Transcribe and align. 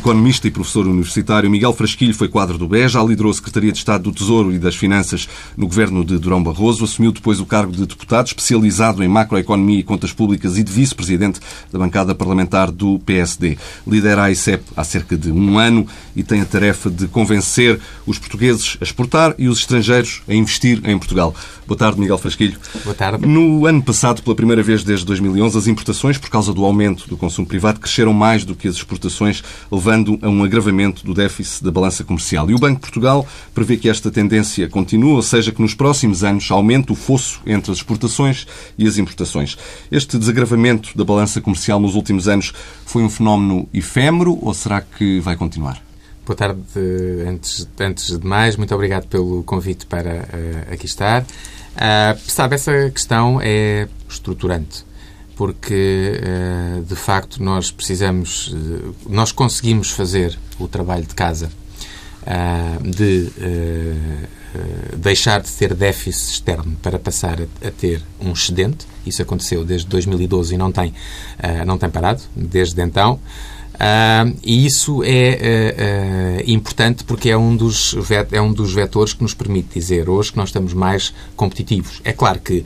economista 0.00 0.48
e 0.48 0.50
professor 0.50 0.86
universitário. 0.86 1.50
Miguel 1.50 1.74
Frasquilho 1.74 2.14
foi 2.14 2.26
quadro 2.26 2.56
do 2.56 2.66
BES, 2.66 2.92
já 2.92 3.02
liderou 3.02 3.30
a 3.30 3.34
Secretaria 3.34 3.70
de 3.70 3.76
Estado 3.76 4.04
do 4.04 4.12
Tesouro 4.12 4.50
e 4.50 4.58
das 4.58 4.74
Finanças 4.74 5.28
no 5.56 5.66
governo 5.66 6.02
de 6.02 6.18
Durão 6.18 6.42
Barroso, 6.42 6.84
assumiu 6.84 7.12
depois 7.12 7.38
o 7.38 7.44
cargo 7.44 7.70
de 7.70 7.86
deputado 7.86 8.26
especializado 8.26 9.04
em 9.04 9.08
macroeconomia 9.08 9.78
e 9.78 9.82
contas 9.82 10.10
públicas 10.12 10.56
e 10.56 10.62
de 10.62 10.72
vice-presidente 10.72 11.38
da 11.70 11.78
bancada 11.78 12.14
parlamentar 12.14 12.70
do 12.70 12.98
PSD. 13.00 13.58
Lidera 13.86 14.24
a 14.24 14.30
ICEP 14.30 14.64
há 14.74 14.82
cerca 14.84 15.18
de 15.18 15.30
um 15.30 15.58
ano 15.58 15.86
e 16.16 16.22
tem 16.22 16.40
a 16.40 16.46
tarefa 16.46 16.90
de 16.90 17.06
convencer 17.06 17.78
os 18.06 18.18
portugueses 18.18 18.78
a 18.80 18.84
exportar 18.84 19.34
e 19.36 19.48
os 19.48 19.58
estrangeiros 19.58 20.22
a 20.26 20.32
investir 20.32 20.80
em 20.84 20.98
Portugal. 20.98 21.34
Boa 21.66 21.76
tarde, 21.76 22.00
Miguel 22.00 22.18
Frasquilho. 22.18 22.58
Boa 22.84 22.94
tarde. 22.94 23.26
No 23.26 23.66
ano 23.66 23.82
passado, 23.82 24.22
pela 24.22 24.34
primeira 24.34 24.62
vez 24.62 24.82
desde 24.82 25.04
2011, 25.04 25.58
as 25.58 25.66
importações, 25.66 26.16
por 26.16 26.30
causa 26.30 26.54
do 26.54 26.64
aumento 26.64 27.06
do 27.06 27.16
consumo 27.16 27.46
privado, 27.46 27.78
cresceram 27.78 28.12
mais 28.14 28.44
do 28.44 28.54
que 28.54 28.66
as 28.66 28.76
exportações, 28.76 29.44
levando 29.70 29.89
a 29.92 30.28
um 30.28 30.44
agravamento 30.44 31.04
do 31.04 31.12
déficit 31.12 31.64
da 31.64 31.70
balança 31.70 32.04
comercial. 32.04 32.50
E 32.50 32.54
o 32.54 32.58
Banco 32.58 32.76
de 32.76 32.80
Portugal 32.80 33.26
prevê 33.54 33.76
que 33.76 33.88
esta 33.88 34.10
tendência 34.10 34.68
continue, 34.68 35.12
ou 35.12 35.22
seja, 35.22 35.52
que 35.52 35.60
nos 35.60 35.74
próximos 35.74 36.22
anos 36.24 36.50
aumente 36.50 36.92
o 36.92 36.94
fosso 36.94 37.40
entre 37.46 37.70
as 37.70 37.78
exportações 37.78 38.46
e 38.78 38.86
as 38.86 38.98
importações. 38.98 39.56
Este 39.90 40.18
desagravamento 40.18 40.96
da 40.96 41.04
balança 41.04 41.40
comercial 41.40 41.80
nos 41.80 41.94
últimos 41.94 42.28
anos 42.28 42.52
foi 42.84 43.02
um 43.02 43.10
fenómeno 43.10 43.68
efêmero 43.72 44.38
ou 44.40 44.54
será 44.54 44.80
que 44.80 45.20
vai 45.20 45.36
continuar? 45.36 45.82
Boa 46.24 46.36
tarde. 46.36 46.60
Antes, 47.26 47.68
antes 47.80 48.18
de 48.18 48.26
mais, 48.26 48.56
muito 48.56 48.74
obrigado 48.74 49.06
pelo 49.08 49.42
convite 49.42 49.86
para 49.86 50.28
uh, 50.28 50.72
aqui 50.72 50.86
estar. 50.86 51.22
Uh, 51.22 52.18
sabe, 52.26 52.54
essa 52.54 52.90
questão 52.90 53.40
é 53.42 53.88
estruturante 54.08 54.89
porque 55.40 56.20
uh, 56.20 56.82
de 56.82 56.94
facto 56.94 57.42
nós 57.42 57.70
precisamos, 57.70 58.48
uh, 58.48 58.94
nós 59.08 59.32
conseguimos 59.32 59.90
fazer 59.90 60.38
o 60.58 60.68
trabalho 60.68 61.06
de 61.06 61.14
casa 61.14 61.50
uh, 62.24 62.90
de 62.90 63.30
deixar 64.98 65.40
de 65.40 65.50
ter 65.50 65.72
déficit 65.72 66.32
externo 66.32 66.76
para 66.82 66.98
passar 66.98 67.38
a, 67.40 67.70
ter 67.70 68.02
um 68.20 68.32
excedente. 68.32 68.86
Isso 69.06 69.22
aconteceu 69.22 69.64
desde 69.64 69.86
2012 69.86 70.54
e 70.54 70.58
não 70.58 70.70
tem, 70.70 70.92
não 71.64 71.78
tem 71.78 71.88
parado 71.88 72.20
desde 72.36 72.82
então. 72.82 73.14
Uh, 73.14 74.36
e 74.44 74.66
isso 74.66 75.02
é 75.02 76.42
importante 76.46 77.02
porque 77.02 77.30
é 77.30 77.36
um, 77.38 77.56
dos 77.56 77.94
é 78.30 78.42
um 78.42 78.52
dos 78.52 78.74
vetores 78.74 79.14
que 79.14 79.22
nos 79.22 79.32
permite 79.32 79.72
dizer 79.72 80.10
hoje 80.10 80.32
que 80.32 80.36
nós 80.36 80.50
estamos 80.50 80.74
mais 80.74 81.14
competitivos. 81.34 82.02
É 82.04 82.12
claro 82.12 82.40
que 82.40 82.62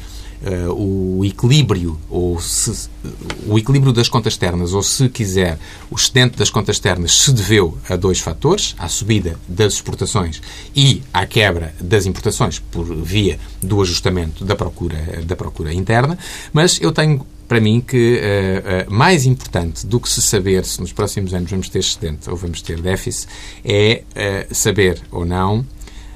o 0.77 1.25
equilíbrio 1.25 1.99
ou 2.09 2.41
se, 2.41 2.89
o 3.47 3.59
equilíbrio 3.59 3.93
das 3.93 4.09
contas 4.09 4.35
externas 4.35 4.73
ou 4.73 4.83
se 4.83 5.09
quiser 5.09 5.59
o 5.91 5.97
excedente 5.97 6.37
das 6.37 6.51
contas 6.51 6.77
externas 6.77 7.15
se 7.23 7.33
deveu 7.33 7.79
a 7.89 7.97
dois 7.97 8.21
fatores 8.21 8.75
à 8.79 8.89
subida 8.89 9.39
das 9.49 9.75
exportações 9.75 10.43
e 10.75 11.03
à 11.13 11.27
quebra 11.27 11.75
das 11.81 12.07
importações 12.07 12.59
por 12.59 12.85
via 12.85 13.39
do 13.63 13.81
ajustamento 13.81 14.45
da 14.45 14.55
procura 14.55 15.23
da 15.25 15.37
procura 15.37 15.73
interna. 15.73 16.19
Mas 16.53 16.81
eu 16.81 16.93
tenho 16.93 17.25
para 17.47 17.61
mim 17.61 17.81
que 17.81 18.21
uh, 18.21 18.91
uh, 18.91 18.95
mais 18.95 19.27
importante 19.27 19.87
do 19.87 20.01
que 20.01 20.09
se 20.09 20.23
saber 20.23 20.65
se 20.65 20.81
nos 20.81 20.93
próximos 20.93 21.35
anos 21.35 21.51
vamos 21.51 21.69
ter 21.69 21.81
excedente 21.81 22.29
ou 22.29 22.37
vamos 22.37 22.63
ter 22.63 22.81
déficit 22.81 23.29
é 23.65 24.03
uh, 24.11 24.55
saber 24.55 25.01
ou 25.11 25.25
não 25.25 25.65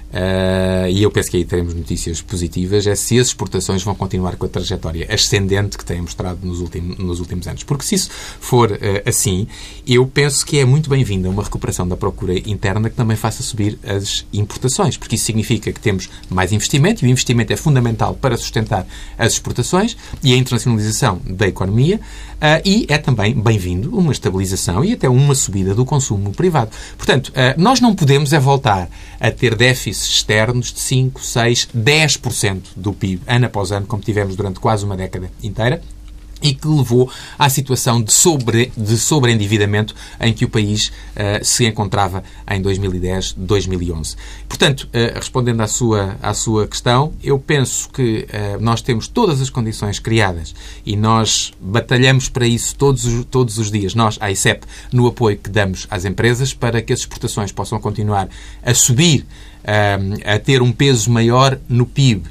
Uh, 0.08 0.88
e 0.88 1.02
eu 1.02 1.10
penso 1.10 1.30
que 1.30 1.36
aí 1.36 1.44
teremos 1.44 1.74
notícias 1.74 2.22
positivas, 2.22 2.86
é 2.86 2.94
se 2.94 3.18
as 3.18 3.26
exportações 3.26 3.82
vão 3.82 3.94
continuar 3.94 4.36
com 4.36 4.46
a 4.46 4.48
trajetória 4.48 5.06
ascendente 5.12 5.76
que 5.76 5.84
têm 5.84 6.00
mostrado 6.00 6.46
nos, 6.46 6.60
ultim, 6.60 6.96
nos 6.98 7.20
últimos 7.20 7.46
anos. 7.46 7.62
Porque 7.62 7.84
se 7.84 7.94
isso 7.94 8.10
for 8.40 8.72
uh, 8.72 8.76
assim, 9.04 9.46
eu 9.86 10.06
penso 10.06 10.46
que 10.46 10.58
é 10.58 10.64
muito 10.64 10.88
bem-vinda 10.88 11.28
uma 11.28 11.42
recuperação 11.42 11.86
da 11.86 11.96
procura 11.96 12.38
interna 12.48 12.88
que 12.88 12.96
também 12.96 13.16
faça 13.16 13.42
subir 13.42 13.78
as 13.84 14.24
importações, 14.32 14.96
porque 14.96 15.14
isso 15.14 15.26
significa 15.26 15.70
que 15.72 15.80
temos 15.80 16.08
mais 16.30 16.52
investimento, 16.52 17.04
e 17.04 17.08
o 17.08 17.10
investimento 17.10 17.52
é 17.52 17.56
fundamental 17.56 18.14
para 18.14 18.36
sustentar 18.36 18.86
as 19.18 19.34
exportações 19.34 19.94
e 20.22 20.32
a 20.32 20.36
internacionalização 20.36 21.20
da 21.26 21.46
economia, 21.46 21.96
uh, 21.96 22.62
e 22.64 22.86
é 22.88 22.96
também 22.96 23.38
bem-vindo 23.38 23.94
uma 23.94 24.12
estabilização 24.12 24.82
e 24.82 24.94
até 24.94 25.08
uma 25.08 25.34
subida 25.34 25.74
do 25.74 25.84
consumo 25.84 26.32
privado. 26.32 26.70
Portanto, 26.96 27.32
nós 27.56 27.80
não 27.80 27.94
podemos 27.94 28.32
é 28.32 28.38
voltar 28.38 28.88
a 29.20 29.30
ter 29.30 29.54
déficit 29.54 29.97
externos 30.06 30.72
de 30.72 30.80
5, 30.80 31.22
6, 31.22 31.68
10% 31.76 32.62
do 32.76 32.92
PIB, 32.92 33.22
ano 33.26 33.46
após 33.46 33.72
ano, 33.72 33.86
como 33.86 34.02
tivemos 34.02 34.36
durante 34.36 34.60
quase 34.60 34.84
uma 34.84 34.96
década 34.96 35.30
inteira 35.42 35.82
e 36.42 36.54
que 36.54 36.68
levou 36.68 37.10
à 37.38 37.48
situação 37.48 38.00
de, 38.02 38.12
sobre, 38.12 38.72
de 38.76 38.96
sobreendividamento 38.96 39.94
em 40.20 40.32
que 40.32 40.44
o 40.44 40.48
país 40.48 40.88
uh, 40.88 41.44
se 41.44 41.66
encontrava 41.66 42.22
em 42.48 42.60
2010, 42.60 43.34
2011. 43.34 44.16
Portanto, 44.48 44.88
uh, 44.88 45.14
respondendo 45.14 45.60
à 45.60 45.66
sua, 45.66 46.16
à 46.22 46.32
sua 46.34 46.66
questão, 46.66 47.12
eu 47.22 47.38
penso 47.38 47.88
que 47.90 48.26
uh, 48.26 48.60
nós 48.60 48.80
temos 48.80 49.08
todas 49.08 49.40
as 49.40 49.50
condições 49.50 49.98
criadas 49.98 50.54
e 50.86 50.96
nós 50.96 51.52
batalhamos 51.60 52.28
para 52.28 52.46
isso 52.46 52.74
todos, 52.76 53.04
os, 53.04 53.24
todos 53.24 53.58
os 53.58 53.70
dias, 53.70 53.94
nós, 53.94 54.16
a 54.20 54.30
ICEP, 54.30 54.64
no 54.92 55.06
apoio 55.06 55.36
que 55.36 55.50
damos 55.50 55.86
às 55.90 56.04
empresas 56.04 56.54
para 56.54 56.80
que 56.80 56.92
as 56.92 57.00
exportações 57.00 57.50
possam 57.50 57.80
continuar 57.80 58.28
a 58.62 58.74
subir 58.74 59.26
a 60.24 60.38
ter 60.38 60.62
um 60.62 60.72
peso 60.72 61.10
maior 61.10 61.58
no 61.68 61.86
PIB, 61.86 62.24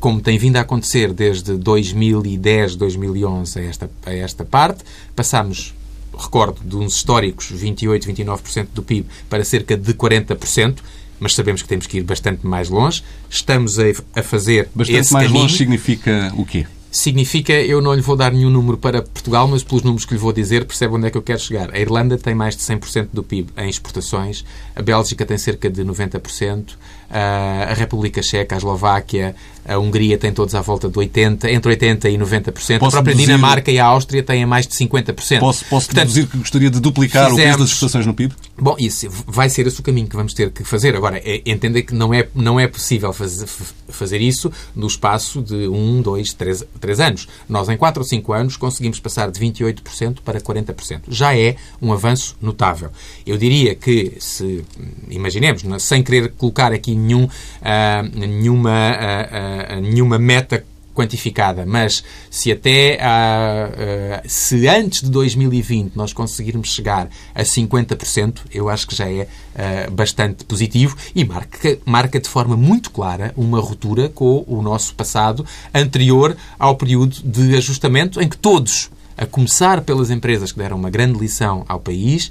como 0.00 0.20
tem 0.20 0.38
vindo 0.38 0.56
a 0.56 0.60
acontecer 0.60 1.12
desde 1.12 1.56
2010, 1.56 2.76
2011 2.76 3.58
a 3.58 3.62
esta, 3.62 3.90
a 4.06 4.12
esta 4.12 4.44
parte. 4.44 4.84
Passamos, 5.14 5.74
recordo, 6.16 6.60
de 6.64 6.76
uns 6.76 6.96
históricos 6.96 7.50
28, 7.50 8.08
29% 8.08 8.68
do 8.74 8.82
PIB 8.82 9.06
para 9.28 9.44
cerca 9.44 9.76
de 9.76 9.94
40%. 9.94 10.78
Mas 11.20 11.34
sabemos 11.34 11.62
que 11.62 11.68
temos 11.68 11.86
que 11.86 11.98
ir 11.98 12.02
bastante 12.02 12.44
mais 12.44 12.68
longe. 12.68 13.04
Estamos 13.30 13.78
a, 13.78 13.84
a 14.16 14.22
fazer 14.24 14.68
Bastante 14.74 15.12
mais 15.12 15.26
caminho. 15.28 15.42
longe 15.42 15.56
significa 15.56 16.32
o 16.36 16.44
quê? 16.44 16.66
Significa, 16.92 17.54
eu 17.54 17.80
não 17.80 17.94
lhe 17.94 18.02
vou 18.02 18.14
dar 18.14 18.30
nenhum 18.30 18.50
número 18.50 18.76
para 18.76 19.00
Portugal, 19.00 19.48
mas 19.48 19.64
pelos 19.64 19.82
números 19.82 20.04
que 20.04 20.12
lhe 20.12 20.20
vou 20.20 20.32
dizer, 20.32 20.66
percebe 20.66 20.94
onde 20.94 21.06
é 21.06 21.10
que 21.10 21.16
eu 21.16 21.22
quero 21.22 21.40
chegar. 21.40 21.74
A 21.74 21.78
Irlanda 21.80 22.18
tem 22.18 22.34
mais 22.34 22.54
de 22.54 22.62
100% 22.62 23.08
do 23.12 23.22
PIB 23.22 23.50
em 23.56 23.68
exportações, 23.68 24.44
a 24.76 24.82
Bélgica 24.82 25.24
tem 25.24 25.38
cerca 25.38 25.70
de 25.70 25.82
90%, 25.82 26.76
a 27.12 27.74
República 27.74 28.22
Checa, 28.22 28.56
a 28.56 28.58
Eslováquia, 28.58 29.34
a 29.64 29.78
Hungria 29.78 30.18
tem 30.18 30.32
todos 30.32 30.54
à 30.54 30.60
volta 30.60 30.88
de 30.88 30.94
80%, 30.94 31.44
entre 31.44 31.76
80% 31.76 32.12
e 32.12 32.18
90%. 32.18 32.52
Posso 32.52 32.74
a 32.74 32.78
própria 32.78 33.02
deduzir... 33.02 33.26
Dinamarca 33.26 33.70
e 33.70 33.78
a 33.78 33.86
Áustria 33.86 34.22
têm 34.22 34.44
mais 34.44 34.66
de 34.66 34.74
50%. 34.74 35.38
Posso, 35.38 35.64
posso 35.66 35.86
Portanto, 35.86 35.94
deduzir 35.94 36.26
que 36.26 36.38
gostaria 36.38 36.70
de 36.70 36.80
duplicar 36.80 37.30
fizemos... 37.30 37.42
o 37.42 37.46
peso 37.46 37.58
das 37.58 37.68
exportações 37.68 38.06
no 38.06 38.14
PIB? 38.14 38.34
Bom, 38.58 38.76
isso 38.78 39.08
vai 39.26 39.48
ser 39.48 39.66
esse 39.66 39.78
o 39.78 39.82
caminho 39.82 40.08
que 40.08 40.16
vamos 40.16 40.34
ter 40.34 40.50
que 40.50 40.64
fazer. 40.64 40.96
Agora, 40.96 41.18
é, 41.18 41.42
entender 41.46 41.82
que 41.82 41.94
não 41.94 42.12
é, 42.12 42.26
não 42.34 42.58
é 42.58 42.66
possível 42.66 43.12
fazer, 43.12 43.46
fazer 43.88 44.20
isso 44.20 44.50
no 44.74 44.86
espaço 44.86 45.40
de 45.40 45.68
1, 45.68 46.02
2, 46.02 46.32
3, 46.32 46.64
3 46.80 47.00
anos. 47.00 47.28
Nós, 47.48 47.68
em 47.68 47.76
4 47.76 48.02
ou 48.02 48.08
5 48.08 48.32
anos, 48.32 48.56
conseguimos 48.56 48.98
passar 48.98 49.30
de 49.30 49.38
28% 49.38 50.18
para 50.24 50.40
40%. 50.40 51.02
Já 51.08 51.36
é 51.36 51.56
um 51.80 51.92
avanço 51.92 52.36
notável. 52.42 52.90
Eu 53.24 53.36
diria 53.38 53.76
que, 53.76 54.14
se 54.18 54.64
imaginemos, 55.08 55.62
sem 55.78 56.02
querer 56.02 56.32
colocar 56.32 56.72
aqui 56.72 56.94
nenhum, 57.02 57.24
uh, 57.24 58.18
nenhuma, 58.18 58.70
uh, 58.70 59.78
uh, 59.78 59.80
nenhuma 59.80 60.18
meta 60.18 60.64
quantificada, 60.94 61.64
mas 61.66 62.04
se 62.30 62.52
até 62.52 62.98
uh, 63.00 64.24
uh, 64.24 64.28
se 64.28 64.68
antes 64.68 65.02
de 65.02 65.10
2020 65.10 65.96
nós 65.96 66.12
conseguirmos 66.12 66.72
chegar 66.72 67.08
a 67.34 67.42
50%, 67.42 68.40
eu 68.52 68.68
acho 68.68 68.86
que 68.86 68.94
já 68.94 69.08
é 69.10 69.26
uh, 69.26 69.90
bastante 69.90 70.44
positivo 70.44 70.96
e 71.14 71.24
marca, 71.24 71.78
marca 71.84 72.20
de 72.20 72.28
forma 72.28 72.56
muito 72.56 72.90
clara 72.90 73.32
uma 73.36 73.60
ruptura 73.60 74.08
com 74.08 74.44
o 74.46 74.62
nosso 74.62 74.94
passado 74.94 75.44
anterior 75.72 76.36
ao 76.58 76.76
período 76.76 77.16
de 77.24 77.56
ajustamento 77.56 78.20
em 78.20 78.28
que 78.28 78.36
todos 78.36 78.90
a 79.16 79.26
começar 79.26 79.80
pelas 79.82 80.10
empresas 80.10 80.52
que 80.52 80.58
deram 80.58 80.76
uma 80.76 80.90
grande 80.90 81.18
lição 81.18 81.64
ao 81.68 81.78
país, 81.78 82.30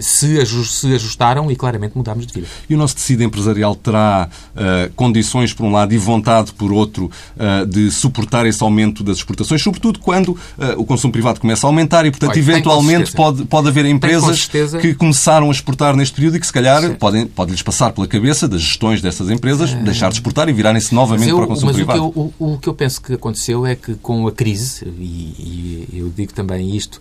se, 0.00 0.38
ajustaram 0.38 1.50
e 1.50 1.56
claramente 1.56 1.96
mudámos 1.96 2.26
de 2.26 2.32
vida. 2.32 2.46
E 2.68 2.74
o 2.74 2.78
nosso 2.78 2.94
tecido 2.96 3.22
empresarial 3.22 3.74
terá 3.74 4.28
uh, 4.54 4.92
condições, 4.94 5.52
por 5.52 5.64
um 5.64 5.72
lado, 5.72 5.92
e 5.92 5.98
vontade, 5.98 6.52
por 6.52 6.72
outro, 6.72 7.10
uh, 7.36 7.66
de 7.66 7.90
suportar 7.90 8.46
esse 8.46 8.62
aumento 8.62 9.02
das 9.02 9.18
exportações, 9.18 9.62
sobretudo 9.62 9.98
quando 9.98 10.28
uh, 10.30 10.38
o 10.76 10.84
consumo 10.84 11.12
privado 11.12 11.40
começa 11.40 11.66
a 11.66 11.68
aumentar 11.68 12.06
e, 12.06 12.10
portanto, 12.10 12.30
Olha, 12.30 12.38
eventualmente 12.38 13.12
pode, 13.12 13.44
pode 13.44 13.68
haver 13.68 13.86
empresas 13.86 14.48
que 14.80 14.94
começaram 14.94 15.48
a 15.48 15.50
exportar 15.52 15.96
neste 15.96 16.14
período 16.14 16.36
e 16.36 16.40
que, 16.40 16.46
se 16.46 16.52
calhar, 16.52 16.96
podem, 16.96 17.26
pode-lhes 17.26 17.62
passar 17.62 17.92
pela 17.92 18.06
cabeça 18.06 18.46
das 18.48 18.60
gestões 18.60 19.00
dessas 19.00 19.30
empresas 19.30 19.72
deixar 19.72 20.08
de 20.08 20.14
exportar 20.14 20.48
e 20.48 20.52
virarem-se 20.52 20.94
novamente 20.94 21.30
eu, 21.30 21.36
para 21.36 21.44
o 21.44 21.48
consumo 21.48 21.72
privado. 21.72 22.06
O 22.06 22.12
que, 22.12 22.18
eu, 22.18 22.34
o, 22.38 22.54
o 22.54 22.58
que 22.58 22.68
eu 22.68 22.74
penso 22.74 23.00
que 23.00 23.14
aconteceu 23.14 23.66
é 23.66 23.74
que 23.74 23.94
com 23.94 24.26
a 24.26 24.32
crise, 24.32 24.86
e, 24.98 25.02
e 25.02 25.83
eu 25.92 26.08
digo 26.08 26.32
também 26.32 26.74
isto, 26.76 27.00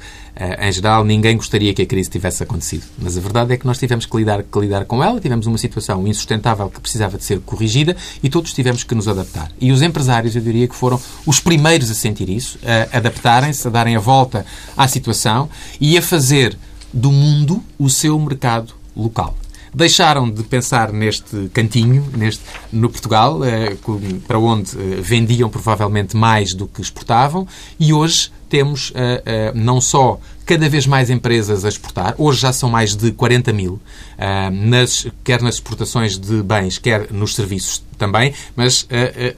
em 0.60 0.72
geral, 0.72 1.04
ninguém 1.06 1.38
gostaria 1.38 1.74
que 1.74 1.82
a 1.82 1.86
crise 1.86 2.10
tivesse 2.10 2.34
tivesse 2.34 2.44
acontecido. 2.44 2.84
Mas 2.98 3.18
a 3.18 3.22
verdade 3.22 3.54
é 3.54 3.58
que 3.58 3.66
nós 3.66 3.78
tivemos 3.78 4.06
que 4.06 4.18
lidar, 4.18 4.44
que 4.44 4.60
lidar 4.60 4.86
com 4.86 5.04
ela, 5.04 5.20
tivemos 5.20 5.46
uma 5.46 5.58
situação 5.58 6.08
insustentável 6.08 6.70
que 6.70 6.80
precisava 6.80 7.18
de 7.18 7.24
ser 7.24 7.40
corrigida 7.42 7.96
e 8.22 8.30
todos 8.30 8.54
tivemos 8.54 8.84
que 8.84 8.96
nos 8.96 9.08
adaptar. 9.08 9.52
E 9.60 9.72
os 9.72 9.82
empresários, 9.82 10.36
eu 10.36 10.42
diria 10.42 10.68
que 10.68 10.76
foram 10.76 11.00
os 11.26 11.40
primeiros 11.40 11.92
a 11.92 11.94
sentir 11.94 12.30
isso, 12.30 12.58
a 12.64 12.98
adaptarem-se, 12.98 13.68
a 13.68 13.72
darem 13.72 13.96
a 13.96 14.00
volta 14.00 14.46
à 14.76 14.88
situação 14.88 15.50
e 15.80 15.98
a 15.98 16.02
fazer 16.02 16.58
do 16.92 17.12
mundo 17.12 17.64
o 17.78 17.90
seu 17.90 18.18
mercado 18.20 18.74
local 18.96 19.36
deixaram 19.74 20.30
de 20.30 20.44
pensar 20.44 20.92
neste 20.92 21.50
cantinho, 21.54 22.08
neste, 22.16 22.44
no 22.72 22.90
Portugal, 22.90 23.44
eh, 23.44 23.76
para 24.28 24.38
onde 24.38 24.72
eh, 24.72 25.02
vendiam 25.02 25.50
provavelmente 25.50 26.16
mais 26.16 26.54
do 26.54 26.68
que 26.68 26.82
exportavam, 26.82 27.48
e 27.80 27.92
hoje 27.92 28.32
temos 28.50 28.92
eh, 28.94 29.52
não 29.56 29.82
só 29.82 30.20
cada 30.46 30.70
vez 30.70 30.86
mais 30.86 31.10
empresas 31.10 31.66
a 31.66 31.70
exportar. 31.70 32.14
Hoje 32.20 32.42
já 32.42 32.54
são 32.54 32.70
mais 32.70 32.96
de 32.96 33.12
40 33.12 33.52
mil, 33.52 33.80
nas, 34.52 35.08
quer 35.24 35.42
nas 35.42 35.56
exportações 35.56 36.20
de 36.20 36.44
bens, 36.44 36.78
quer 36.78 37.12
nos 37.12 37.34
serviços 37.34 37.82
também. 37.98 38.34
Mas 38.56 38.86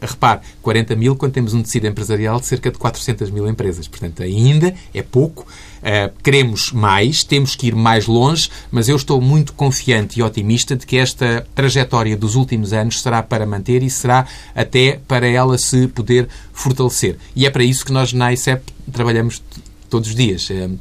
repare, 0.02 0.42
40 0.62 0.96
mil 0.96 1.16
quando 1.16 1.32
temos 1.32 1.54
um 1.54 1.62
tecido 1.62 1.88
empresarial 1.88 2.40
de 2.42 2.48
cerca 2.48 2.70
de 2.72 2.78
400 2.78 3.30
mil 3.30 3.48
empresas. 3.48 3.88
Portanto, 3.88 4.22
ainda 4.22 4.76
é 4.94 5.02
pouco. 5.02 5.46
Uh, 5.86 6.12
queremos 6.24 6.72
mais, 6.72 7.24
temos 7.24 7.56
que 7.56 7.68
ir 7.68 7.76
mais 7.76 8.08
longe, 8.08 8.50
mas 8.72 8.90
eu 8.90 8.96
estou 8.96 9.22
muito 9.22 9.54
confiante 9.54 10.20
e 10.20 10.24
otimista 10.24 10.76
de 10.76 10.84
que 10.84 10.98
esta 10.98 11.46
trajetória 11.54 12.18
dos 12.18 12.34
últimos 12.34 12.74
anos 12.74 13.04
será 13.04 13.22
para 13.22 13.46
manter 13.46 13.84
e 13.84 13.90
será 13.90 14.26
até 14.56 15.00
para 15.08 15.28
ela 15.28 15.60
se 15.60 15.88
poder 15.90 16.28
fortalecer. 16.52 17.18
E 17.36 17.46
é 17.46 17.52
para 17.52 17.64
isso 17.64 17.86
que 17.86 17.92
nós 17.92 18.14
na 18.14 18.34
ICEP 18.34 18.64
trabalhamos 18.92 19.44
todos 19.88 20.10
os 20.10 20.16
dias. 20.16 20.50
Uh, 20.50 20.80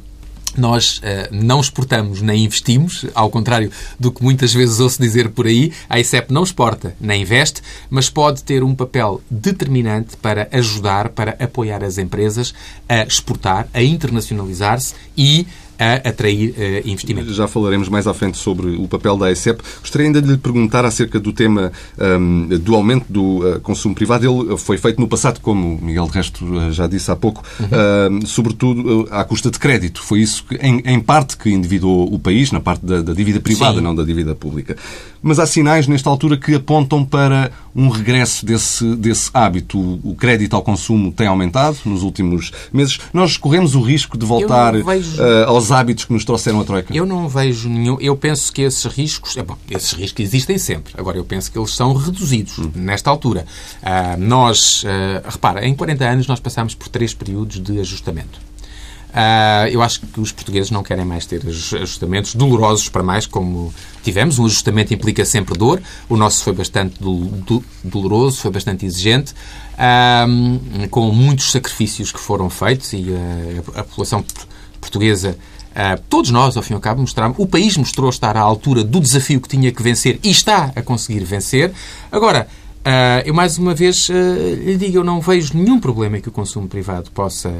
nós 0.59 0.97
uh, 0.97 1.01
não 1.31 1.59
exportamos 1.59 2.21
nem 2.21 2.43
investimos, 2.43 3.05
ao 3.13 3.29
contrário 3.29 3.71
do 3.99 4.11
que 4.11 4.23
muitas 4.23 4.53
vezes 4.53 4.79
ouço 4.79 5.01
dizer 5.01 5.29
por 5.29 5.47
aí, 5.47 5.71
a 5.89 5.99
ICEP 5.99 6.33
não 6.33 6.43
exporta 6.43 6.95
nem 6.99 7.21
investe, 7.21 7.61
mas 7.89 8.09
pode 8.09 8.43
ter 8.43 8.63
um 8.63 8.75
papel 8.75 9.21
determinante 9.29 10.17
para 10.17 10.47
ajudar, 10.51 11.09
para 11.09 11.35
apoiar 11.39 11.83
as 11.83 11.97
empresas 11.97 12.53
a 12.87 13.03
exportar, 13.03 13.67
a 13.73 13.81
internacionalizar-se 13.81 14.93
e 15.17 15.47
a 15.79 16.09
atrair 16.09 16.51
uh, 16.51 16.89
investimento. 16.89 17.33
Já 17.33 17.47
falaremos 17.47 17.89
mais 17.89 18.07
à 18.07 18.13
frente 18.13 18.37
sobre 18.37 18.75
o 18.75 18.87
papel 18.87 19.17
da 19.17 19.31
ESEP. 19.31 19.61
Gostaria 19.81 20.07
ainda 20.07 20.21
de 20.21 20.31
lhe 20.31 20.37
perguntar 20.37 20.85
acerca 20.85 21.19
do 21.19 21.33
tema 21.33 21.71
um, 21.97 22.47
do 22.59 22.75
aumento 22.75 23.05
do 23.09 23.39
uh, 23.39 23.59
consumo 23.61 23.95
privado. 23.95 24.25
Ele 24.25 24.57
foi 24.57 24.77
feito 24.77 24.99
no 24.99 25.07
passado, 25.07 25.39
como 25.39 25.79
Miguel 25.81 26.05
de 26.05 26.11
Resto 26.11 26.45
uh, 26.45 26.71
já 26.71 26.87
disse 26.87 27.11
há 27.11 27.15
pouco, 27.15 27.43
uhum. 27.59 28.25
sobretudo 28.25 29.07
à 29.11 29.23
custa 29.23 29.51
de 29.51 29.59
crédito. 29.59 30.01
Foi 30.01 30.19
isso, 30.19 30.43
que, 30.45 30.55
em, 30.55 30.81
em, 30.85 30.99
parte, 30.99 31.37
que 31.37 31.49
endividou 31.49 32.11
o 32.13 32.19
país, 32.19 32.51
na 32.51 32.59
parte 32.59 32.85
da, 32.85 33.01
da 33.01 33.13
dívida 33.13 33.39
privada, 33.39 33.77
Sim. 33.77 33.83
não 33.83 33.95
da 33.95 34.03
dívida 34.03 34.35
pública. 34.35 34.75
Mas 35.21 35.39
há 35.39 35.45
sinais, 35.45 35.87
nesta 35.87 36.09
altura, 36.09 36.37
que 36.37 36.53
apontam 36.53 37.03
para 37.03 37.51
um 37.75 37.89
regresso 37.89 38.45
desse, 38.45 38.95
desse 38.95 39.29
hábito. 39.33 39.77
O 40.03 40.15
crédito 40.15 40.55
ao 40.55 40.61
consumo 40.61 41.11
tem 41.11 41.27
aumentado 41.27 41.77
nos 41.85 42.03
últimos 42.03 42.51
meses. 42.71 42.99
Nós 43.13 43.35
corremos 43.35 43.75
o 43.75 43.81
risco 43.81 44.17
de 44.17 44.25
voltar 44.25 44.73
vejo... 44.73 45.21
aos 45.47 45.64
aos 45.65 45.71
hábitos 45.71 46.05
que 46.05 46.13
nos 46.13 46.23
trouxeram 46.23 46.61
a 46.61 46.63
Troika? 46.63 46.95
Eu 46.95 47.05
não 47.05 47.27
vejo 47.27 47.67
nenhum. 47.67 47.97
Eu 47.99 48.15
penso 48.15 48.51
que 48.53 48.61
esses 48.61 48.85
riscos. 48.85 49.35
É 49.35 49.43
bom, 49.43 49.57
esses 49.69 49.93
riscos 49.93 50.23
existem 50.23 50.57
sempre. 50.57 50.93
Agora, 50.97 51.17
eu 51.17 51.25
penso 51.25 51.51
que 51.51 51.57
eles 51.57 51.73
são 51.73 51.93
reduzidos 51.93 52.59
hum. 52.59 52.71
nesta 52.75 53.09
altura. 53.09 53.45
Uh, 53.81 54.19
nós. 54.19 54.83
Uh, 54.83 55.27
repara, 55.27 55.65
em 55.65 55.75
40 55.75 56.05
anos 56.05 56.27
nós 56.27 56.39
passámos 56.39 56.75
por 56.75 56.87
três 56.87 57.13
períodos 57.13 57.61
de 57.61 57.79
ajustamento. 57.79 58.39
Uh, 59.09 59.69
eu 59.71 59.81
acho 59.81 60.01
que 60.01 60.19
os 60.19 60.33
portugueses 60.33 60.69
não 60.71 60.83
querem 60.83 61.05
mais 61.05 61.25
ter 61.25 61.41
ajustamentos 61.47 62.35
dolorosos 62.35 62.89
para 62.89 63.01
mais, 63.01 63.25
como 63.25 63.73
tivemos. 64.03 64.37
Um 64.37 64.45
ajustamento 64.45 64.93
implica 64.93 65.23
sempre 65.23 65.57
dor. 65.57 65.81
O 66.09 66.17
nosso 66.17 66.43
foi 66.43 66.53
bastante 66.53 67.01
do, 67.01 67.25
do, 67.25 67.63
doloroso, 67.81 68.41
foi 68.41 68.51
bastante 68.51 68.85
exigente, 68.85 69.33
uh, 69.73 70.89
com 70.89 71.09
muitos 71.11 71.49
sacrifícios 71.51 72.11
que 72.11 72.19
foram 72.19 72.49
feitos 72.49 72.91
e 72.91 73.09
uh, 73.09 73.63
a 73.75 73.83
população 73.83 74.23
portuguesa 74.81 75.37
todos 76.09 76.31
nós, 76.31 76.55
ao 76.55 76.63
fim 76.63 76.73
e 76.73 76.75
ao 76.75 76.81
cabo, 76.81 77.01
mostramos. 77.01 77.37
O 77.37 77.45
país 77.45 77.75
mostrou 77.77 78.09
estar 78.09 78.37
à 78.37 78.41
altura 78.41 78.83
do 78.83 78.99
desafio 78.99 79.41
que 79.41 79.49
tinha 79.49 79.71
que 79.71 79.83
vencer 79.83 80.19
e 80.23 80.31
está 80.31 80.71
a 80.75 80.81
conseguir 80.81 81.23
vencer. 81.23 81.71
Agora, 82.11 82.47
uh, 82.79 83.21
eu 83.25 83.33
mais 83.33 83.57
uma 83.57 83.73
vez 83.73 84.07
uh, 84.09 84.13
lhe 84.13 84.77
digo, 84.77 84.97
eu 84.97 85.03
não 85.03 85.19
vejo 85.19 85.51
nenhum 85.53 85.79
problema 85.79 86.17
em 86.17 86.21
que 86.21 86.29
o 86.29 86.31
consumo 86.31 86.67
privado 86.67 87.11
possa 87.11 87.51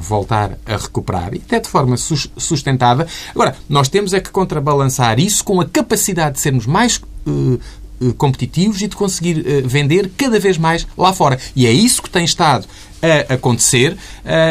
voltar 0.00 0.58
a 0.64 0.76
recuperar, 0.76 1.34
e 1.34 1.38
até 1.38 1.60
de 1.60 1.68
forma 1.68 1.96
sustentada. 1.96 3.06
Agora, 3.34 3.56
nós 3.68 3.88
temos 3.88 4.14
é 4.14 4.20
que 4.20 4.30
contrabalançar 4.30 5.18
isso 5.20 5.44
com 5.44 5.60
a 5.60 5.64
capacidade 5.66 6.36
de 6.36 6.40
sermos 6.40 6.66
mais 6.66 7.00
competitivos 8.18 8.82
e 8.82 8.88
de 8.88 8.96
conseguir 8.96 9.42
vender 9.66 10.10
cada 10.16 10.38
vez 10.40 10.58
mais 10.58 10.86
lá 10.96 11.12
fora. 11.12 11.38
E 11.54 11.66
é 11.66 11.72
isso 11.72 12.02
que 12.02 12.10
tem 12.10 12.24
estado 12.24 12.66
a 13.04 13.34
acontecer 13.34 13.92
uh, 13.92 13.96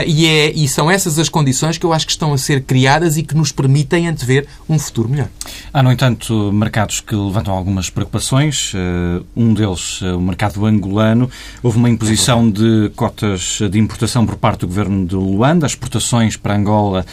e, 0.06 0.26
é, 0.28 0.52
e 0.52 0.68
são 0.68 0.90
essas 0.90 1.18
as 1.18 1.30
condições 1.30 1.78
que 1.78 1.86
eu 1.86 1.94
acho 1.94 2.06
que 2.06 2.12
estão 2.12 2.34
a 2.34 2.38
ser 2.38 2.64
criadas 2.64 3.18
e 3.18 3.24
que 3.24 3.36
nos 3.36 3.52
permitem 3.52 4.08
antever 4.08 4.48
um 4.70 4.78
futuro 4.78 5.10
melhor. 5.10 5.28
Há, 5.74 5.82
no 5.82 5.92
entanto, 5.92 6.52
mercados 6.54 7.00
que 7.00 7.16
levantam 7.16 7.54
algumas 7.54 7.90
preocupações. 7.90 8.74
Uh, 8.74 9.26
um 9.36 9.54
deles, 9.54 10.02
uh, 10.02 10.18
o 10.18 10.22
mercado 10.22 10.66
angolano. 10.66 11.30
Houve 11.62 11.78
uma 11.78 11.90
imposição 11.90 12.50
de 12.50 12.92
cotas 12.96 13.60
de 13.72 13.80
importação 13.80 14.26
por 14.26 14.36
parte 14.36 14.62
do 14.62 14.68
governo 14.68 15.06
de 15.06 15.16
Luanda. 15.16 15.66
As 15.66 15.72
exportações 15.74 16.38
para 16.38 16.56
Angola 16.56 17.06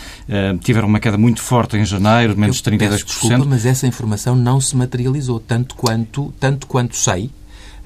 tiveram 0.62 0.88
uma 0.88 1.00
queda 1.00 1.16
muito 1.16 1.40
forte 1.40 1.76
em 1.76 1.84
janeiro, 1.84 2.34
de 2.34 2.40
menos 2.40 2.56
de 2.56 2.62
32%. 2.62 2.78
Peço 2.78 3.06
desculpa, 3.06 3.44
mas 3.44 3.66
essa 3.66 3.86
informação 3.86 4.36
não 4.36 4.60
se 4.60 4.76
materializou, 4.76 5.40
tanto 5.40 5.74
quanto, 5.74 6.32
tanto 6.38 6.66
quanto 6.66 6.96
sei 6.96 7.30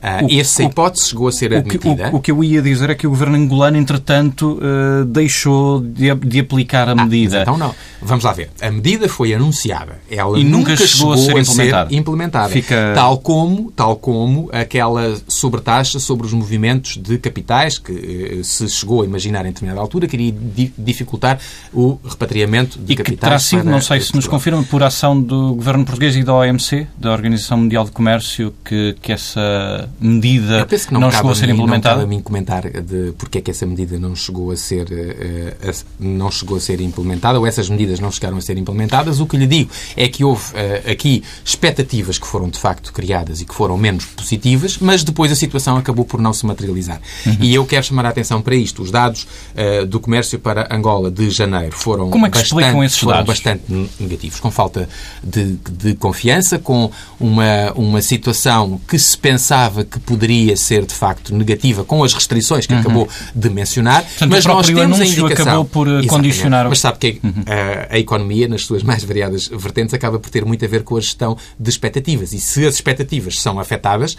Uh, 0.04 0.26
o, 0.26 0.38
essa 0.38 0.62
hipótese 0.62 1.08
chegou 1.08 1.28
a 1.28 1.32
ser 1.32 1.54
admitida. 1.54 1.88
O 1.88 1.96
que, 1.96 2.02
o, 2.02 2.16
o 2.16 2.20
que, 2.20 2.30
eu 2.30 2.44
ia 2.44 2.60
dizer 2.60 2.90
é 2.90 2.94
que 2.94 3.06
o 3.06 3.10
governo 3.10 3.36
angolano, 3.36 3.78
entretanto, 3.78 4.58
uh, 4.58 5.04
deixou 5.06 5.80
de, 5.80 6.14
de, 6.14 6.40
aplicar 6.40 6.90
a 6.90 6.92
ah, 6.92 6.94
medida. 6.94 7.40
então 7.40 7.56
não. 7.56 7.74
Vamos 8.02 8.22
lá 8.22 8.32
ver. 8.34 8.50
A 8.60 8.70
medida 8.70 9.08
foi 9.08 9.32
anunciada. 9.32 9.98
Ela 10.10 10.38
e 10.38 10.44
nunca, 10.44 10.76
chegou, 10.76 10.88
chegou, 10.88 11.12
a, 11.14 11.16
ser, 11.16 11.36
a 11.36 11.40
implementada. 11.40 11.88
ser 11.88 11.96
implementada. 11.96 12.48
Fica... 12.50 12.92
Tal, 12.94 13.16
como, 13.16 13.72
tal 13.72 13.96
como 13.96 14.50
aquela 14.52 15.16
sobretaxa 15.26 15.98
sobre 15.98 16.26
os 16.26 16.34
movimentos 16.34 16.98
de 16.98 17.16
capitais 17.16 17.78
que 17.78 17.92
uh, 17.92 18.44
se 18.44 18.68
chegou 18.68 19.00
a 19.00 19.06
imaginar 19.06 19.46
em 19.46 19.48
determinada 19.48 19.80
altura 19.80 20.06
que 20.06 20.16
iria 20.16 20.32
di 20.32 20.70
dificultar 20.76 21.38
o 21.72 21.98
repatriamento 22.04 22.78
de 22.78 22.92
e 22.92 22.96
capitais. 22.96 23.18
Que 23.18 23.26
terá 23.26 23.38
sido, 23.38 23.70
não 23.70 23.80
sei 23.80 24.00
se 24.02 24.14
nos 24.14 24.26
confirma, 24.26 24.62
por 24.64 24.82
ação 24.82 25.18
do 25.18 25.54
governo 25.54 25.84
português 25.84 26.14
e 26.14 26.22
da 26.22 26.34
OMC, 26.34 26.86
da 26.98 27.10
Organização 27.10 27.56
Mundial 27.56 27.86
de 27.86 27.90
Comércio, 27.90 28.52
que, 28.62 28.96
que 29.00 29.12
essa 29.12 29.88
medida 30.00 30.66
não, 30.90 31.00
não 31.00 31.10
chegou 31.10 31.30
a 31.30 31.34
ser 31.34 31.48
implementada? 31.48 31.96
Não 31.96 32.02
cabe 32.02 32.04
a 32.04 32.06
mim 32.06 32.22
comentar 32.22 32.62
de 32.62 33.12
porque 33.18 33.38
é 33.38 33.40
que 33.40 33.50
essa 33.50 33.66
medida 33.66 33.98
não 33.98 34.14
chegou 34.14 34.50
a 34.50 34.56
ser 34.56 34.86
uh, 34.90 35.84
não 35.98 36.30
chegou 36.30 36.56
a 36.56 36.60
ser 36.60 36.80
implementada 36.80 37.38
ou 37.38 37.46
essas 37.46 37.68
medidas 37.68 38.00
não 38.00 38.10
chegaram 38.10 38.36
a 38.36 38.40
ser 38.40 38.56
implementadas. 38.58 39.20
O 39.20 39.26
que 39.26 39.36
lhe 39.36 39.46
digo 39.46 39.70
é 39.96 40.08
que 40.08 40.24
houve 40.24 40.52
uh, 40.52 40.90
aqui 40.90 41.22
expectativas 41.44 42.18
que 42.18 42.26
foram 42.26 42.48
de 42.48 42.58
facto 42.58 42.92
criadas 42.92 43.40
e 43.40 43.44
que 43.44 43.54
foram 43.54 43.76
menos 43.76 44.04
positivas, 44.04 44.78
mas 44.78 45.02
depois 45.02 45.32
a 45.32 45.36
situação 45.36 45.76
acabou 45.76 46.04
por 46.04 46.20
não 46.20 46.32
se 46.32 46.46
materializar. 46.46 47.00
Uhum. 47.26 47.36
E 47.40 47.54
eu 47.54 47.64
quero 47.66 47.84
chamar 47.84 48.06
a 48.06 48.08
atenção 48.10 48.40
para 48.40 48.54
isto. 48.54 48.82
Os 48.82 48.90
dados 48.90 49.26
uh, 49.54 49.86
do 49.86 49.98
comércio 50.00 50.38
para 50.38 50.68
Angola 50.70 51.10
de 51.10 51.30
janeiro 51.30 51.76
foram 51.76 52.10
Como 52.10 52.26
é 52.26 52.30
que 52.30 52.38
bastante, 52.38 52.60
explicam 52.60 52.84
esses 52.84 52.98
foram 52.98 53.16
dados? 53.18 53.28
bastante 53.28 53.90
negativos, 53.98 54.40
com 54.40 54.50
falta 54.50 54.88
de, 55.22 55.58
de 55.70 55.94
confiança, 55.94 56.58
com 56.58 56.90
uma, 57.18 57.72
uma 57.74 58.02
situação 58.02 58.80
que 58.86 58.98
se 58.98 59.16
pensava 59.16 59.73
que 59.82 59.98
poderia 59.98 60.56
ser, 60.56 60.84
de 60.84 60.94
facto, 60.94 61.34
negativa 61.34 61.84
com 61.84 62.04
as 62.04 62.12
restrições 62.12 62.66
que 62.66 62.74
uhum. 62.74 62.80
acabou 62.80 63.08
de 63.34 63.50
mencionar, 63.50 64.02
Portanto, 64.02 64.30
mas 64.30 64.44
nós 64.44 64.66
temos 64.66 65.00
a 65.00 65.04
indicação... 65.04 65.46
acabou 65.46 65.64
por 65.64 65.88
eh, 65.88 66.06
condicionar... 66.06 66.68
Mas 66.68 66.78
sabe 66.80 66.98
que 66.98 67.20
uhum. 67.22 67.44
a, 67.46 67.94
a, 67.94 67.98
economia, 67.98 68.46
nas 68.46 68.66
suas 68.66 68.82
mais 68.82 69.02
variadas 69.02 69.48
vertentes, 69.48 69.94
acaba 69.94 70.18
por 70.18 70.30
ter 70.30 70.44
muito 70.44 70.64
a 70.64 70.68
ver 70.68 70.82
com 70.82 70.96
a 70.96 71.00
gestão 71.00 71.36
de 71.58 71.70
expectativas. 71.70 72.32
E 72.32 72.40
se 72.40 72.66
as 72.66 72.74
expectativas 72.74 73.40
são 73.40 73.58
afetadas, 73.58 74.12
uh, 74.12 74.16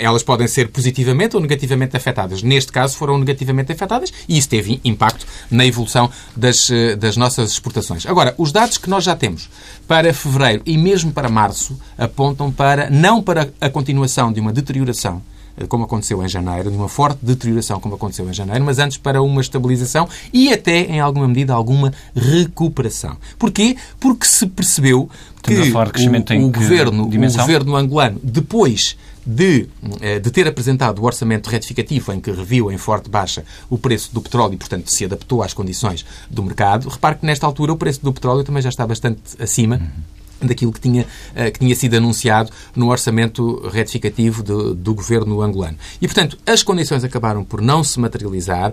elas 0.00 0.22
podem 0.22 0.48
ser 0.48 0.68
positivamente 0.68 1.36
ou 1.36 1.42
negativamente 1.42 1.96
afetadas. 1.96 2.42
Neste 2.42 2.72
caso, 2.72 2.96
foram 2.96 3.18
negativamente 3.18 3.72
afetadas 3.72 4.12
e 4.28 4.36
isso 4.36 4.48
teve 4.48 4.80
impacto 4.84 5.26
na 5.50 5.64
evolução 5.64 6.10
das, 6.36 6.70
eh, 6.70 6.96
das 6.96 7.16
nossas 7.16 7.52
exportações. 7.52 8.06
Agora, 8.06 8.34
os 8.38 8.50
dados 8.52 8.78
que 8.78 8.88
nós 8.88 9.04
já 9.04 9.14
temos 9.14 9.48
para 9.92 10.14
fevereiro 10.14 10.62
e 10.64 10.78
mesmo 10.78 11.12
para 11.12 11.28
março 11.28 11.78
apontam 11.98 12.50
para, 12.50 12.88
não 12.88 13.22
para 13.22 13.50
a 13.60 13.68
continuação 13.68 14.32
de 14.32 14.40
uma 14.40 14.50
deterioração 14.50 15.20
como 15.68 15.84
aconteceu 15.84 16.22
em 16.24 16.28
janeiro, 16.28 16.70
de 16.70 16.76
uma 16.76 16.88
forte 16.88 17.18
deterioração, 17.22 17.80
como 17.80 17.94
aconteceu 17.94 18.28
em 18.28 18.32
janeiro, 18.32 18.64
mas 18.64 18.78
antes 18.78 18.98
para 18.98 19.22
uma 19.22 19.40
estabilização 19.40 20.08
e 20.32 20.52
até, 20.52 20.80
em 20.82 21.00
alguma 21.00 21.28
medida, 21.28 21.54
alguma 21.54 21.92
recuperação. 22.14 23.16
Porquê? 23.38 23.76
Porque 23.98 24.26
se 24.26 24.46
percebeu 24.46 25.08
que 25.42 25.52
o, 25.52 26.46
o, 26.46 26.50
governo, 26.50 27.04
o 27.04 27.08
governo 27.08 27.76
angolano, 27.76 28.20
depois 28.22 28.96
de, 29.26 29.68
eh, 30.00 30.18
de 30.18 30.30
ter 30.30 30.46
apresentado 30.46 31.00
o 31.00 31.04
orçamento 31.04 31.48
retificativo 31.48 32.12
em 32.12 32.20
que 32.20 32.30
reviu 32.30 32.70
em 32.70 32.78
forte 32.78 33.08
baixa 33.08 33.44
o 33.70 33.78
preço 33.78 34.12
do 34.12 34.20
petróleo 34.20 34.54
e, 34.54 34.56
portanto, 34.56 34.88
se 34.88 35.04
adaptou 35.04 35.42
às 35.42 35.54
condições 35.54 36.04
do 36.30 36.42
mercado, 36.42 36.88
repare 36.88 37.16
que 37.16 37.26
nesta 37.26 37.46
altura 37.46 37.72
o 37.72 37.76
preço 37.76 38.02
do 38.02 38.12
petróleo 38.12 38.44
também 38.44 38.62
já 38.62 38.68
está 38.68 38.86
bastante 38.86 39.20
acima. 39.38 39.76
Uhum 39.76 40.21
daquilo 40.46 40.72
que 40.72 40.80
tinha, 40.80 41.06
eh, 41.34 41.50
que 41.50 41.58
tinha 41.58 41.74
sido 41.74 41.96
anunciado 41.96 42.50
no 42.74 42.90
orçamento 42.90 43.68
retificativo 43.68 44.42
do, 44.42 44.74
do 44.74 44.94
governo 44.94 45.40
angolano. 45.42 45.76
E, 46.00 46.06
portanto, 46.06 46.38
as 46.46 46.62
condições 46.62 47.04
acabaram 47.04 47.44
por 47.44 47.60
não 47.60 47.82
se 47.82 47.98
materializar 47.98 48.72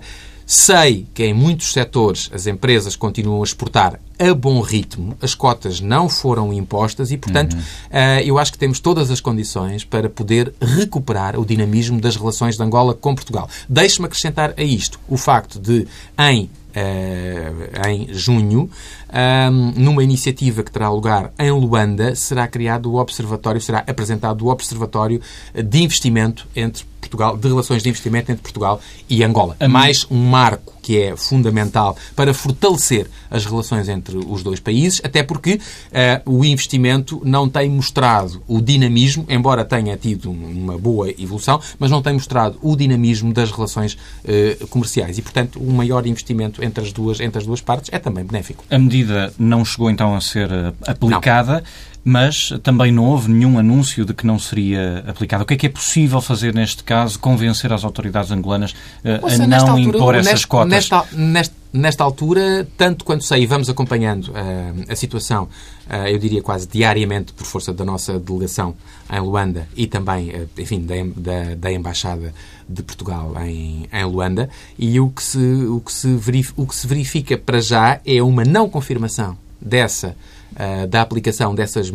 Sei 0.51 1.05
que 1.13 1.23
em 1.25 1.31
muitos 1.31 1.71
setores 1.71 2.27
as 2.33 2.47
empresas 2.47 2.95
continuam 2.95 3.41
a 3.41 3.43
exportar 3.43 3.99
a 4.17 4.33
bom 4.33 4.61
ritmo, 4.61 5.15
as 5.21 5.35
cotas 5.35 5.79
não 5.79 6.09
foram 6.09 6.51
impostas 6.51 7.11
e, 7.11 7.17
portanto, 7.17 7.53
uhum. 7.53 7.59
uh, 7.59 8.21
eu 8.25 8.39
acho 8.39 8.53
que 8.53 8.57
temos 8.57 8.79
todas 8.79 9.11
as 9.11 9.21
condições 9.21 9.83
para 9.85 10.09
poder 10.09 10.51
recuperar 10.59 11.39
o 11.39 11.45
dinamismo 11.45 12.01
das 12.01 12.15
relações 12.15 12.57
de 12.57 12.63
Angola 12.63 12.95
com 12.95 13.13
Portugal. 13.13 13.47
Deixe-me 13.69 14.07
acrescentar 14.07 14.55
a 14.57 14.63
isto 14.63 14.99
o 15.07 15.17
facto 15.17 15.59
de, 15.59 15.87
em 16.17 16.49
Uh, 16.69 17.89
em 17.89 18.13
junho, 18.13 18.69
um, 19.11 19.73
numa 19.75 20.03
iniciativa 20.03 20.63
que 20.63 20.71
terá 20.71 20.89
lugar 20.89 21.31
em 21.37 21.51
Luanda, 21.51 22.15
será 22.15 22.47
criado 22.47 22.91
o 22.91 22.95
Observatório, 22.95 23.61
será 23.61 23.79
apresentado 23.87 24.45
o 24.45 24.49
Observatório 24.49 25.21
de 25.53 25.83
Investimento 25.83 26.47
entre 26.55 26.85
Portugal, 26.99 27.37
de 27.37 27.47
relações 27.47 27.81
de 27.81 27.89
investimento 27.89 28.31
entre 28.31 28.43
Portugal 28.43 28.79
e 29.09 29.23
Angola. 29.23 29.55
Mais 29.67 30.05
um 30.11 30.29
marco 30.29 30.79
que 30.81 30.97
é 30.97 31.15
fundamental 31.15 31.95
para 32.15 32.33
fortalecer 32.33 33.07
as 33.29 33.45
relações 33.45 33.87
entre 33.87 34.17
os 34.17 34.41
dois 34.41 34.59
países, 34.59 34.99
até 35.03 35.21
porque 35.21 35.55
uh, 35.55 36.31
o 36.31 36.43
investimento 36.43 37.21
não 37.23 37.47
tem 37.47 37.69
mostrado 37.69 38.41
o 38.47 38.59
dinamismo, 38.59 39.23
embora 39.29 39.63
tenha 39.63 39.95
tido 39.95 40.31
uma 40.31 40.79
boa 40.79 41.09
evolução, 41.11 41.61
mas 41.77 41.91
não 41.91 42.01
tem 42.01 42.13
mostrado 42.13 42.57
o 42.61 42.75
dinamismo 42.75 43.31
das 43.31 43.51
relações 43.51 43.93
uh, 43.93 44.67
comerciais. 44.67 45.17
E, 45.19 45.21
portanto, 45.21 45.59
o 45.59 45.71
maior 45.71 46.07
investimento 46.07 46.63
entre 46.63 46.83
as 46.83 46.91
duas, 46.91 47.19
entre 47.19 47.37
as 47.37 47.45
duas 47.45 47.61
partes 47.61 47.89
é 47.93 47.99
também 47.99 48.23
benéfico. 48.23 48.63
A 48.69 48.79
medida 48.79 48.98
não 49.37 49.63
chegou 49.63 49.89
então 49.89 50.15
a 50.15 50.21
ser 50.21 50.51
eh, 50.51 50.73
aplicada. 50.87 51.53
Não 51.55 51.89
mas 52.03 52.53
também 52.63 52.91
não 52.91 53.05
houve 53.05 53.29
nenhum 53.29 53.59
anúncio 53.59 54.05
de 54.05 54.13
que 54.13 54.25
não 54.25 54.39
seria 54.39 55.03
aplicado. 55.07 55.43
O 55.43 55.45
que 55.45 55.53
é 55.53 55.57
que 55.57 55.65
é 55.67 55.69
possível 55.69 56.21
fazer 56.21 56.53
neste 56.53 56.83
caso, 56.83 57.19
convencer 57.19 57.71
as 57.73 57.83
autoridades 57.83 58.31
angolanas 58.31 58.71
uh, 58.71 59.43
a 59.43 59.47
não 59.47 59.57
altura, 59.57 59.81
impor 59.81 60.15
essas 60.15 60.31
nesta, 60.31 60.47
cotas? 60.47 60.69
Nesta, 60.71 61.05
nesta, 61.13 61.55
nesta, 61.71 62.03
altura, 62.03 62.67
tanto 62.77 63.05
quanto 63.05 63.23
sei, 63.23 63.45
vamos 63.45 63.69
acompanhando 63.69 64.29
uh, 64.29 64.91
a 64.91 64.95
situação, 64.95 65.43
uh, 65.87 66.07
eu 66.07 66.17
diria 66.17 66.41
quase 66.41 66.67
diariamente, 66.67 67.33
por 67.33 67.45
força 67.45 67.73
da 67.73 67.85
nossa 67.85 68.19
delegação 68.19 68.75
em 69.11 69.19
Luanda 69.19 69.67
e 69.75 69.87
também, 69.87 70.31
enfim, 70.57 70.81
da, 70.81 70.95
da, 71.15 71.55
da, 71.55 71.71
Embaixada 71.71 72.33
de 72.67 72.83
Portugal 72.83 73.33
em, 73.41 73.87
em 73.91 74.05
Luanda, 74.05 74.49
e 74.77 74.99
o 74.99 75.09
que, 75.09 75.23
se, 75.23 75.37
o, 75.37 75.79
que 75.79 75.91
se 75.91 76.07
o 76.55 76.65
que 76.65 76.75
se 76.75 76.87
verifica 76.87 77.37
para 77.37 77.61
já 77.61 77.99
é 78.05 78.21
uma 78.21 78.43
não 78.43 78.69
confirmação 78.69 79.37
dessa 79.61 80.15
uh, 80.53 80.87
da 80.87 81.01
aplicação 81.01 81.53
dessas 81.53 81.91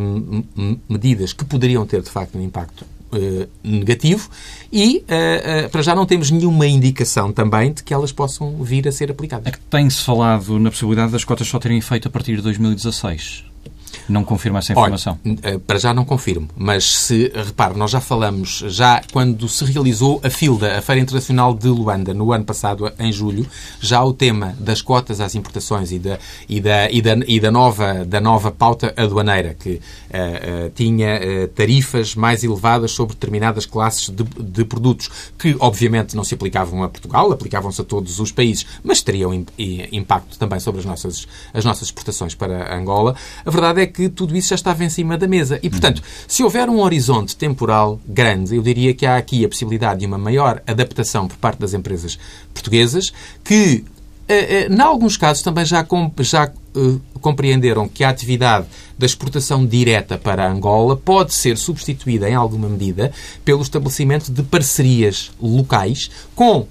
medidas 0.89 1.33
que 1.33 1.45
poderiam 1.45 1.87
ter, 1.87 2.03
de 2.03 2.11
facto, 2.11 2.37
um 2.39 2.43
impacto 2.43 2.85
uh, 3.17 3.49
negativo 3.63 4.29
e, 4.73 5.05
uh, 5.05 5.69
para 5.71 5.83
já, 5.83 5.95
não 5.95 6.07
temos 6.07 6.31
nenhuma 6.31 6.67
indicação 6.67 7.33
também 7.33 7.73
de 7.73 7.83
que 7.83 7.95
elas 7.95 8.13
possam 8.13 8.63
vir 8.63 8.87
a 8.89 8.93
ser 8.93 9.11
aplicadas. 9.11 9.47
É 9.47 9.51
que 9.51 9.61
tem-se 9.61 10.03
falado 10.03 10.59
na 10.59 10.71
possibilidade 10.71 11.13
das 11.13 11.25
cotas 11.25 11.47
só 11.47 11.59
terem 11.59 11.79
efeito 11.79 12.09
a 12.09 12.11
partir 12.11 12.37
de 12.37 12.43
2016. 12.43 13.54
Não 14.09 14.25
confirma 14.25 14.59
essa 14.59 14.73
informação? 14.73 15.19
Olha, 15.25 15.39
eh, 15.43 15.59
para 15.59 15.79
já 15.79 15.95
não 15.95 16.05
confirmo, 16.05 16.49
mas 16.57 16.85
se, 16.85 17.33
repare, 17.35 17.77
nós 17.77 17.91
já 17.91 18.01
falamos, 18.01 18.65
já 18.69 19.01
quando 19.13 19.49
se 19.49 19.65
realizou 19.65 20.21
a 20.23 20.31
FILDA, 20.31 20.79
a 20.79 20.83
Feira 20.83 21.01
Internacional 21.01 21.55
de 21.55 21.69
Luanda, 21.69 22.13
no 22.13 22.33
ano 22.33 22.45
passado, 22.45 22.91
em 22.99 23.13
julho, 23.13 23.47
já 23.81 24.03
o 24.03 24.13
tema 24.13 24.55
das 24.59 24.83
cotas 24.83 25.21
às 25.21 25.35
importações 25.35 25.91
e 25.93 25.99
da, 25.99 26.19
e 26.49 26.61
da, 26.61 26.91
e 26.91 27.01
da, 27.01 27.17
e 27.27 27.41
da, 27.41 27.51
nova, 27.51 28.05
da 28.05 28.21
nova 28.21 28.51
pauta 28.51 28.93
aduaneira, 28.97 29.55
que 29.55 29.71
uh, 29.71 29.79
uh, 29.79 30.71
tinha 30.75 31.21
uh, 31.21 31.49
tarifas 31.49 32.15
mais 32.15 32.45
elevadas 32.45 32.91
sobre 32.91 33.15
determinadas 33.15 33.67
classes 33.67 34.11
de, 34.11 34.25
de, 34.25 34.65
produtos, 34.65 35.11
que 35.39 35.57
obviamente 35.59 36.15
não 36.15 36.25
se 36.25 36.35
aplicavam 36.35 36.83
a 36.83 36.89
Portugal, 36.89 37.33
aplicavam-se 37.33 37.81
a 37.81 37.85
todos 37.85 38.21
os 38.21 38.31
países, 38.31 38.67
mas 38.83 39.03
teriam 39.03 39.33
impacto 39.93 40.39
também 40.39 40.61
sobre 40.61 40.81
as 40.81 40.87
nossas, 40.87 41.27
as 41.53 41.65
nossas 41.65 41.89
exportações 41.89 42.35
para 42.35 42.75
Angola. 42.77 43.15
A 43.45 43.51
verdade 43.51 43.81
é 43.81 43.87
que 43.87 43.94
que 43.95 44.09
tudo 44.09 44.37
isso 44.37 44.49
já 44.49 44.57
estava 44.57 44.85
em 44.85 44.91
cima 44.91 45.17
da 45.17 45.29
mesa. 45.29 45.59
E, 45.63 45.71
portanto, 45.71 46.03
se 46.27 46.43
houver 46.43 46.69
um 46.69 46.81
horizonte 46.81 47.37
temporal 47.37 48.01
grande, 48.07 48.57
eu 48.57 48.63
diria 48.63 48.93
que 48.93 49.07
há 49.07 49.17
aqui 49.17 49.45
a 49.45 49.49
possibilidade 49.49 50.01
de 50.01 50.07
uma 50.07 50.19
maior 50.19 50.61
adaptação 50.67 51.29
por 51.29 51.37
parte 51.37 51.61
das 51.61 51.73
empresas 51.73 52.19
portuguesas 52.53 53.13
que 53.45 53.85
eh, 54.27 54.65
eh, 54.65 54.69
em 54.71 54.81
alguns 54.81 55.17
casos 55.17 55.43
também 55.43 55.67
já, 55.67 55.87
já 56.21 56.51
uh, 56.75 57.01
compreenderam 57.21 57.87
que 57.87 58.03
a 58.03 58.09
atividade 58.09 58.67
da 58.99 59.05
exportação 59.05 59.67
direta 59.67 60.17
para 60.17 60.51
Angola 60.51 60.97
pode 60.97 61.35
ser 61.35 61.59
substituída 61.59 62.29
em 62.29 62.35
alguma 62.35 62.69
medida 62.69 63.13
pelo 63.45 63.61
estabelecimento 63.61 64.33
de 64.33 64.43
parcerias 64.43 65.31
locais 65.41 66.11
com, 66.35 66.67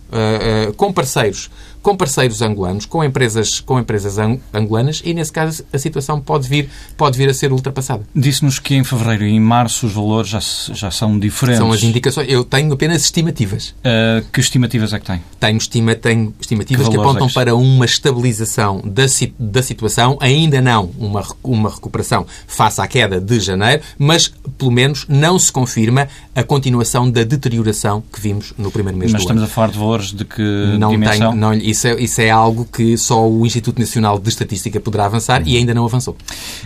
com 0.77 0.93
parceiros 0.93 1.49
com 1.83 1.97
parceiros 1.97 2.41
angolanos, 2.41 2.85
com 2.85 3.03
empresas, 3.03 3.59
com 3.59 3.77
empresas 3.77 4.17
angolanas 4.53 5.01
e, 5.03 5.13
nesse 5.13 5.31
caso, 5.31 5.63
a 5.71 5.77
situação 5.77 6.19
pode 6.19 6.47
vir, 6.47 6.69
pode 6.95 7.17
vir 7.17 7.29
a 7.29 7.33
ser 7.33 7.51
ultrapassada. 7.51 8.03
Disse-nos 8.15 8.57
que 8.57 8.73
em 8.73 8.83
fevereiro 8.85 9.25
e 9.25 9.31
em 9.31 9.39
março 9.39 9.85
os 9.85 9.91
valores 9.91 10.29
já, 10.29 10.39
já 10.73 10.89
são 10.89 11.19
diferentes. 11.19 11.59
São 11.59 11.71
as 11.71 11.83
indicações. 11.83 12.29
Eu 12.29 12.45
tenho 12.45 12.71
apenas 12.71 13.03
estimativas. 13.03 13.75
Uh, 13.79 14.25
que 14.31 14.39
estimativas 14.39 14.93
é 14.93 14.99
que 14.99 15.05
tem? 15.05 15.21
Tenho, 15.39 15.57
estima, 15.57 15.93
tenho 15.93 16.33
estimativas 16.39 16.87
que, 16.87 16.93
que 16.93 16.99
apontam 16.99 17.25
é 17.25 17.27
que... 17.27 17.33
para 17.33 17.53
uma 17.53 17.85
estabilização 17.85 18.81
da, 18.85 19.03
da 19.37 19.61
situação, 19.61 20.17
ainda 20.21 20.61
não 20.61 20.89
uma, 20.97 21.21
uma 21.43 21.69
recuperação 21.69 22.25
face 22.47 22.79
à 22.79 22.87
queda 22.87 23.19
de 23.19 23.39
janeiro, 23.41 23.83
mas, 23.97 24.33
pelo 24.57 24.71
menos, 24.71 25.05
não 25.09 25.37
se 25.37 25.51
confirma 25.51 26.07
a 26.33 26.43
continuação 26.43 27.11
da 27.11 27.23
deterioração 27.23 28.01
que 28.11 28.21
vimos 28.21 28.53
no 28.57 28.71
primeiro 28.71 28.97
mês 28.97 29.11
mas 29.11 29.23
do 29.23 29.29
ano. 29.29 29.39
Mas 29.39 29.43
estamos 29.43 29.51
a 29.51 29.53
falar 29.53 29.71
de 29.71 29.77
valores 29.77 30.13
de 30.13 30.23
que 30.23 30.77
não 30.79 30.91
dimensão? 30.91 31.31
Tenho, 31.31 31.35
não, 31.35 31.53
isso 31.73 31.87
é, 31.87 32.01
isso 32.01 32.21
é 32.21 32.29
algo 32.29 32.65
que 32.65 32.97
só 32.97 33.27
o 33.27 33.45
Instituto 33.45 33.79
Nacional 33.79 34.17
de 34.17 34.29
Estatística 34.29 34.79
poderá 34.79 35.05
avançar 35.05 35.45
e 35.45 35.57
ainda 35.57 35.73
não 35.73 35.85
avançou. 35.85 36.15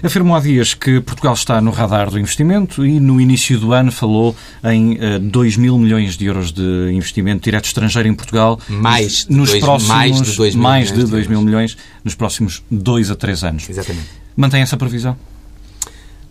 Afirmou 0.03 0.35
há 0.35 0.39
dias 0.39 0.73
que 0.73 1.01
Portugal 1.01 1.33
está 1.33 1.59
no 1.59 1.71
radar 1.71 2.11
do 2.11 2.19
investimento 2.19 2.85
e 2.85 2.99
no 2.99 3.19
início 3.19 3.57
do 3.59 3.73
ano 3.73 3.91
falou 3.91 4.35
em 4.63 4.93
uh, 4.93 5.15
eh, 5.15 5.19
2 5.19 5.57
mil 5.57 5.77
milhões 5.77 6.17
de 6.17 6.25
euros 6.25 6.51
de 6.51 6.91
investimento 6.91 7.43
direto 7.43 7.65
estrangeiro 7.65 8.07
em 8.07 8.13
Portugal. 8.13 8.59
Mais 8.67 9.25
de 9.25 9.35
nos 9.35 9.49
dois, 9.49 9.63
próximos, 9.63 9.89
mais 9.89 10.21
de 10.21 10.35
2 10.35 10.55
mil, 10.55 10.63
mais 10.63 10.91
de 10.91 11.03
2 11.05 11.27
mil 11.27 11.41
milhões 11.41 11.77
nos 12.03 12.13
próximos 12.13 12.63
2 12.69 13.11
a 13.11 13.15
3 13.15 13.43
anos. 13.43 13.69
Exatamente. 13.69 14.07
Mantém 14.35 14.61
essa 14.61 14.77
previsão? 14.77 15.17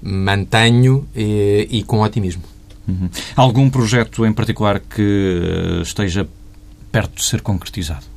Mantenho 0.02 1.08
e, 1.16 1.66
e 1.70 1.82
com 1.82 2.02
otimismo. 2.02 2.42
Uhum. 2.86 3.08
Algum 3.34 3.68
projeto 3.68 4.24
em 4.24 4.32
particular 4.32 4.78
que 4.78 5.80
uh, 5.80 5.82
esteja 5.82 6.28
perto 6.92 7.16
de 7.16 7.24
ser 7.24 7.40
concretizado? 7.40 8.15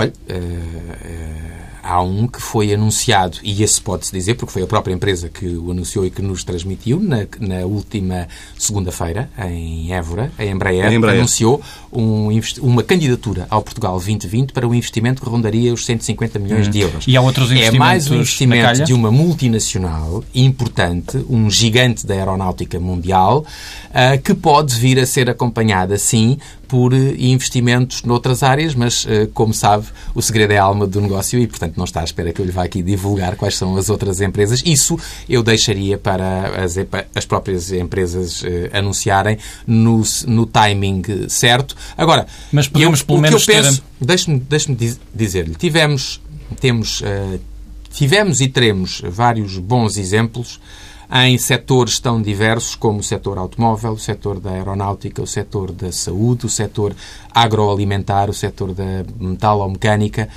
Olha, 0.00 0.12
uh, 0.30 0.34
uh, 0.34 1.69
há 1.82 2.02
um 2.02 2.26
que 2.26 2.40
foi 2.40 2.72
anunciado, 2.72 3.38
e 3.42 3.62
esse 3.62 3.80
pode-se 3.80 4.12
dizer, 4.12 4.34
porque 4.34 4.52
foi 4.52 4.62
a 4.62 4.66
própria 4.66 4.92
empresa 4.92 5.28
que 5.28 5.46
o 5.46 5.70
anunciou 5.70 6.06
e 6.06 6.10
que 6.10 6.22
nos 6.22 6.44
transmitiu, 6.44 7.00
na, 7.00 7.26
na 7.38 7.66
última 7.66 8.28
segunda-feira, 8.58 9.30
em 9.38 9.92
Évora, 9.92 10.32
a 10.38 10.44
Embraer, 10.44 10.92
Embraer. 10.92 11.18
anunciou 11.18 11.60
um, 11.92 12.28
uma 12.60 12.82
candidatura 12.82 13.46
ao 13.50 13.62
Portugal 13.62 13.92
2020 13.94 14.52
para 14.52 14.66
um 14.66 14.74
investimento 14.74 15.22
que 15.22 15.28
rondaria 15.28 15.72
os 15.72 15.84
150 15.84 16.38
milhões 16.38 16.68
hum. 16.68 16.70
de 16.70 16.80
euros. 16.80 17.04
E 17.06 17.16
há 17.16 17.20
outros 17.20 17.50
investimentos 17.50 17.74
É 17.74 17.78
mais 17.78 18.10
um 18.10 18.16
investimento 18.16 18.84
de 18.84 18.92
uma 18.92 19.10
multinacional 19.10 20.24
importante, 20.34 21.24
um 21.28 21.50
gigante 21.50 22.06
da 22.06 22.14
aeronáutica 22.14 22.78
mundial, 22.78 23.44
uh, 23.90 24.20
que 24.22 24.34
pode 24.34 24.74
vir 24.74 24.98
a 24.98 25.06
ser 25.06 25.28
acompanhada, 25.28 25.96
sim, 25.98 26.38
por 26.70 26.94
eh, 26.94 27.14
investimentos 27.18 28.04
noutras 28.04 28.44
áreas, 28.44 28.76
mas, 28.76 29.04
eh, 29.08 29.28
como 29.34 29.52
sabe, 29.52 29.86
o 30.14 30.22
segredo 30.22 30.52
é 30.52 30.58
a 30.58 30.62
alma 30.62 30.86
do 30.86 31.00
negócio 31.00 31.36
e, 31.40 31.46
portanto, 31.48 31.69
não 31.76 31.84
está 31.84 32.00
à 32.00 32.04
espera 32.04 32.32
que 32.32 32.40
eu 32.40 32.46
lhe 32.46 32.52
vá 32.52 32.64
aqui 32.64 32.82
divulgar 32.82 33.36
quais 33.36 33.56
são 33.56 33.76
as 33.76 33.88
outras 33.88 34.20
empresas. 34.20 34.62
Isso 34.64 34.98
eu 35.28 35.42
deixaria 35.42 35.98
para 35.98 36.62
as, 36.62 36.76
as 37.14 37.24
próprias 37.24 37.72
empresas 37.72 38.42
eh, 38.44 38.70
anunciarem 38.72 39.38
no, 39.66 40.02
no 40.26 40.46
timing 40.46 41.02
certo. 41.28 41.76
Agora, 41.96 42.26
mas 42.52 42.68
podemos, 42.68 43.00
eu, 43.00 43.06
pelo 43.06 43.20
menos, 43.20 43.44
que 43.44 43.50
eu 43.50 43.62
penso, 43.62 43.82
ter... 43.98 44.06
deixe-me 44.06 44.38
deixe 44.40 44.98
dizer-lhe, 45.14 45.54
tivemos, 45.54 46.20
temos, 46.60 47.00
uh, 47.00 47.40
tivemos 47.92 48.40
e 48.40 48.48
teremos 48.48 49.02
vários 49.04 49.58
bons 49.58 49.96
exemplos 49.96 50.60
em 51.12 51.36
setores 51.38 51.98
tão 51.98 52.22
diversos 52.22 52.76
como 52.76 53.00
o 53.00 53.02
setor 53.02 53.36
automóvel, 53.36 53.92
o 53.92 53.98
setor 53.98 54.38
da 54.38 54.52
aeronáutica, 54.52 55.20
o 55.20 55.26
setor 55.26 55.72
da 55.72 55.90
saúde, 55.90 56.46
o 56.46 56.48
setor 56.48 56.94
agroalimentar, 57.34 58.30
o 58.30 58.34
setor 58.34 58.72
da 58.72 59.04
metalomecânica. 59.18 60.28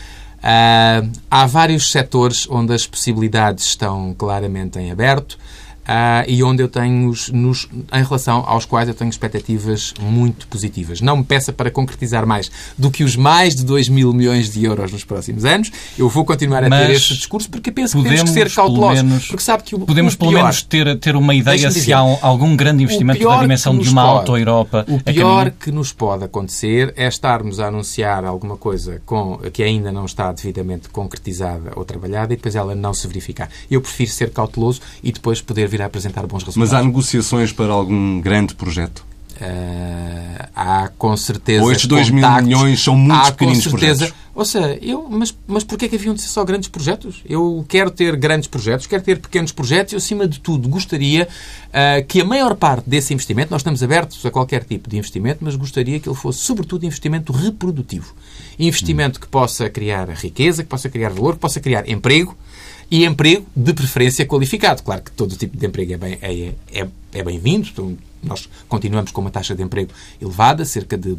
Uh, 0.44 1.10
há 1.32 1.46
vários 1.46 1.90
setores 1.90 2.46
onde 2.50 2.74
as 2.74 2.86
possibilidades 2.86 3.64
estão 3.64 4.14
claramente 4.18 4.78
em 4.78 4.92
aberto. 4.92 5.38
Uh, 5.84 6.24
e 6.28 6.42
onde 6.44 6.64
eu 6.64 6.70
tenho, 6.70 7.14
nos, 7.34 7.68
em 7.92 8.04
relação 8.04 8.44
aos 8.48 8.66
quais 8.66 8.88
eu 8.88 8.96
tenho 8.96 9.10
expectativas 9.10 9.94
muito 10.00 10.48
positivas. 10.48 11.02
Não 11.02 11.18
me 11.18 11.24
peça 11.24 11.52
para 11.52 11.70
concretizar 11.70 12.26
mais 12.26 12.50
do 12.78 12.90
que 12.90 13.04
os 13.04 13.18
mais 13.18 13.54
de 13.54 13.66
2 13.66 13.90
mil 13.90 14.14
milhões 14.14 14.50
de 14.50 14.64
euros 14.64 14.94
nos 14.94 15.04
próximos 15.04 15.44
anos. 15.44 15.72
Eu 15.98 16.08
vou 16.08 16.24
continuar 16.24 16.64
a 16.64 16.70
Mas 16.70 16.88
ter 16.88 16.94
este 16.94 17.16
discurso 17.16 17.50
porque 17.50 17.70
penso 17.72 17.98
que 17.98 18.04
temos 18.04 18.24
que 18.24 18.30
ser 18.30 18.50
cautelosos. 18.52 19.04
Menos, 19.04 19.28
porque 19.28 19.44
sabe 19.44 19.64
que 19.64 19.76
o, 19.76 19.80
podemos 19.80 20.14
o 20.14 20.18
pelo 20.18 20.32
menos 20.32 20.62
ter, 20.62 20.98
ter 21.00 21.16
uma 21.16 21.36
ideia 21.36 21.70
se 21.70 21.92
há 21.92 22.00
algum 22.00 22.56
grande 22.56 22.84
investimento 22.84 23.24
da 23.24 23.42
dimensão 23.42 23.78
de 23.78 23.90
uma 23.90 24.02
auto-Europa. 24.04 24.86
O 24.88 25.00
pior 25.04 25.52
que 25.52 25.72
nos 25.72 25.92
pode 25.92 26.24
acontecer 26.24 26.94
é 26.96 27.08
estarmos 27.08 27.60
a 27.60 27.68
anunciar 27.68 28.24
alguma 28.24 28.56
coisa 28.56 29.02
com, 29.06 29.38
que 29.52 29.62
ainda 29.62 29.92
não 29.92 30.06
está 30.06 30.32
devidamente 30.32 30.88
concretizada 30.90 31.74
ou 31.76 31.84
trabalhada 31.84 32.34
e 32.34 32.38
depois 32.38 32.56
ela 32.56 32.74
não 32.74 32.94
se 32.94 33.08
verificar. 33.08 33.50
Eu 33.70 33.82
prefiro 33.82 34.12
ser 34.12 34.30
cauteloso 34.32 34.82
e 35.04 35.12
depois 35.12 35.42
poder 35.42 35.68
vir 35.74 35.82
a 35.82 35.86
apresentar 35.86 36.22
bons 36.28 36.44
resultados. 36.44 36.58
Mas 36.58 36.74
há 36.74 36.84
negociações 36.84 37.52
para 37.52 37.74
algum 37.74 38.22
grande 38.22 38.54
projeto? 38.54 39.04
Uh, 39.34 40.48
há 40.56 40.90
com 40.96 41.18
certeza. 41.18 41.64
Ou 41.64 41.72
estes 41.72 41.88
2 41.88 42.12
mil 42.12 42.30
milhões 42.44 42.84
são 42.84 42.96
muitos 42.96 43.30
há, 43.30 43.32
pequeninos 43.32 43.64
certeza, 43.64 44.06
projetos. 44.06 44.24
Ou 44.36 44.46
seja, 44.46 44.80
eu, 44.80 45.08
mas, 45.10 45.36
mas 45.48 45.64
porquê 45.64 45.86
é 45.86 45.90
que 45.90 45.96
haviam 45.96 46.14
de 46.14 46.22
ser 46.22 46.28
só 46.28 46.46
grandes 46.46 46.70
projetos? 46.70 47.24
Eu 47.28 47.66
quero 47.68 47.90
ter 47.90 48.16
grandes 48.16 48.48
projetos, 48.48 48.86
quero 48.86 49.02
ter 49.02 49.20
pequenos 49.20 49.52
projetos 49.52 49.94
e, 49.94 49.96
acima 49.96 50.28
de 50.28 50.40
tudo, 50.40 50.70
gostaria 50.70 51.28
uh, 51.70 52.06
que 52.08 52.22
a 52.22 52.26
maior 52.26 52.56
parte 52.56 52.88
desse 52.88 53.12
investimento, 53.12 53.52
nós 53.52 53.62
estamos 53.62 53.82
abertos 53.82 54.24
a 54.24 54.30
qualquer 54.30 54.64
tipo 54.64 54.88
de 54.88 54.98
investimento, 54.98 55.40
mas 55.42 55.56
gostaria 55.56 56.00
que 56.00 56.08
ele 56.08 56.16
fosse, 56.16 56.40
sobretudo, 56.40 56.86
investimento 56.86 57.34
reprodutivo. 57.34 58.14
Investimento 58.58 59.18
hum. 59.18 59.22
que 59.22 59.28
possa 59.28 59.68
criar 59.68 60.08
riqueza, 60.10 60.64
que 60.64 60.70
possa 60.70 60.90
criar 60.90 61.10
valor, 61.10 61.34
que 61.34 61.40
possa 61.40 61.60
criar 61.60 61.90
emprego 61.90 62.38
e 62.90 63.06
emprego 63.06 63.46
de 63.56 63.74
preferência 63.74 64.26
qualificado. 64.26 64.84
Claro 64.84 65.02
que 65.02 65.12
todo 65.12 65.36
tipo 65.36 65.58
de 65.58 65.66
emprego 65.66 65.94
é 65.94 65.98
bem-vindo, 65.98 66.56
é, 66.72 66.82
é, 66.82 66.88
é 67.14 67.24
bem-vindo. 67.24 67.68
Então, 67.72 67.98
nós 68.24 68.48
continuamos 68.70 69.12
com 69.12 69.22
uma 69.22 69.30
taxa 69.30 69.54
de 69.54 69.62
emprego 69.62 69.92
elevada, 70.22 70.64
cerca 70.64 70.98
de 70.98 71.18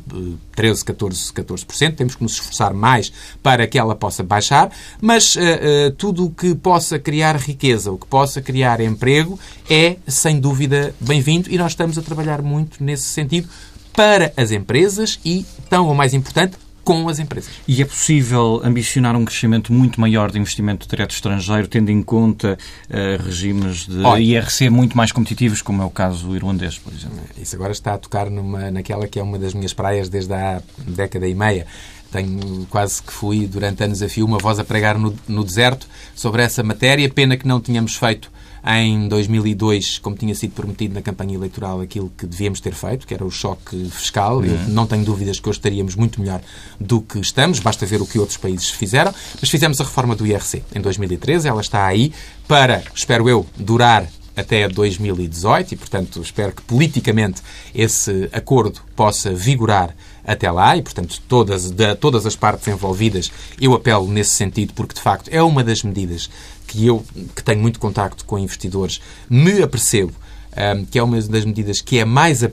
13, 0.57 0.85
14, 0.85 1.33
14%. 1.33 1.95
Temos 1.95 2.15
que 2.15 2.23
nos 2.23 2.33
esforçar 2.33 2.73
mais 2.73 3.13
para 3.43 3.67
que 3.67 3.79
ela 3.79 3.95
possa 3.95 4.23
baixar, 4.23 4.71
mas 5.01 5.37
uh, 5.37 5.41
uh, 5.41 5.91
tudo 5.93 6.27
o 6.27 6.31
que 6.31 6.55
possa 6.55 6.99
criar 6.99 7.37
riqueza, 7.37 7.93
o 7.93 7.99
que 7.99 8.07
possa 8.07 8.41
criar 8.41 8.81
emprego, 8.81 9.39
é, 9.69 9.97
sem 10.07 10.41
dúvida, 10.41 10.95
bem-vindo 10.99 11.51
e 11.51 11.59
nós 11.59 11.73
estamos 11.73 11.99
a 11.99 12.03
trabalhar 12.03 12.41
muito 12.41 12.83
nesse 12.83 13.05
sentido 13.05 13.49
para 13.93 14.33
as 14.37 14.51
empresas 14.51 15.21
e, 15.25 15.45
tão 15.69 15.87
ou 15.87 15.95
mais 15.95 16.15
importante, 16.15 16.57
com 16.85 17.09
as 17.09 17.19
empresas. 17.19 17.51
E 17.67 17.83
é 17.83 17.85
possível 17.85 18.61
ambicionar 18.63 19.17
um 19.17 19.25
crescimento 19.25 19.73
muito 19.73 20.01
maior 20.01 20.31
de 20.31 20.39
investimento 20.39 20.87
direto 20.87 21.13
estrangeiro, 21.13 21.67
tendo 21.67 21.91
em 21.91 22.03
conta 22.03 22.59
uh, 22.91 23.23
regimes 23.25 23.87
de 23.87 24.03
Olha, 24.03 24.21
IRC 24.21 24.71
muito 24.71 24.97
mais 24.97 25.11
competitivos, 25.11 25.63
como 25.63 25.83
é 25.83 25.85
o 25.85 25.91
caso 25.91 26.37
irlandês, 26.37 26.79
por 26.79 26.93
exemplo? 26.93 27.19
Isso 27.41 27.57
agora 27.57 27.73
está 27.73 27.95
a 27.95 27.99
tocar 27.99 28.31
numa, 28.31 28.71
naquela 28.71 29.09
que 29.09 29.19
é 29.19 29.23
uma 29.23 29.39
das 29.39 29.55
minhas 29.55 29.73
praias 29.73 30.09
desde 30.09 30.35
há 30.35 30.63
década 30.87 31.27
e 31.27 31.35
meia 31.35 31.67
tenho 32.15 32.65
quase 32.71 33.03
que 33.03 33.13
fui 33.13 33.45
durante 33.45 33.83
anos 33.83 34.01
a 34.01 34.09
fio 34.09 34.25
uma 34.25 34.39
voz 34.39 34.61
a 34.61 34.65
pregar 34.65 34.97
no, 34.97 35.13
no 35.27 35.43
deserto 35.43 35.89
sobre 36.15 36.45
essa 36.45 36.63
matéria. 36.63 37.09
Pena 37.09 37.37
que 37.37 37.47
não 37.47 37.61
tínhamos 37.61 37.97
feito 37.97 38.31
em 38.67 39.09
2002, 39.09 39.99
como 39.99 40.17
tinha 40.17 40.35
sido 40.35 40.53
prometido 40.53 40.95
na 40.95 41.03
campanha 41.03 41.35
eleitoral, 41.35 41.81
aquilo 41.81 42.11
que 42.17 42.27
devíamos 42.27 42.61
ter 42.61 42.73
feito, 42.75 43.07
que 43.07 43.13
era 43.13 43.25
o 43.25 43.31
choque 43.31 43.91
fiscal. 43.91 44.39
Uhum. 44.39 44.45
Eu 44.47 44.59
não 44.69 44.87
tenho 44.87 45.05
dúvidas 45.05 45.39
que 45.39 45.49
hoje 45.49 45.59
estaríamos 45.59 45.95
muito 45.95 46.21
melhor 46.21 46.41
do 46.81 47.01
que 47.03 47.19
estamos, 47.19 47.61
basta 47.61 47.85
ver 47.85 48.01
o 48.01 48.07
que 48.07 48.19
outros 48.19 48.39
países 48.39 48.71
fizeram. 48.71 49.13
Mas 49.41 49.51
fizemos 49.51 49.81
a 49.81 49.85
reforma 49.85 50.17
do 50.17 50.27
IRC 50.27 50.63
em 50.75 50.81
2013, 50.81 51.47
ela 51.47 51.61
está 51.61 51.85
aí 51.85 52.13
para, 52.49 52.83
espero 52.95 53.29
eu, 53.29 53.47
durar 53.57 54.09
até 54.37 54.69
2018 54.69 55.73
e, 55.73 55.77
portanto, 55.77 56.21
espero 56.21 56.53
que 56.53 56.63
politicamente 56.63 57.41
esse 57.75 58.29
acordo 58.33 58.81
possa 58.97 59.33
vigorar 59.33 59.95
até 60.25 60.51
lá 60.51 60.77
e, 60.77 60.83
portanto, 60.83 61.21
todas, 61.29 61.71
de, 61.71 61.95
todas 61.97 62.27
as 62.27 62.35
partes 62.35 62.67
envolvidas, 62.67 63.31
eu 63.61 63.75
apelo 63.75 64.09
nesse 64.09 64.31
sentido, 64.31 64.73
porque, 64.75 64.95
de 64.95 65.01
facto, 65.01 65.29
é 65.29 65.43
uma 65.43 65.63
das 65.63 65.83
medidas 65.83 66.31
que 66.75 66.87
eu, 66.87 67.05
que 67.37 67.43
tenho 67.43 67.61
muito 67.61 67.79
contacto 67.79 68.25
com 68.25 68.37
investidores, 68.37 69.01
me 69.31 69.63
apercebo 69.63 70.13
um, 70.57 70.85
que 70.85 70.99
é 70.99 71.03
uma 71.03 71.21
das 71.21 71.45
medidas 71.45 71.81
que 71.81 71.99
é, 71.99 72.05
mais, 72.05 72.43
uh, 72.43 72.51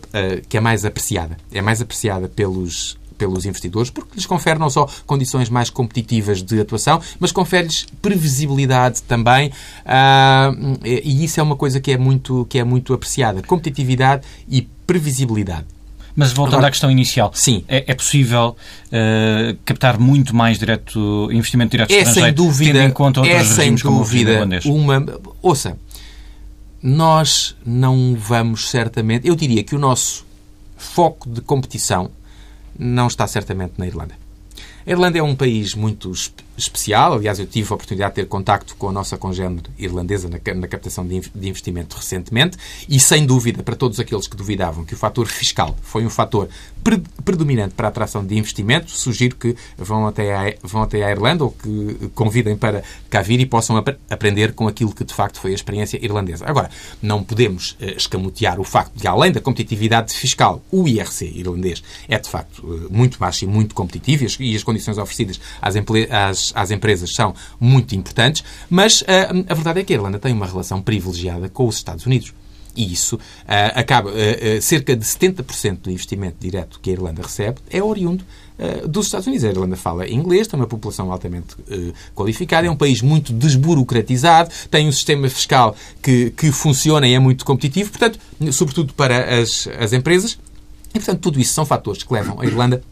que 0.48 0.58
é 0.58 0.60
mais 0.60 0.86
apreciada. 0.86 1.38
É 1.52 1.62
mais 1.62 1.82
apreciada 1.82 2.30
pelos, 2.30 2.98
pelos 3.18 3.46
investidores, 3.48 3.90
porque 3.90 4.16
lhes 4.16 4.28
confere 4.28 4.60
não 4.60 4.70
só 4.70 4.88
condições 5.08 5.50
mais 5.50 5.72
competitivas 5.72 6.44
de 6.44 6.62
atuação, 6.62 7.02
mas 7.20 7.32
confere-lhes 7.32 7.88
previsibilidade 8.00 9.02
também, 9.04 9.50
uh, 9.50 10.80
e 10.84 11.24
isso 11.24 11.40
é 11.40 11.44
uma 11.44 11.56
coisa 11.56 11.80
que 11.80 11.92
é 11.92 11.98
muito, 11.98 12.46
que 12.46 12.60
é 12.60 12.64
muito 12.64 12.94
apreciada. 12.94 13.42
Competitividade 13.42 14.24
e 14.48 14.62
previsibilidade. 14.86 15.66
Mas 16.16 16.34
voltando 16.34 16.56
Agora, 16.56 16.68
à 16.68 16.72
questão 16.72 16.92
inicial, 16.92 17.32
sim. 17.34 17.64
é, 17.68 17.86
é 17.88 17.96
possível 17.96 18.56
uh, 18.88 19.58
captar 19.64 20.00
muito 20.00 20.36
mais 20.36 20.60
direto, 20.60 21.30
investimento 21.32 21.72
direto 21.72 21.92
é 21.92 22.00
estrangeiro, 22.00 22.28
sem 22.28 22.34
dúvida, 22.34 22.80
tendo 22.80 22.90
em 22.90 22.92
conta 22.92 23.22
outros 23.22 23.40
é 23.40 23.44
sem 23.44 23.76
dúvida 23.76 24.48
uma 24.66 25.06
Ouça, 25.42 25.78
nós 26.82 27.56
não 27.66 28.16
vamos 28.18 28.70
certamente... 28.70 29.28
Eu 29.28 29.36
diria 29.36 29.64
que 29.64 29.76
o 29.76 29.80
nosso 29.80 30.26
foco 30.78 31.30
de 31.30 31.42
competição 31.42 32.12
não 32.78 33.08
está 33.08 33.28
certamente 33.28 33.74
na 33.78 33.86
Irlanda. 33.86 34.16
A 34.86 34.90
Irlanda 34.90 35.18
é 35.18 35.24
um 35.24 35.36
país 35.36 35.76
muito 35.76 36.12
especial. 36.62 37.14
Aliás, 37.14 37.40
eu 37.40 37.46
tive 37.46 37.72
a 37.72 37.76
oportunidade 37.76 38.12
de 38.12 38.22
ter 38.22 38.28
contacto 38.28 38.76
com 38.76 38.90
a 38.90 38.92
nossa 38.92 39.18
congênere 39.18 39.64
irlandesa 39.78 40.30
na, 40.30 40.68
captação 40.68 41.06
de, 41.06 41.16
investimento 41.16 41.96
recentemente 41.96 42.58
e, 42.88 43.00
sem 43.00 43.26
dúvida, 43.26 43.64
para 43.64 43.76
todos 43.76 44.00
aqueles 44.00 44.28
que 44.28 44.36
duvidavam 44.36 44.86
que 44.86 44.94
o 44.94 44.98
fator 44.98 45.28
fiscal 45.28 45.76
foi 45.82 46.06
um 46.06 46.10
fator 46.10 46.48
pre, 46.84 47.02
predominante 47.24 47.74
para 47.76 47.88
a 47.88 47.90
atração 47.90 48.26
de 48.26 48.38
investimento, 48.38 48.92
sugiro 48.92 49.36
que 49.36 49.56
vão 49.78 50.08
até, 50.08 50.36
a, 50.36 50.54
vão 50.64 50.84
até 50.84 51.04
à 51.04 51.12
Irlanda 51.12 51.44
ou 51.44 51.52
que 51.52 52.10
convidem 52.14 52.56
para 52.56 52.84
cá 53.10 53.22
vir 53.22 53.40
e 53.40 53.46
possam 53.46 53.78
ap 53.78 53.90
aprender 54.10 54.54
com 54.54 54.68
aquilo 54.68 54.94
que, 54.94 55.04
de 55.04 55.14
facto, 55.14 55.40
foi 55.40 55.52
a 55.52 55.56
experiência 55.56 56.04
irlandesa. 56.04 56.46
Agora, 56.48 56.70
não 57.02 57.24
podemos 57.24 57.72
uh, 57.72 57.98
escamotear 57.98 58.60
o 58.60 58.64
facto 58.64 58.94
de, 58.96 59.08
além 59.08 59.32
da 59.32 59.42
competitividade 59.42 60.14
fiscal, 60.14 60.62
o 60.72 60.88
IRC 60.88 61.26
irlandês 61.36 61.84
é, 62.08 62.18
de 62.18 62.30
facto, 62.30 62.60
uh, 62.66 62.88
muito 62.92 63.18
baixo 63.18 63.46
e 63.46 63.48
muito 63.48 63.74
competitivo 63.76 64.24
e 64.24 64.26
as, 64.26 64.38
e 64.40 64.56
as 64.56 64.64
condições 64.64 64.98
oferecidas 64.98 65.40
às, 65.62 65.76
às 65.76 66.51
às, 66.54 66.72
empresas 66.72 67.14
são 67.14 67.34
muito 67.60 67.96
importantes, 67.96 68.44
mas 68.70 69.02
uh, 69.02 69.06
a 69.48 69.54
verdade 69.54 69.80
é 69.80 69.84
que 69.84 69.94
a 69.94 69.96
Irlanda 69.96 70.20
tem 70.20 70.34
uma 70.34 70.46
relação 70.46 70.82
privilegiada 70.82 71.50
com 71.50 71.68
os 71.68 71.76
Estados 71.76 72.06
Unidos. 72.06 72.34
E 72.74 72.92
isso 72.92 73.18
uh, 73.18 73.20
acaba. 73.76 74.10
Uh, 74.10 74.62
cerca 74.62 74.96
de 74.96 75.04
70% 75.04 75.80
do 75.82 75.92
investimento 75.92 76.38
direto 76.40 76.80
que 76.80 76.90
a 76.90 76.94
Irlanda 76.94 77.22
recebe 77.22 77.60
é 77.70 77.82
oriundo 77.84 78.24
dos 78.88 79.08
Estados 79.08 79.26
Unidos. 79.26 79.44
A 79.44 79.50
Irlanda 79.50 79.76
fala 79.76 80.08
inglês, 80.08 80.48
tem 80.48 80.60
uma 80.60 80.68
população 80.68 81.12
altamente 81.12 81.56
qualificada, 82.14 82.68
é 82.68 82.70
um 82.70 82.76
país 82.76 83.02
muito 83.02 83.34
desburocratizado, 83.34 84.52
tem 84.70 84.88
um 84.88 84.92
sistema 84.92 85.28
fiscal 85.30 85.76
que, 86.00 86.30
que 86.30 86.52
funciona 86.52 87.08
e 87.08 87.16
é 87.16 87.20
muito 87.20 87.44
competitivo, 87.44 87.90
portanto, 87.90 88.20
sobretudo 88.52 88.94
para 88.94 89.42
as, 89.42 89.68
as 89.80 89.94
empresas. 89.94 90.38
E, 90.94 91.00
portanto, 91.00 91.22
tudo 91.22 91.40
isso 91.40 91.54
são 91.54 91.66
fatores 91.66 92.04
que 92.04 92.14
levam 92.14 92.40
a 92.40 92.46
Irlanda 92.46 92.84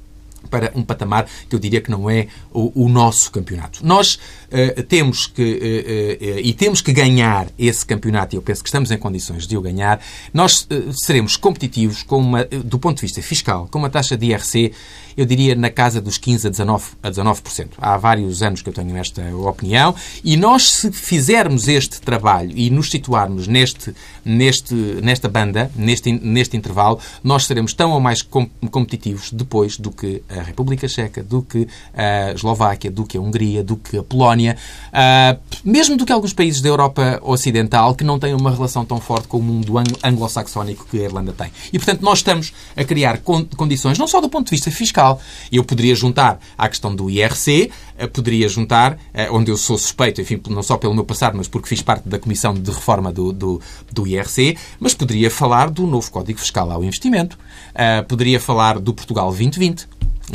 para 0.49 0.71
um 0.75 0.84
patamar 0.84 1.28
que 1.49 1.56
eu 1.56 1.60
diria 1.60 1.82
que 1.82 1.91
não 1.91 2.10
é 2.10 2.28
o, 2.52 2.86
o 2.86 2.89
nosso 2.89 3.32
campeonato. 3.32 3.86
Nós 3.86 4.15
uh, 4.15 4.84
temos 4.84 5.28
que, 5.28 5.41
uh, 5.41 6.25
uh, 6.25 6.39
e 6.39 6.54
temos 6.54 6.82
que 6.82 6.91
ganhar 6.91 7.47
esse 7.58 7.86
campeonato, 7.86 8.36
e 8.36 8.38
eu 8.38 8.41
penso 8.41 8.63
que 8.63 8.69
estamos 8.69 8.91
em 8.91 8.97
condições 8.97 9.45
de 9.45 9.58
o 9.58 9.62
ganhar, 9.62 9.99
nós 10.34 10.67
seremos 10.93 11.36
competitivos 11.36 12.04
com 12.04 12.17
uma, 12.17 12.45
do 12.45 12.80
ponto 12.80 12.97
de 12.97 13.02
vista 13.02 13.21
fiscal, 13.21 13.67
com 13.71 13.80
uma 13.80 13.89
taxa 13.89 14.17
de 14.17 14.28
IRC, 14.28 14.73
eu 15.17 15.25
diria 15.25 15.54
na 15.54 15.69
casa 15.69 15.99
dos 15.99 16.17
15% 16.17 16.45
a 16.45 16.49
19%. 16.49 16.82
A 17.04 17.12
19%. 17.12 17.67
Há 17.78 17.97
vários 17.97 18.41
anos 18.41 18.62
que 18.62 18.69
eu 18.69 18.73
tenho 18.73 18.95
esta 18.95 19.21
opinião, 19.36 19.93
e 20.23 20.38
nós, 20.38 20.71
se 20.71 20.91
fizermos 20.91 21.67
este 21.67 21.99
trabalho 21.99 22.52
e 22.56 22.69
nos 22.69 22.89
situarmos 22.89 23.47
neste, 23.47 23.93
neste, 24.23 24.73
nesta 24.73 25.28
banda, 25.28 25.69
neste, 25.75 26.12
neste 26.12 26.56
intervalo, 26.56 26.99
nós 27.23 27.45
seremos 27.45 27.73
tão 27.73 27.91
ou 27.91 27.99
mais 27.99 28.21
competitivos 28.21 29.32
depois 29.32 29.78
do 29.78 29.91
que 29.91 30.23
a 30.29 30.41
República 30.41 30.87
Checa, 30.87 31.23
do 31.23 31.41
que 31.41 31.67
a 31.93 32.31
Eslováquia, 32.33 32.91
do 32.91 33.05
que 33.05 33.17
a 33.17 33.21
Hungria, 33.21 33.63
do 33.63 33.75
que 33.75 33.97
a 33.97 34.03
Polónia, 34.03 34.55
uh, 34.89 35.39
mesmo 35.63 35.97
do 35.97 36.05
que 36.05 36.11
alguns 36.11 36.33
países 36.33 36.61
da 36.61 36.69
Europa 36.69 37.19
Ocidental 37.23 37.95
que 37.95 38.03
não 38.03 38.19
têm 38.19 38.33
uma 38.33 38.51
relação 38.51 38.85
tão 38.85 38.99
forte 38.99 39.27
com 39.27 39.37
o 39.37 39.43
mundo 39.43 39.73
anglo-saxónico 40.03 40.85
que 40.89 40.99
a 40.99 41.03
Irlanda 41.03 41.33
tem. 41.33 41.51
E, 41.73 41.79
portanto, 41.79 42.01
nós 42.01 42.19
estamos 42.19 42.53
a 42.75 42.83
criar 42.83 43.19
condições, 43.19 43.97
não 43.97 44.07
só 44.07 44.21
do 44.21 44.29
ponto 44.29 44.45
de 44.45 44.51
vista 44.51 44.71
fiscal, 44.71 45.19
eu 45.51 45.63
poderia 45.63 45.95
juntar 45.95 46.39
à 46.57 46.69
questão 46.69 46.95
do 46.95 47.09
IRC, 47.09 47.71
uh, 48.01 48.07
poderia 48.09 48.47
juntar, 48.47 48.93
uh, 48.93 48.97
onde 49.31 49.51
eu 49.51 49.57
sou 49.57 49.77
suspeito, 49.77 50.21
enfim, 50.21 50.39
não 50.49 50.63
só 50.63 50.77
pelo 50.77 50.93
meu 50.93 51.03
passado, 51.03 51.37
mas 51.37 51.47
porque 51.47 51.67
fiz 51.67 51.81
parte 51.81 52.07
da 52.07 52.19
Comissão 52.19 52.53
de 52.53 52.69
Reforma 52.69 53.11
do, 53.11 53.33
do, 53.33 53.61
do 53.91 54.07
IRC, 54.07 54.57
mas 54.79 54.93
poderia 54.93 55.31
falar 55.31 55.69
do 55.69 55.87
novo 55.87 56.09
Código 56.11 56.39
Fiscal 56.39 56.71
ao 56.71 56.83
Investimento, 56.83 57.37
poderia 58.07 58.39
falar 58.39 58.79
do 58.79 58.93
Portugal 58.93 59.27
2020, 59.27 59.87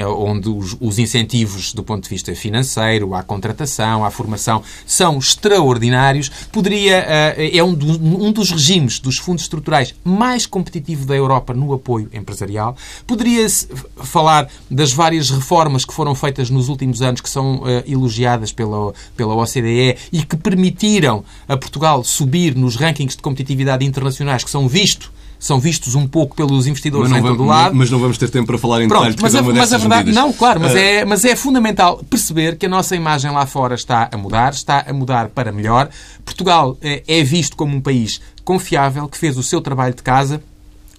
onde 0.03 0.49
os, 0.49 0.77
os, 0.81 0.99
incentivos 0.99 1.73
do 1.73 1.83
ponto 1.83 2.05
de 2.05 2.09
vista 2.09 2.35
financeiro, 2.35 3.15
à 3.15 3.23
contratação, 3.23 4.05
à 4.05 4.11
formação, 4.11 4.63
são 4.87 5.19
extraordinários. 5.19 6.31
Poderia, 6.51 6.97
é 6.97 7.63
um, 7.63 7.75
do, 7.75 7.87
um 8.25 8.33
dos 8.33 8.51
regimes 8.51 8.99
dos 8.99 9.19
fundos 9.19 9.45
estruturais 9.45 9.95
mais 10.03 10.47
competitivo 10.47 11.07
da 11.07 11.15
Europa 11.15 11.55
no 11.55 11.73
apoio 11.73 12.09
empresarial. 12.13 12.77
Poderia-se 13.07 13.69
falar 13.97 14.49
das 14.71 14.93
várias 14.93 15.31
reformas 15.31 15.85
que 15.85 15.95
foram 15.95 16.15
feitas 16.15 16.51
nos 16.51 16.69
últimos 16.69 17.03
anos, 17.03 17.21
que 17.21 17.31
são 17.31 17.63
elogiadas 17.87 18.53
pela, 18.53 18.93
pela 19.17 19.35
OCDE 19.35 19.97
e 20.13 20.23
que 20.25 20.37
permitiram 20.37 21.25
a 21.49 21.57
Portugal 21.57 22.03
subir 22.03 22.55
nos 22.57 22.77
rankings 22.77 23.17
de 23.17 23.23
competitividade 23.23 23.85
internacionais 23.85 24.45
que 24.45 24.51
são 24.51 24.69
vistos 24.69 25.11
são 25.45 25.61
vistos 25.61 25.95
um 25.95 26.09
pouco 26.09 26.35
pelos 26.35 26.67
investidores 26.67 27.13
em 27.13 27.21
todo 27.21 27.43
o 27.43 27.47
lado. 27.47 27.77
Mas 27.77 27.91
não 27.91 27.99
vamos 27.99 28.17
ter 28.17 28.31
tempo 28.31 28.47
para 28.47 28.57
falar 28.57 28.83
em 28.83 28.89
detalhes 28.89 29.15
mas, 29.21 29.35
a, 29.35 29.43
mas 29.43 29.73
a 29.75 29.77
verdade, 29.77 30.07
medidas. 30.07 30.25
não, 30.25 30.33
claro, 30.33 30.59
mas, 30.59 30.73
uh... 30.73 30.79
é, 30.79 31.05
mas 31.05 31.23
é 31.23 31.37
fundamental 31.37 32.03
perceber 32.09 32.57
que 32.57 32.65
a 32.65 32.69
nossa 32.69 32.97
imagem 32.97 33.31
lá 33.31 33.45
fora 33.45 33.75
está 33.75 34.09
a 34.11 34.17
mudar, 34.17 34.55
está 34.55 34.87
a 34.89 34.93
mudar 34.95 35.29
para 35.29 35.53
melhor. 35.53 35.91
Portugal 36.25 36.79
é, 36.81 37.03
é 37.07 37.23
visto 37.23 37.59
como 37.59 37.77
um 37.77 37.81
país 37.83 38.23
confiável, 38.43 39.07
que 39.07 39.19
fez 39.19 39.37
o 39.37 39.43
seu 39.43 39.61
trabalho 39.61 39.95
de 39.95 40.03
casa 40.03 40.43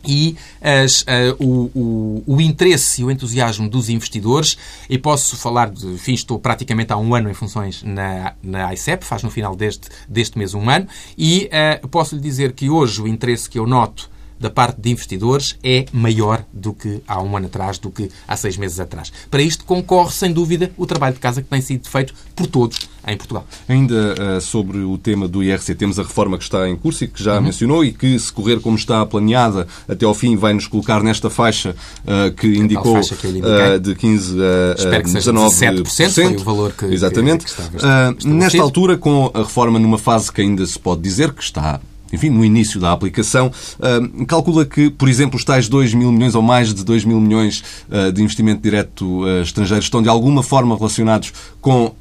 e 0.07 0.37
as, 0.61 1.01
uh, 1.01 1.05
o, 1.39 1.71
o, 1.73 2.23
o, 2.35 2.39
interesse 2.39 3.01
e 3.01 3.03
o 3.03 3.09
entusiasmo 3.09 3.67
dos 3.67 3.89
investidores. 3.89 4.55
E 4.87 4.99
posso 4.99 5.35
falar 5.35 5.71
de, 5.71 5.87
enfim, 5.87 6.13
estou 6.13 6.37
praticamente 6.37 6.93
há 6.93 6.97
um 6.97 7.15
ano 7.15 7.31
em 7.31 7.33
funções 7.33 7.81
na, 7.81 8.35
na 8.43 8.71
ICEP, 8.71 9.03
faz 9.03 9.23
no 9.23 9.31
final 9.31 9.55
deste, 9.55 9.89
deste 10.07 10.37
mês 10.37 10.53
um 10.53 10.69
ano, 10.69 10.87
e 11.17 11.49
uh, 11.81 11.87
posso 11.87 12.13
lhe 12.13 12.21
dizer 12.21 12.53
que 12.53 12.69
hoje 12.69 13.01
o 13.01 13.07
interesse 13.07 13.49
que 13.49 13.57
eu 13.57 13.65
noto 13.65 14.13
da 14.45 14.49
parte 14.51 14.79
de 14.79 14.91
investidores 14.91 15.57
é 15.63 15.85
maior 15.91 16.45
do 16.53 16.71
que 16.71 17.01
há 17.07 17.19
um 17.19 17.35
ano 17.35 17.47
atrás, 17.47 17.79
do 17.79 17.89
que 17.89 18.11
há 18.27 18.37
seis 18.37 18.57
meses 18.57 18.79
atrás. 18.79 19.11
Para 19.31 19.41
isto 19.41 19.65
concorre, 19.65 20.11
sem 20.11 20.31
dúvida, 20.31 20.71
o 20.77 20.85
trabalho 20.85 21.15
de 21.15 21.19
casa 21.19 21.41
que 21.41 21.49
tem 21.49 21.61
sido 21.61 21.89
feito 21.89 22.13
por 22.35 22.45
todos 22.45 22.77
em 23.07 23.17
Portugal. 23.17 23.43
Ainda 23.67 24.13
uh, 24.13 24.41
sobre 24.41 24.77
o 24.79 24.99
tema 24.99 25.27
do 25.27 25.43
IRC, 25.43 25.73
temos 25.73 25.97
a 25.97 26.03
reforma 26.03 26.37
que 26.37 26.43
está 26.43 26.69
em 26.69 26.75
curso 26.75 27.05
e 27.05 27.07
que 27.07 27.23
já 27.23 27.37
uhum. 27.37 27.41
mencionou 27.41 27.83
e 27.83 27.91
que, 27.91 28.19
se 28.19 28.31
correr 28.31 28.59
como 28.59 28.77
está 28.77 29.03
planeada, 29.03 29.67
até 29.87 30.05
ao 30.05 30.13
fim 30.13 30.35
vai 30.35 30.53
nos 30.53 30.67
colocar 30.67 31.01
nesta 31.01 31.27
faixa 31.27 31.75
uh, 32.03 32.31
que 32.35 32.47
indicou 32.47 32.93
faixa 32.93 33.15
que 33.15 33.27
uh, 33.27 33.79
de 33.79 33.95
15 33.95 34.37
a, 34.39 34.71
a 34.73 35.01
19%. 35.01 35.83
17%, 35.83 36.13
foi 36.13 36.35
o 36.35 36.43
valor 36.43 36.71
que, 36.71 36.85
Exatamente. 36.85 37.45
Que, 37.45 37.51
que 37.51 37.77
estava 37.77 38.15
nesta 38.23 38.61
altura, 38.61 38.95
com 38.95 39.31
a 39.33 39.39
reforma 39.39 39.79
numa 39.79 39.97
fase 39.97 40.31
que 40.31 40.41
ainda 40.41 40.63
se 40.67 40.77
pode 40.77 41.01
dizer 41.01 41.33
que 41.33 41.41
está 41.41 41.81
enfim, 42.11 42.29
no 42.29 42.43
início 42.43 42.79
da 42.79 42.91
aplicação, 42.91 43.51
uh, 43.79 44.25
calcula 44.25 44.65
que, 44.65 44.89
por 44.89 45.09
exemplo, 45.09 45.37
os 45.37 45.43
tais 45.43 45.67
2 45.67 45.93
mil 45.93 46.11
milhões 46.11 46.35
ou 46.35 46.41
mais 46.41 46.73
de 46.73 46.83
2 46.83 47.05
mil 47.05 47.19
milhões 47.19 47.63
uh, 47.89 48.11
de 48.11 48.21
investimento 48.21 48.61
direto 48.61 49.23
uh, 49.23 49.41
estrangeiro 49.41 49.83
estão 49.83 50.01
de 50.01 50.09
alguma 50.09 50.43
forma 50.43 50.75
relacionados 50.75 51.33
com 51.61 51.93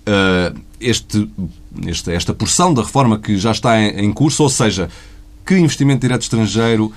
este, 0.81 1.29
este, 1.87 2.11
esta 2.13 2.35
porção 2.35 2.75
da 2.75 2.83
reforma 2.83 3.19
que 3.19 3.37
já 3.39 3.51
está 3.51 3.81
em, 3.81 4.05
em 4.05 4.13
curso, 4.13 4.43
ou 4.43 4.49
seja, 4.49 4.89
que 5.45 5.57
investimento 5.57 6.01
direto 6.01 6.23
estrangeiro 6.23 6.93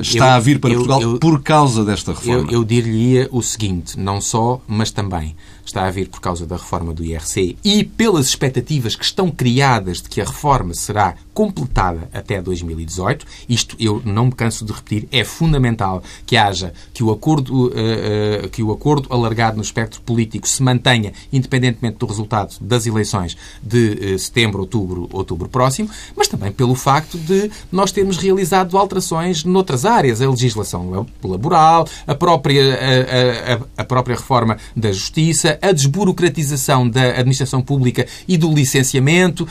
está 0.00 0.26
eu, 0.26 0.32
a 0.32 0.40
vir 0.40 0.58
para 0.58 0.70
eu, 0.70 0.76
Portugal 0.76 1.02
eu, 1.02 1.18
por 1.18 1.42
causa 1.42 1.84
desta 1.84 2.12
reforma? 2.12 2.50
Eu, 2.50 2.60
eu 2.60 2.64
dir-lhe 2.64 3.28
o 3.30 3.42
seguinte, 3.42 3.98
não 3.98 4.20
só, 4.20 4.60
mas 4.66 4.90
também 4.90 5.34
está 5.70 5.86
a 5.86 5.90
vir 5.90 6.08
por 6.08 6.20
causa 6.20 6.46
da 6.46 6.56
reforma 6.56 6.92
do 6.92 7.04
IRC 7.04 7.56
e 7.64 7.84
pelas 7.84 8.26
expectativas 8.26 8.94
que 8.94 9.04
estão 9.04 9.30
criadas 9.30 10.02
de 10.02 10.08
que 10.08 10.20
a 10.20 10.24
reforma 10.24 10.74
será 10.74 11.14
completada 11.40 12.06
até 12.12 12.42
2018. 12.42 13.24
Isto 13.48 13.74
eu 13.80 14.02
não 14.04 14.26
me 14.26 14.32
canso 14.32 14.62
de 14.62 14.72
repetir, 14.74 15.08
é 15.10 15.24
fundamental 15.24 16.02
que 16.26 16.36
haja 16.36 16.74
que 16.92 17.02
o 17.02 17.10
acordo 17.10 17.68
uh, 17.68 18.44
uh, 18.44 18.48
que 18.50 18.62
o 18.62 18.70
acordo 18.70 19.08
alargado 19.10 19.56
no 19.56 19.62
espectro 19.62 20.02
político 20.02 20.46
se 20.46 20.62
mantenha 20.62 21.14
independentemente 21.32 21.96
do 21.96 22.04
resultado 22.04 22.56
das 22.60 22.84
eleições 22.84 23.38
de 23.62 24.14
uh, 24.14 24.18
setembro, 24.18 24.60
outubro, 24.60 25.08
outubro 25.10 25.48
próximo, 25.48 25.88
mas 26.14 26.28
também 26.28 26.52
pelo 26.52 26.74
facto 26.74 27.16
de 27.16 27.50
nós 27.72 27.90
termos 27.90 28.18
realizado 28.18 28.76
alterações 28.76 29.42
noutras 29.42 29.86
áreas, 29.86 30.20
a 30.20 30.28
legislação 30.28 31.06
laboral, 31.24 31.88
a 32.06 32.14
própria 32.14 32.60
a, 32.74 33.54
a, 33.54 33.82
a 33.82 33.84
própria 33.86 34.14
reforma 34.14 34.58
da 34.76 34.92
justiça, 34.92 35.58
a 35.62 35.72
desburocratização 35.72 36.86
da 36.86 37.12
administração 37.12 37.62
pública 37.62 38.06
e 38.28 38.36
do 38.36 38.52
licenciamento, 38.52 39.48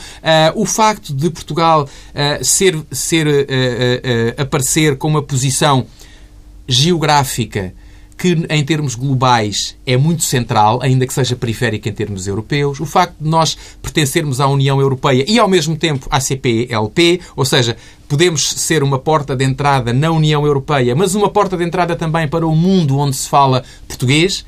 o 0.54 0.64
facto 0.64 1.12
de 1.12 1.30
Portugal 1.30 1.79
uh, 1.84 2.44
ser, 2.44 2.78
ser 2.90 3.26
uh, 3.26 3.30
uh, 3.30 4.42
aparecer 4.42 4.96
com 4.96 5.08
uma 5.08 5.22
posição 5.22 5.86
geográfica 6.66 7.74
que, 8.16 8.46
em 8.50 8.62
termos 8.62 8.94
globais, 8.94 9.74
é 9.86 9.96
muito 9.96 10.22
central, 10.24 10.80
ainda 10.82 11.06
que 11.06 11.14
seja 11.14 11.34
periférica 11.34 11.88
em 11.88 11.92
termos 11.92 12.26
europeus. 12.26 12.78
O 12.78 12.84
facto 12.84 13.16
de 13.18 13.26
nós 13.26 13.56
pertencermos 13.80 14.42
à 14.42 14.46
União 14.46 14.78
Europeia 14.78 15.24
e, 15.26 15.38
ao 15.38 15.48
mesmo 15.48 15.74
tempo, 15.74 16.06
à 16.10 16.20
CPLP, 16.20 17.20
ou 17.34 17.46
seja, 17.46 17.78
podemos 18.06 18.50
ser 18.50 18.82
uma 18.82 18.98
porta 18.98 19.34
de 19.34 19.42
entrada 19.42 19.94
na 19.94 20.10
União 20.10 20.44
Europeia, 20.44 20.94
mas 20.94 21.14
uma 21.14 21.30
porta 21.30 21.56
de 21.56 21.64
entrada 21.64 21.96
também 21.96 22.28
para 22.28 22.46
o 22.46 22.54
mundo 22.54 22.98
onde 22.98 23.16
se 23.16 23.26
fala 23.26 23.64
português. 23.88 24.44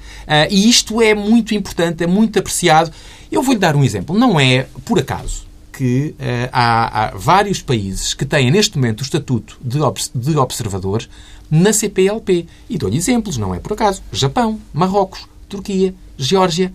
e 0.51 0.68
isto 0.68 1.01
é 1.01 1.14
muito 1.14 1.55
importante, 1.55 2.05
é 2.05 2.07
muito 2.07 2.38
apreciado. 2.38 2.92
Eu 3.31 3.42
vou-lhe 3.42 3.59
dar 3.59 3.75
um 3.75 3.83
exemplo. 3.83 4.18
Não 4.18 4.38
é 4.38 4.66
por 4.85 4.99
acaso 4.99 5.51
que 5.72 6.14
uh, 6.18 6.50
há, 6.52 7.06
há, 7.06 7.11
vários 7.16 7.62
países 7.62 8.14
que 8.14 8.26
têm 8.26 8.50
neste 8.50 8.76
momento 8.76 9.00
o 9.00 9.04
estatuto 9.04 9.58
de, 9.61 9.80
obs 9.80 10.11
de 10.14 10.37
observador 10.37 11.08
na 11.50 11.72
CPLP. 11.72 12.46
E 12.68 12.78
dou-lhe 12.78 12.96
exemplos, 12.96 13.37
não 13.37 13.54
é 13.54 13.58
por 13.58 13.72
acaso. 13.72 14.02
Japão, 14.12 14.61
Marrocos, 14.72 15.26
Turquia, 15.48 15.94
Geórgia. 16.16 16.72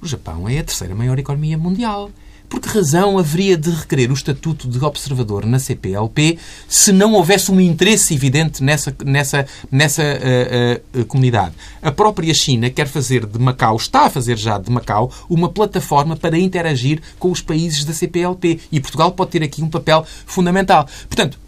O 0.00 0.06
Japão 0.06 0.48
é 0.48 0.58
a 0.58 0.64
terceira 0.64 0.94
maior 0.94 1.18
economia 1.18 1.58
mundial. 1.58 2.10
Por 2.48 2.60
que 2.60 2.68
razão 2.68 3.18
haveria 3.18 3.56
de 3.56 3.70
requerer 3.70 4.10
o 4.10 4.14
estatuto 4.14 4.68
de 4.68 4.82
observador 4.84 5.44
na 5.44 5.58
CPLP 5.58 6.38
se 6.68 6.92
não 6.92 7.14
houvesse 7.14 7.50
um 7.50 7.60
interesse 7.60 8.14
evidente 8.14 8.62
nessa, 8.62 8.94
nessa, 9.04 9.46
nessa 9.70 10.02
uh, 10.02 11.00
uh, 11.00 11.04
comunidade? 11.06 11.54
A 11.82 11.90
própria 11.90 12.32
China 12.34 12.70
quer 12.70 12.86
fazer 12.86 13.26
de 13.26 13.38
Macau, 13.38 13.76
está 13.76 14.02
a 14.02 14.10
fazer 14.10 14.36
já 14.36 14.58
de 14.58 14.70
Macau, 14.70 15.12
uma 15.28 15.48
plataforma 15.48 16.16
para 16.16 16.38
interagir 16.38 17.00
com 17.18 17.30
os 17.30 17.40
países 17.40 17.84
da 17.84 17.92
CPLP. 17.92 18.60
E 18.70 18.80
Portugal 18.80 19.10
pode 19.10 19.32
ter 19.32 19.42
aqui 19.42 19.62
um 19.62 19.68
papel 19.68 20.06
fundamental. 20.24 20.86
Portanto, 21.08 21.38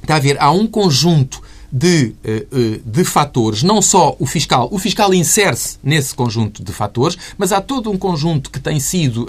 está 0.00 0.16
a 0.16 0.20
ver, 0.20 0.36
há 0.40 0.50
um 0.52 0.66
conjunto 0.66 1.42
de, 1.72 2.14
de 2.84 3.04
fatores, 3.04 3.62
não 3.62 3.82
só 3.82 4.16
o 4.20 4.26
fiscal. 4.26 4.68
O 4.70 4.78
fiscal 4.78 5.12
insere-se 5.12 5.78
nesse 5.82 6.14
conjunto 6.14 6.62
de 6.62 6.72
fatores, 6.72 7.18
mas 7.36 7.52
há 7.52 7.60
todo 7.60 7.90
um 7.90 7.98
conjunto 7.98 8.50
que 8.50 8.60
tem 8.60 8.78
sido 8.78 9.26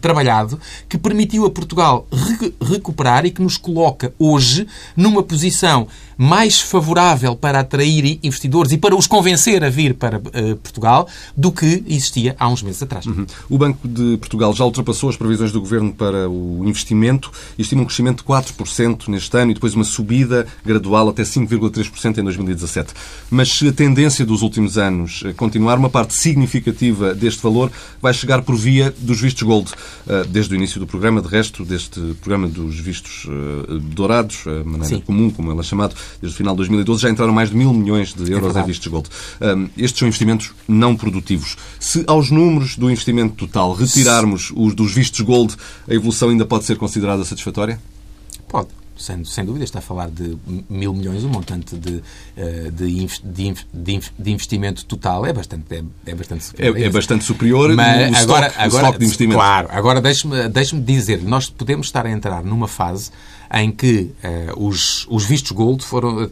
trabalhado 0.00 0.60
que 0.88 0.98
permitiu 0.98 1.46
a 1.46 1.50
Portugal 1.50 2.06
re 2.12 2.52
recuperar 2.60 3.24
e 3.24 3.30
que 3.30 3.42
nos 3.42 3.56
coloca 3.56 4.12
hoje 4.18 4.66
numa 4.96 5.22
posição 5.22 5.88
mais 6.18 6.60
favorável 6.60 7.36
para 7.36 7.60
atrair 7.60 8.18
investidores 8.24 8.72
e 8.72 8.76
para 8.76 8.96
os 8.96 9.06
convencer 9.06 9.62
a 9.62 9.70
vir 9.70 9.94
para 9.94 10.18
uh, 10.18 10.56
Portugal 10.56 11.08
do 11.36 11.52
que 11.52 11.84
existia 11.86 12.34
há 12.40 12.48
uns 12.48 12.60
meses 12.60 12.82
atrás. 12.82 13.06
Uhum. 13.06 13.24
O 13.48 13.56
Banco 13.56 13.86
de 13.86 14.16
Portugal 14.16 14.52
já 14.52 14.64
ultrapassou 14.64 15.08
as 15.08 15.16
previsões 15.16 15.52
do 15.52 15.60
Governo 15.60 15.92
para 15.92 16.28
o 16.28 16.64
investimento 16.66 17.30
e 17.56 17.62
estima 17.62 17.82
um 17.82 17.84
crescimento 17.84 18.18
de 18.18 18.24
4% 18.24 19.06
neste 19.06 19.36
ano 19.38 19.52
e 19.52 19.54
depois 19.54 19.74
uma 19.74 19.84
subida 19.84 20.44
gradual 20.66 21.08
até 21.08 21.22
5,3% 21.22 22.18
em 22.18 22.24
2017. 22.24 22.92
Mas 23.30 23.50
se 23.50 23.68
a 23.68 23.72
tendência 23.72 24.26
dos 24.26 24.42
últimos 24.42 24.76
anos 24.76 25.22
continuar, 25.36 25.78
uma 25.78 25.90
parte 25.90 26.14
significativa 26.14 27.14
deste 27.14 27.42
valor 27.42 27.70
vai 28.02 28.12
chegar 28.12 28.42
por 28.42 28.56
via 28.56 28.92
dos 28.98 29.20
vistos 29.20 29.44
Gold. 29.44 29.70
Eh, 30.06 30.24
desde 30.28 30.54
o 30.54 30.56
início 30.56 30.80
do 30.80 30.86
programa, 30.86 31.20
de 31.20 31.28
resto, 31.28 31.64
deste 31.64 32.00
programa 32.20 32.48
dos 32.48 32.78
vistos 32.78 33.26
eh, 33.28 33.78
dourados, 33.94 34.46
a 34.46 34.64
maneira 34.64 34.96
Sim. 34.96 35.00
comum, 35.00 35.30
como 35.30 35.50
ele 35.52 35.60
é 35.60 35.62
chamado, 35.62 35.94
desde 36.20 36.34
o 36.34 36.36
final 36.36 36.54
de 36.54 36.58
2012, 36.58 37.02
já 37.02 37.10
entraram 37.10 37.32
mais 37.32 37.50
de 37.50 37.56
mil 37.56 37.72
milhões 37.72 38.14
de 38.14 38.30
euros 38.32 38.56
é 38.56 38.60
em 38.60 38.64
vistos 38.64 38.86
gold. 38.88 39.08
Estes 39.76 39.98
são 39.98 40.08
investimentos 40.08 40.52
não 40.66 40.96
produtivos. 40.96 41.56
Se 41.78 42.04
aos 42.06 42.30
números 42.30 42.76
do 42.76 42.90
investimento 42.90 43.34
total 43.34 43.74
retirarmos 43.74 44.52
os 44.56 44.74
dos 44.74 44.92
vistos 44.92 45.20
gold, 45.20 45.54
a 45.88 45.94
evolução 45.94 46.30
ainda 46.30 46.44
pode 46.44 46.64
ser 46.64 46.76
considerada 46.76 47.24
satisfatória? 47.24 47.80
Pode 48.48 48.68
sem, 48.98 49.24
sem 49.24 49.44
dúvida, 49.44 49.64
está 49.64 49.78
a 49.78 49.82
falar 49.82 50.10
de 50.10 50.36
mil 50.68 50.92
milhões, 50.92 51.24
o 51.24 51.28
montante 51.28 51.76
de, 51.76 52.02
eh, 52.36 52.70
de, 52.70 53.08
de, 54.18 54.30
investimento 54.30 54.84
total 54.84 55.24
é 55.24 55.32
bastante, 55.32 55.64
é, 55.74 55.82
é 56.10 56.14
bastante 56.14 56.44
superior. 56.44 56.76
É, 56.76 56.82
é 56.82 56.90
bastante 56.90 57.24
superior 57.24 57.74
Mas 57.74 58.22
agora, 58.22 58.52
agora, 58.56 58.98
de 58.98 59.04
investimento. 59.04 59.38
Claro, 59.38 59.68
agora 59.70 60.00
deixe-me 60.00 60.48
deixe 60.48 60.78
dizer, 60.78 61.22
nós 61.22 61.48
podemos 61.48 61.86
estar 61.86 62.04
a 62.04 62.10
entrar 62.10 62.42
numa 62.42 62.68
fase 62.68 63.10
em 63.52 63.70
que 63.70 64.12
uh, 64.22 64.66
os, 64.66 65.06
os 65.08 65.24
vistos 65.24 65.52
gold 65.52 65.84
foram, 65.84 66.30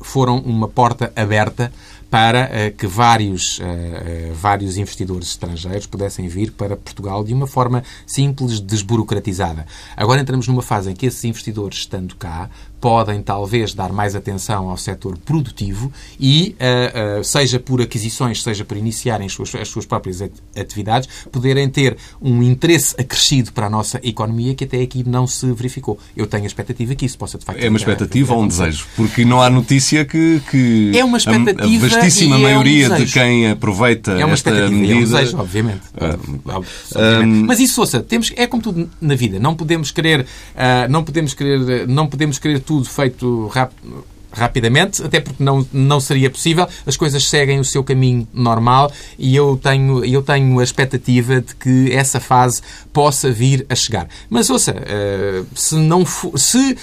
foram 0.00 0.38
uma 0.38 0.68
porta 0.68 1.12
aberta 1.16 1.72
para 2.10 2.50
uh, 2.50 2.76
que 2.76 2.86
vários, 2.86 3.58
uh, 3.58 4.34
vários 4.34 4.76
investidores 4.76 5.28
estrangeiros 5.28 5.86
pudessem 5.86 6.26
vir 6.28 6.50
para 6.50 6.76
Portugal 6.76 7.22
de 7.22 7.32
uma 7.32 7.46
forma 7.46 7.84
simples, 8.04 8.60
desburocratizada. 8.60 9.64
Agora 9.96 10.20
entramos 10.20 10.48
numa 10.48 10.62
fase 10.62 10.90
em 10.90 10.94
que 10.94 11.06
esses 11.06 11.22
investidores, 11.24 11.78
estando 11.78 12.16
cá, 12.16 12.50
podem 12.80 13.22
talvez 13.22 13.74
dar 13.74 13.92
mais 13.92 14.16
atenção 14.16 14.70
ao 14.70 14.76
setor 14.76 15.18
produtivo 15.18 15.92
e, 16.18 16.56
uh, 16.58 17.20
uh, 17.20 17.24
seja 17.24 17.60
por 17.60 17.80
aquisições, 17.80 18.42
seja 18.42 18.64
por 18.64 18.76
iniciarem 18.76 19.26
as 19.26 19.32
suas, 19.32 19.54
as 19.54 19.68
suas 19.68 19.84
próprias 19.84 20.22
atividades, 20.56 21.08
poderem 21.30 21.68
ter 21.68 21.96
um 22.20 22.42
interesse 22.42 22.94
acrescido 22.98 23.52
para 23.52 23.66
a 23.66 23.70
nossa 23.70 24.00
economia 24.02 24.54
que 24.54 24.64
até 24.64 24.80
aqui 24.80 25.04
não 25.06 25.26
se 25.26 25.50
verificou. 25.52 25.98
Eu 26.16 26.26
tenho 26.26 26.44
a 26.44 26.46
expectativa 26.46 26.94
que 26.94 27.04
isso 27.04 27.18
possa 27.18 27.38
de 27.38 27.44
facto. 27.44 27.62
É 27.62 27.68
uma 27.68 27.78
expectativa 27.78 28.34
ou 28.34 28.42
um 28.42 28.48
desejo? 28.48 28.86
Porque 28.96 29.24
não 29.24 29.42
há 29.42 29.50
notícia 29.50 30.04
que, 30.04 30.40
que 30.50 30.92
é 30.94 31.04
uma 31.04 31.18
expectativa 31.18 31.86
a, 31.86 31.88
vastíssima 31.88 32.38
maioria 32.38 32.86
é 32.86 32.90
um 32.90 32.96
de 32.96 33.12
quem 33.12 33.50
aproveita 33.50 34.12
é 34.12 34.24
uma 34.24 34.34
esta 34.34 34.50
medida. 34.68 34.92
É 34.92 34.96
um 34.96 35.00
desejo, 35.00 35.38
obviamente. 35.38 35.82
Ah, 35.96 36.18
obviamente. 36.46 37.46
Mas 37.46 37.60
isso, 37.60 37.80
ouça, 37.80 38.00
temos, 38.00 38.32
é 38.36 38.46
como 38.46 38.62
tudo 38.62 38.88
na 39.00 39.14
vida. 39.14 39.38
Não 39.38 39.54
podemos 39.54 39.90
querer, 39.90 40.20
uh, 40.20 40.90
não 40.90 41.04
podemos 41.04 41.34
querer, 41.34 41.86
não 41.86 42.06
podemos 42.06 42.38
querer 42.38 42.60
tudo 42.70 42.88
feito 42.88 43.48
rápido 43.48 44.04
rapidamente, 44.32 45.02
até 45.02 45.18
porque 45.18 45.42
não, 45.42 45.66
não 45.72 45.98
seria 45.98 46.30
possível. 46.30 46.68
As 46.86 46.96
coisas 46.96 47.28
seguem 47.28 47.58
o 47.58 47.64
seu 47.64 47.82
caminho 47.82 48.28
normal 48.32 48.92
e 49.18 49.34
eu 49.34 49.58
tenho, 49.60 50.04
eu 50.04 50.22
tenho 50.22 50.60
a 50.60 50.62
expectativa 50.62 51.40
de 51.40 51.52
que 51.56 51.90
essa 51.92 52.20
fase 52.20 52.62
possa 52.92 53.32
vir 53.32 53.66
a 53.68 53.74
chegar. 53.74 54.06
Mas 54.28 54.48
ouça, 54.48 54.72
uh, 54.72 55.46
se 55.52 55.74
não 55.74 56.04
for, 56.04 56.38
se 56.38 56.78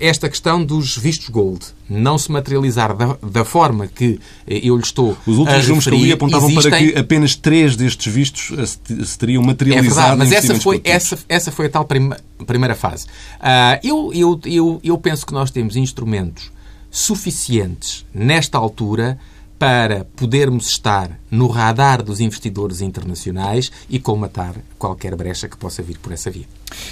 esta 0.00 0.28
questão 0.28 0.64
dos 0.64 0.96
vistos 0.96 1.28
gold 1.28 1.64
não 1.88 2.18
se 2.18 2.30
materializar 2.30 2.94
da, 2.94 3.16
da 3.22 3.44
forma 3.44 3.86
que 3.86 4.18
eu 4.46 4.76
lhe 4.76 4.82
estou 4.82 5.16
Os 5.26 5.38
últimos 5.38 5.68
números 5.68 5.84
que 5.84 5.94
eu 5.94 5.98
li 5.98 6.12
apontavam 6.12 6.50
existem... 6.50 6.70
para 6.70 6.78
que 6.78 6.98
apenas 6.98 7.34
três 7.34 7.76
destes 7.76 8.12
vistos 8.12 8.78
se 9.04 9.18
teriam 9.18 9.42
materializado. 9.42 10.14
É 10.14 10.16
verdade, 10.16 10.18
mas 10.18 10.32
essa 10.32 10.54
foi, 10.60 10.80
essa, 10.84 11.18
essa 11.28 11.52
foi 11.52 11.66
a 11.66 11.70
tal 11.70 11.84
prima, 11.84 12.16
primeira 12.46 12.74
fase. 12.74 13.06
Uh, 13.06 13.80
eu, 13.82 14.12
eu, 14.12 14.40
eu, 14.44 14.80
eu 14.82 14.98
penso 14.98 15.24
que 15.24 15.32
nós 15.32 15.50
temos 15.50 15.76
instrumentos 15.76 16.50
suficientes 16.90 18.06
nesta 18.12 18.58
altura 18.58 19.18
para 19.58 20.04
podermos 20.16 20.68
estar 20.68 21.18
no 21.30 21.48
radar 21.48 22.02
dos 22.02 22.20
investidores 22.20 22.80
internacionais 22.80 23.72
e 23.88 23.98
colmatar 23.98 24.54
qualquer 24.78 25.14
brecha 25.16 25.48
que 25.48 25.56
possa 25.56 25.82
vir 25.82 25.98
por 25.98 26.12
essa 26.12 26.30
via. 26.30 26.44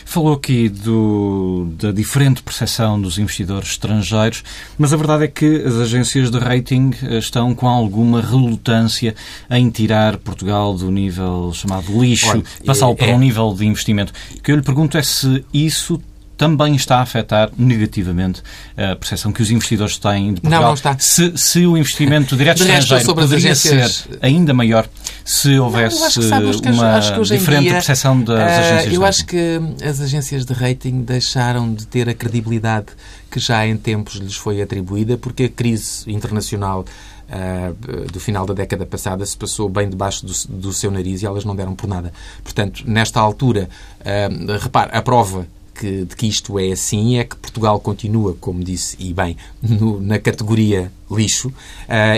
Falou 0.04 0.34
aqui 0.34 0.68
do, 0.68 1.68
da 1.78 1.92
diferente 1.92 2.42
percepção 2.42 3.00
dos 3.00 3.18
investidores 3.18 3.70
estrangeiros, 3.70 4.42
mas 4.78 4.92
a 4.92 4.96
verdade 4.96 5.24
é 5.24 5.28
que 5.28 5.62
as 5.62 5.74
agências 5.74 6.30
de 6.30 6.38
rating 6.38 6.92
eh, 7.02 7.18
estão 7.18 7.54
com 7.54 7.68
alguma 7.68 8.22
relutância 8.22 9.14
em 9.50 9.68
tirar 9.70 10.16
Portugal 10.18 10.74
do 10.74 10.90
nível 10.90 11.52
chamado 11.52 12.00
lixo, 12.00 12.42
passá-lo 12.64 12.96
para 12.96 13.08
é... 13.08 13.14
um 13.14 13.18
nível 13.18 13.52
de 13.52 13.66
investimento. 13.66 14.12
O 14.36 14.40
que 14.40 14.52
eu 14.52 14.56
lhe 14.56 14.62
pergunto 14.62 14.96
é 14.96 15.02
se 15.02 15.44
isso 15.52 16.00
também 16.36 16.74
está 16.74 16.98
a 16.98 17.02
afetar 17.02 17.50
negativamente 17.56 18.42
a 18.76 18.96
percepção 18.96 19.32
que 19.32 19.42
os 19.42 19.50
investidores 19.50 19.98
têm 19.98 20.34
de 20.34 20.40
Portugal. 20.40 20.60
Não, 20.60 20.68
não 20.68 20.74
está. 20.74 20.96
Se, 20.98 21.36
se 21.36 21.66
o 21.66 21.76
investimento 21.76 22.36
direto 22.36 22.62
estrangeiro 22.62 23.04
sobre 23.04 23.24
poderia 23.24 23.52
agências... 23.52 23.92
ser 23.92 24.18
ainda 24.20 24.52
maior 24.52 24.88
se 25.24 25.58
houvesse 25.58 26.00
não, 26.00 26.06
que, 26.06 26.22
sabe, 26.22 26.60
que, 26.60 26.70
uma 26.70 26.96
acho 26.96 27.14
que 27.14 27.20
diferente 27.22 27.62
dia, 27.62 27.72
percepção 27.72 28.20
das 28.20 28.38
uh, 28.38 28.60
agências 28.60 28.94
Eu 28.94 29.04
acho 29.04 29.26
que 29.26 29.60
as 29.82 30.00
agências 30.00 30.44
de 30.44 30.52
rating 30.52 31.02
deixaram 31.02 31.72
de 31.72 31.86
ter 31.86 32.08
a 32.08 32.14
credibilidade 32.14 32.86
que 33.30 33.40
já 33.40 33.66
em 33.66 33.76
tempos 33.76 34.16
lhes 34.16 34.36
foi 34.36 34.60
atribuída, 34.60 35.16
porque 35.16 35.44
a 35.44 35.48
crise 35.48 36.10
internacional 36.10 36.84
Uh, 37.24 38.04
do 38.12 38.20
final 38.20 38.44
da 38.44 38.52
década 38.52 38.84
passada 38.84 39.24
se 39.24 39.34
passou 39.34 39.66
bem 39.66 39.88
debaixo 39.88 40.26
do, 40.26 40.32
do, 40.60 40.72
seu 40.74 40.90
nariz 40.90 41.22
e 41.22 41.26
elas 41.26 41.42
não 41.42 41.56
deram 41.56 41.74
por 41.74 41.88
nada. 41.88 42.12
Portanto, 42.44 42.84
nesta 42.86 43.18
altura, 43.18 43.66
uh, 44.00 44.58
repare, 44.60 44.90
a 44.92 45.00
prova 45.00 45.46
que, 45.74 46.04
de 46.04 46.16
que 46.16 46.26
isto 46.26 46.58
é 46.58 46.72
assim 46.72 47.18
é 47.18 47.24
que 47.24 47.36
Portugal 47.36 47.78
continua, 47.80 48.36
como 48.40 48.62
disse 48.62 48.96
e 48.98 49.12
bem, 49.12 49.36
no, 49.62 50.00
na 50.00 50.18
categoria 50.18 50.90
lixo 51.10 51.48
uh, 51.48 51.52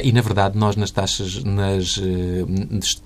e, 0.03 0.12
na 0.12 0.20
verdade, 0.20 0.57
nós 0.59 0.77
nas 0.77 0.90
taxas 0.90 1.42
nas, 1.42 1.96
uh, 1.96 2.05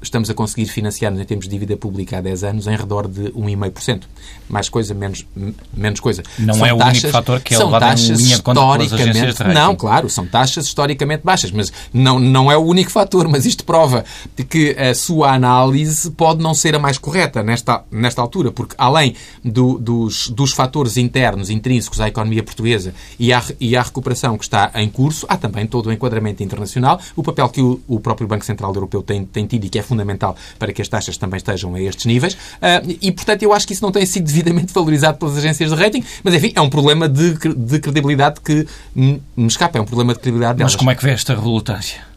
estamos 0.03 0.29
a 0.31 0.35
conseguir 0.35 0.67
financiar 0.67 1.13
em 1.13 1.25
termos 1.25 1.47
de 1.47 1.51
dívida 1.51 1.77
pública 1.77 2.19
há 2.19 2.21
10 2.21 2.45
anos 2.45 2.67
em 2.67 2.77
redor 2.77 3.09
de 3.09 3.33
1,5%. 3.33 4.03
Mais 4.49 4.69
coisa, 4.69 4.95
menos, 4.95 5.27
menos 5.73 6.01
coisa. 6.01 6.23
Não 6.39 6.55
são 6.55 6.67
é 6.67 6.77
taxas, 6.77 6.85
o 6.85 7.07
único 7.07 7.11
fator 7.11 7.41
que 7.41 7.55
é 7.55 7.57
são 7.57 7.71
taxas 7.71 8.21
historicamente, 8.21 9.45
Não, 9.55 9.77
claro, 9.77 10.11
são 10.11 10.27
taxas 10.27 10.67
historicamente 10.67 11.23
baixas, 11.25 11.51
mas 11.51 11.73
não, 11.93 12.19
não 12.19 12.51
é 12.51 12.57
o 12.57 12.63
único 12.63 12.91
fator, 12.91 13.29
mas 13.29 13.47
isto 13.47 13.65
prova 13.65 14.05
de 14.37 14.45
que 14.45 14.71
a 14.79 14.95
sua 14.95 15.33
análise 15.33 16.11
pode 16.11 16.43
não 16.43 16.53
ser 16.53 16.75
a 16.75 16.79
mais 16.79 16.99
correta 16.99 17.43
nesta, 17.43 17.85
nesta 17.91 18.21
altura, 18.21 18.51
porque 18.51 18.75
além 18.77 19.15
do, 19.45 19.79
dos, 19.79 20.29
dos 20.29 20.53
fatores 20.53 20.97
internos, 20.97 21.49
intrínsecos 21.49 22.01
à 22.01 22.09
economia 22.09 22.43
portuguesa 22.43 22.93
e 23.19 23.33
à, 23.33 23.43
e 23.59 23.77
à 23.77 23.83
recuperação 23.83 24.37
que 24.37 24.45
está 24.45 24.71
em 24.75 24.89
curso, 24.89 25.27
há 25.29 25.37
também 25.37 25.67
todo 25.67 25.80
o 25.89 25.93
enquadramento 25.93 26.43
internacional, 26.43 27.01
o 27.17 27.23
papel 27.23 27.49
que 27.49 27.61
o, 27.61 27.81
o 27.89 28.01
próprio 28.01 28.27
Banco 28.29 28.45
Central 28.45 28.75
Europeu 28.75 29.03
tem, 29.03 29.25
tem 29.25 29.47
tido 29.47 29.65
e 29.65 29.69
que 29.69 29.79
é 29.79 29.83
fundamental 29.83 30.37
para 30.59 30.73
que 30.73 30.83
as 30.83 30.89
taxas 30.89 31.17
também 31.17 31.39
estejam 31.39 31.75
a 31.75 31.81
estes 31.81 32.07
níveis. 32.07 32.35
Uh, 32.35 32.99
e, 33.01 33.13
portanto, 33.13 33.43
eu 33.43 33.53
acho 33.53 33.67
que 33.67 33.73
isso 33.73 33.83
não 33.83 33.93
tem 33.93 34.05
sido 34.07 34.25
devidamente 34.25 34.73
valorizado 34.73 35.19
pelas 35.19 35.37
agências 35.37 35.71
de 35.71 35.77
rating, 35.77 36.05
mas, 36.23 36.35
enfim, 36.35 36.53
é 36.55 36.61
um 36.61 36.71
problema 36.71 37.09
de, 37.09 37.35
de 37.39 37.79
credibilidade 37.79 38.41
que 38.41 38.67
me 38.95 39.21
escapa, 39.47 39.79
é 39.79 39.81
um 39.81 39.87
problema 39.87 40.13
de 40.13 40.21
credibilidade 40.21 40.59
delas. 40.59 40.73
Mas 40.73 40.79
como 40.79 40.91
é 40.91 40.95
que 40.95 41.05
vê 41.05 41.11
esta 41.11 41.35
relutância? 41.35 42.10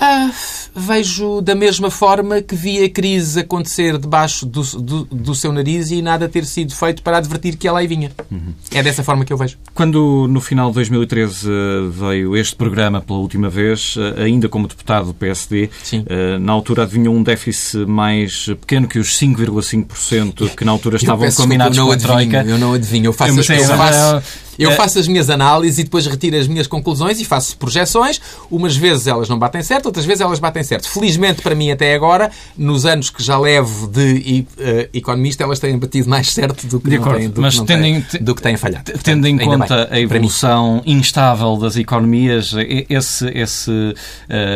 Ah, 0.00 0.30
vejo 0.74 1.40
da 1.40 1.54
mesma 1.54 1.90
forma 1.90 2.40
que 2.40 2.54
vi 2.54 2.82
a 2.84 2.88
crise 2.88 3.40
acontecer 3.40 3.98
debaixo 3.98 4.46
do, 4.46 4.62
do, 4.62 5.04
do, 5.04 5.34
seu 5.34 5.52
nariz 5.52 5.90
e 5.90 6.00
nada 6.00 6.28
ter 6.28 6.44
sido 6.44 6.72
feito 6.74 7.02
para 7.02 7.18
advertir 7.18 7.56
que 7.56 7.66
ela 7.66 7.80
aí 7.80 7.86
vinha. 7.86 8.12
Uhum. 8.30 8.54
É 8.70 8.82
dessa 8.82 9.02
forma 9.02 9.24
que 9.24 9.32
eu 9.32 9.36
vejo. 9.36 9.56
Quando 9.74 10.26
no 10.28 10.40
final 10.40 10.68
de 10.68 10.76
2013 10.76 11.48
veio 11.90 12.36
este 12.36 12.54
programa 12.54 13.00
pela 13.00 13.18
última 13.18 13.48
vez, 13.48 13.96
eh, 13.98 14.24
ainda 14.24 14.48
como 14.48 14.68
deputado 14.68 15.06
do 15.06 15.14
PSD, 15.14 15.68
Sim. 15.82 16.04
Eh, 16.06 16.38
na 16.38 16.52
altura 16.52 16.84
adivinhou 16.84 17.14
um 17.14 17.22
déficit 17.22 17.84
mais 17.86 18.46
pequeno 18.60 18.86
que 18.86 18.98
os 18.98 19.18
5,5% 19.18 20.50
que 20.54 20.64
na 20.64 20.72
altura 20.72 20.96
estavam 20.96 21.28
combinados 21.32 21.76
com 21.76 21.90
a 21.90 21.96
Troika. 21.96 22.44
Eu 22.46 22.58
não 22.58 22.74
adivinho, 22.74 23.06
eu 23.06 23.12
faço, 23.12 23.38
eu 23.38 23.64
faço, 23.76 24.22
eu 24.58 24.70
é. 24.70 24.74
faço 24.74 24.98
as 24.98 25.06
minhas 25.06 25.30
análises 25.30 25.78
e 25.78 25.84
depois 25.84 26.06
retiro 26.06 26.36
as 26.36 26.48
minhas 26.48 26.66
conclusões 26.66 27.20
e 27.20 27.24
faço 27.24 27.56
projeções. 27.56 28.20
Umas 28.50 28.76
vezes 28.76 29.06
elas 29.06 29.28
não 29.28 29.38
batem 29.38 29.62
certo, 29.62 29.86
outras 29.86 30.04
vezes 30.04 30.20
elas 30.20 30.38
batem 30.40 30.62
certo. 30.62 30.88
Felizmente 30.88 31.42
para 31.42 31.54
mim 31.54 31.70
até 31.70 31.94
agora, 31.94 32.30
nos 32.56 32.84
anos 32.84 33.10
que 33.10 33.22
já 33.22 33.38
levo 33.38 33.86
de 33.86 34.44
uh, 34.58 34.88
economista, 34.92 35.44
elas 35.44 35.60
têm 35.60 35.78
batido 35.78 36.08
mais 36.08 36.32
certo 36.32 36.66
do 36.66 36.80
que, 36.80 36.96
acordo, 36.96 37.18
têm, 37.18 37.30
do, 37.30 37.40
mas 37.40 37.58
que 37.58 37.66
tendo 37.66 37.84
em, 37.84 38.04
do 38.20 38.34
que 38.34 38.42
têm 38.42 38.56
falhado. 38.56 38.92
Tendo 39.02 39.26
em 39.28 39.38
conta 39.38 39.86
bem, 39.86 39.98
a 39.98 40.00
evolução 40.00 40.82
instável 40.84 41.56
das 41.56 41.76
economias, 41.76 42.52
esse, 42.88 43.28
esse 43.28 43.70
uh, 43.70 43.94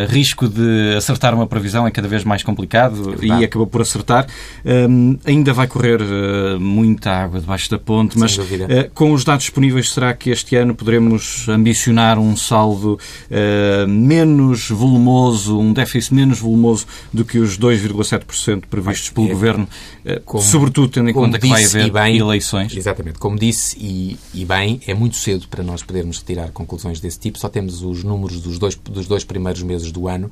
risco 0.08 0.48
de 0.48 0.96
acertar 0.96 1.34
uma 1.34 1.46
previsão 1.46 1.86
é 1.86 1.90
cada 1.90 2.08
vez 2.08 2.24
mais 2.24 2.42
complicado 2.42 3.14
é 3.20 3.26
e 3.26 3.44
acabou 3.44 3.66
por 3.66 3.82
acertar. 3.82 4.26
Um, 4.64 5.16
ainda 5.24 5.52
vai 5.52 5.66
correr 5.68 6.00
uh, 6.00 6.58
muita 6.58 7.10
água 7.10 7.40
debaixo 7.40 7.70
da 7.70 7.78
ponte, 7.78 8.18
mas 8.18 8.36
com 8.94 9.12
os 9.12 9.24
dados 9.24 9.44
disponíveis 9.44 9.91
será 9.94 10.14
que 10.14 10.31
este 10.31 10.57
ano 10.57 10.74
poderemos 10.74 11.48
ambicionar 11.48 12.18
um 12.18 12.37
saldo 12.37 12.98
uh, 13.31 13.88
menos 13.88 14.70
volumoso, 14.70 15.59
um 15.59 15.72
déficit 15.72 16.14
menos 16.14 16.38
volumoso 16.40 16.87
do 17.12 17.24
que 17.24 17.38
os 17.38 17.59
2,7% 17.59 18.64
previstos 18.66 19.11
pelo 19.11 19.28
é, 19.28 19.31
Governo, 19.31 19.68
uh, 20.05 20.20
como, 20.24 20.42
sobretudo 20.42 20.88
tendo 20.88 21.11
em 21.11 21.12
conta 21.12 21.38
que 21.38 21.46
vai 21.46 21.64
haver 21.64 21.90
bem, 21.90 22.18
eleições? 22.18 22.76
Exatamente. 22.76 23.18
Como 23.18 23.38
disse, 23.38 23.76
e, 23.78 24.18
e, 24.35 24.44
bem, 24.44 24.81
é 24.87 24.94
muito 24.94 25.16
cedo 25.16 25.46
para 25.48 25.62
nós 25.62 25.83
podermos 25.83 26.18
retirar 26.18 26.50
conclusões 26.50 27.00
desse 27.00 27.18
tipo. 27.18 27.38
Só 27.38 27.48
temos 27.48 27.83
os 27.83 28.02
números 28.02 28.40
dos 28.40 28.59
dois, 28.59 28.74
dos 28.74 29.07
dois 29.07 29.24
primeiros 29.24 29.62
meses 29.62 29.90
do 29.92 30.09
ano. 30.09 30.31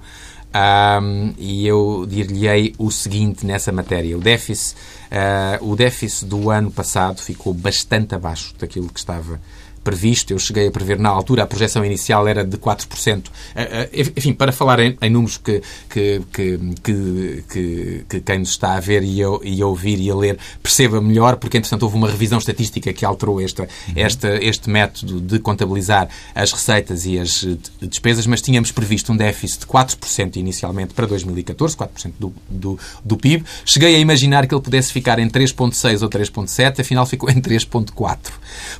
Um, 0.53 1.33
e 1.39 1.65
eu 1.65 2.05
dir-lhe-ei 2.09 2.75
o 2.77 2.91
seguinte 2.91 3.47
nessa 3.47 3.71
matéria. 3.71 4.17
O 4.19 4.21
déficit, 4.21 4.77
uh, 5.11 5.71
o 5.71 5.77
déficit 5.77 6.27
do 6.27 6.51
ano 6.51 6.71
passado 6.71 7.21
ficou 7.21 7.55
bastante 7.55 8.15
abaixo 8.15 8.55
daquilo 8.59 8.89
que 8.89 8.99
estava 8.99 9.41
previsto. 9.83 10.33
Eu 10.33 10.38
cheguei 10.38 10.69
a 10.69 10.71
prever, 10.71 10.99
na 10.99 11.09
altura, 11.09 11.43
a 11.43 11.47
projeção 11.47 11.85
inicial 11.85 12.27
era 12.29 12.45
de 12.45 12.57
4%. 12.57 13.25
Eh, 13.55 13.88
eh, 13.93 14.12
enfim, 14.16 14.33
para 14.33 14.53
falar 14.53 14.81
em, 14.81 14.97
em 15.01 15.11
números 15.11 15.38
que, 15.38 15.62
que, 15.88 16.23
que, 16.33 16.59
que, 16.83 18.05
que, 18.09 18.21
quem 18.21 18.38
nos 18.38 18.51
está 18.51 18.75
a 18.75 18.81
ver 18.81 19.03
e 19.03 19.23
a, 19.23 19.27
e 19.43 19.62
a, 19.62 19.66
ouvir 19.66 19.99
e 20.01 20.11
a 20.11 20.14
ler 20.14 20.38
perceba 20.62 21.01
melhor, 21.01 21.37
porque, 21.37 21.59
entretanto, 21.59 21.83
houve 21.83 21.97
uma 21.97 22.09
revisão 22.09 22.38
estatística 22.38 22.93
que 22.93 23.05
alterou 23.05 23.40
esta, 23.40 23.69
esta, 23.97 24.29
este 24.43 24.71
método 24.71 25.21
de 25.21 25.38
contabilizar 25.38 26.09
as 26.35 26.53
receitas 26.53 27.07
e 27.07 27.19
as 27.19 27.47
despesas, 27.81 28.27
mas 28.27 28.40
tínhamos 28.40 28.71
previsto 28.71 29.12
um 29.12 29.16
déficit 29.16 29.61
de 29.61 29.66
4% 29.66 30.37
inicialmente 30.37 30.95
para 30.95 31.07
2014, 31.07 31.77
4% 31.77 32.12
do, 32.19 32.33
do, 32.49 32.79
do 33.05 33.16
PIB. 33.16 33.45
Cheguei 33.64 33.97
a 33.97 33.99
imaginar 33.99 34.47
que 34.47 34.55
ele 34.55 34.62
pudesse 34.62 34.93
ficar 34.93 35.19
em 35.19 35.29
3,6% 35.29 36.03
ou 36.03 36.09
3,7%, 36.09 36.81
afinal 36.81 37.07
ficou 37.07 37.31
em 37.31 37.40
3,4%. 37.40 38.19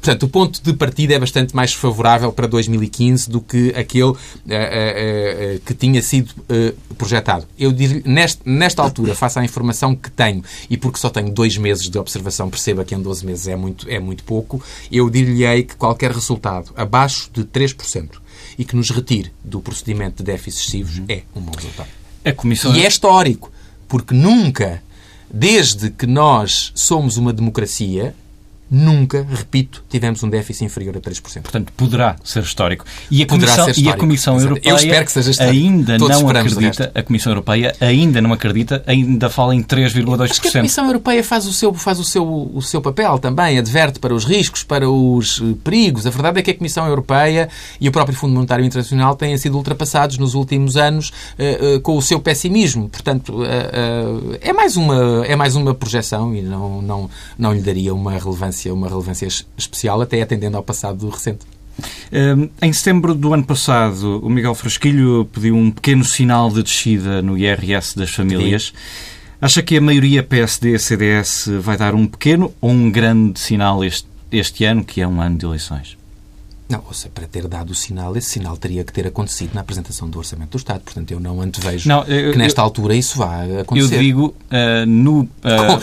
Portanto, 0.01 0.23
o 0.23 0.29
ponto 0.29 0.63
de 0.63 0.73
partida 0.75 0.90
partida 0.91 1.15
é 1.15 1.19
bastante 1.19 1.55
mais 1.55 1.73
favorável 1.73 2.33
para 2.33 2.49
2015 2.49 3.31
do 3.31 3.41
que 3.41 3.73
aquele 3.77 4.13
que 5.65 5.73
tinha 5.73 6.03
sido 6.03 6.35
projetado. 6.99 7.47
Eu 7.57 7.73
diria, 7.73 8.03
nesta, 8.05 8.43
nesta 8.45 8.83
altura, 8.83 9.15
face 9.15 9.39
à 9.39 9.45
informação 9.45 9.95
que 9.95 10.11
tenho, 10.11 10.43
e 10.69 10.77
porque 10.77 10.99
só 10.99 11.09
tenho 11.09 11.31
dois 11.31 11.57
meses 11.57 11.89
de 11.89 11.97
observação, 11.97 12.51
perceba 12.51 12.85
que 12.85 12.95
em 12.95 13.01
12 13.01 13.25
meses 13.25 13.47
é 13.47 13.57
muito, 13.57 13.89
é 13.89 14.01
muito 14.01 14.25
pouco, 14.25 14.63
eu 14.91 15.09
dir-lhe-ei 15.09 15.63
que 15.63 15.77
qualquer 15.77 16.11
resultado 16.11 16.73
abaixo 16.77 17.31
de 17.33 17.45
3% 17.45 18.11
e 18.59 18.65
que 18.65 18.75
nos 18.75 18.91
retire 18.91 19.31
do 19.45 19.61
procedimento 19.61 20.19
de 20.19 20.25
déficits 20.25 20.65
excessivos 20.65 20.99
uhum. 20.99 21.05
é 21.09 21.23
um 21.35 21.41
bom 21.41 21.53
resultado. 21.55 21.89
A 22.25 22.33
Comissão... 22.33 22.75
E 22.75 22.85
é 22.85 22.89
histórico, 22.89 23.51
porque 23.89 24.13
nunca, 24.13 24.83
desde 25.33 25.91
que 25.91 26.07
nós 26.07 26.73
somos 26.75 27.17
uma 27.17 27.33
democracia, 27.33 28.15
nunca, 28.71 29.27
repito, 29.29 29.83
tivemos 29.89 30.23
um 30.23 30.31
déficit 30.31 30.65
inferior 30.65 30.97
a 30.97 31.01
3%. 31.01 31.43
Portanto, 31.43 31.73
poderá 31.77 32.15
ser 32.23 32.43
histórico. 32.43 32.85
E 33.11 33.23
a 33.23 33.27
Comissão. 33.27 33.67
E 33.77 33.89
a 33.89 33.97
Comissão 33.97 34.39
Europeia 34.39 34.71
Eu 34.71 34.77
espero 34.77 35.05
que 35.05 35.13
seja 35.13 35.43
ainda 35.43 35.99
não 35.99 36.29
acredita, 36.29 36.93
a 36.95 37.03
Comissão 37.03 37.33
Europeia 37.33 37.75
ainda 37.81 38.21
não 38.21 38.33
acredita, 38.33 38.83
ainda 38.87 39.29
fala 39.29 39.55
em 39.55 39.63
3,2%. 39.63 40.23
Acho 40.23 40.41
que 40.41 40.49
a 40.49 40.53
Comissão 40.53 40.87
Europeia 40.87 41.25
faz 41.25 41.47
o 41.47 41.53
seu 41.53 41.75
faz 41.75 41.99
o 41.99 42.05
seu 42.05 42.51
o 42.55 42.63
seu 42.63 42.81
papel 42.81 43.19
também, 43.19 43.59
adverte 43.59 43.99
para 43.99 44.15
os 44.15 44.25
riscos, 44.25 44.63
para 44.63 44.89
os 44.89 45.41
eh, 45.41 45.55
perigos. 45.65 46.07
A 46.07 46.11
verdade 46.11 46.39
é 46.39 46.43
que 46.43 46.51
a 46.51 46.55
Comissão 46.55 46.87
Europeia 46.87 47.49
e 47.81 47.89
o 47.89 47.93
próprio 47.93 48.17
Fundo 48.17 48.35
Monetário 48.35 48.65
Internacional 48.65 49.17
têm 49.17 49.37
sido 49.37 49.57
ultrapassados 49.57 50.19
nos 50.19 50.35
últimos 50.35 50.77
anos 50.77 51.09
uh, 51.09 51.77
uh, 51.77 51.81
com 51.81 51.97
o 51.97 52.03
seu 52.03 52.21
pessimismo. 52.21 52.89
Portanto, 52.89 53.43
uh, 53.43 54.39
é 54.41 54.53
mais 54.53 54.77
uma 54.77 55.27
é 55.27 55.35
mais 55.35 55.57
uma 55.57 55.75
projeção 55.75 56.35
e 56.35 56.43
não 56.43 56.83
não 56.83 57.11
não 57.39 57.53
lhe 57.53 57.61
daria 57.61 57.95
uma 57.95 58.13
relevância 58.13 58.60
relevância, 58.61 58.75
uma 58.75 58.89
relevância 58.89 59.27
especial, 59.57 60.01
até 60.01 60.21
atendendo 60.21 60.57
ao 60.57 60.63
passado 60.63 61.09
recente. 61.09 61.47
Hum, 62.13 62.49
em 62.61 62.73
setembro 62.73 63.15
do 63.15 63.33
ano 63.33 63.45
passado, 63.45 64.21
o 64.25 64.29
Miguel 64.29 64.55
Frasquilho 64.55 65.29
pediu 65.33 65.57
um 65.57 65.71
pequeno 65.71 66.05
sinal 66.05 66.51
de 66.51 66.63
descida 66.63 67.23
no 67.23 67.39
IRS 67.39 67.97
das 67.97 68.11
famílias. 68.11 68.65
Sim. 68.65 68.73
Acha 69.41 69.63
que 69.63 69.79
a 69.79 69.81
maioria 69.81 70.23
PSD-CDS 70.23 71.49
vai 71.61 71.77
dar 71.79 71.95
um 71.95 72.07
pequeno 72.07 72.53
ou 72.61 72.71
um 72.71 72.91
grande 72.91 73.41
sinal 73.41 73.83
este, 73.83 74.07
este 74.31 74.65
ano, 74.65 74.85
que 74.85 75.01
é 75.01 75.09
um 75.09 75.21
ano 75.21 75.39
de 75.39 75.47
eleições? 75.47 75.97
Não, 76.71 76.85
ou 76.87 76.95
seja, 76.95 77.11
para 77.13 77.27
ter 77.27 77.49
dado 77.49 77.71
o 77.71 77.75
sinal, 77.75 78.17
esse 78.17 78.31
sinal 78.31 78.57
teria 78.57 78.85
que 78.85 78.93
ter 78.93 79.05
acontecido 79.05 79.55
na 79.55 79.61
apresentação 79.61 80.09
do 80.09 80.19
Orçamento 80.19 80.53
do 80.53 80.57
Estado. 80.57 80.81
Portanto, 80.83 81.11
eu 81.11 81.19
não 81.19 81.41
antevejo 81.41 81.89
não, 81.89 82.05
eu, 82.05 82.31
que 82.31 82.39
nesta 82.39 82.61
eu, 82.61 82.65
altura 82.65 82.95
isso 82.95 83.19
vá 83.19 83.43
acontecer. 83.61 83.97
Eu 83.97 84.01
digo 84.01 84.27
uh, 84.27 84.87
no, 84.87 85.23
uh, 85.23 85.29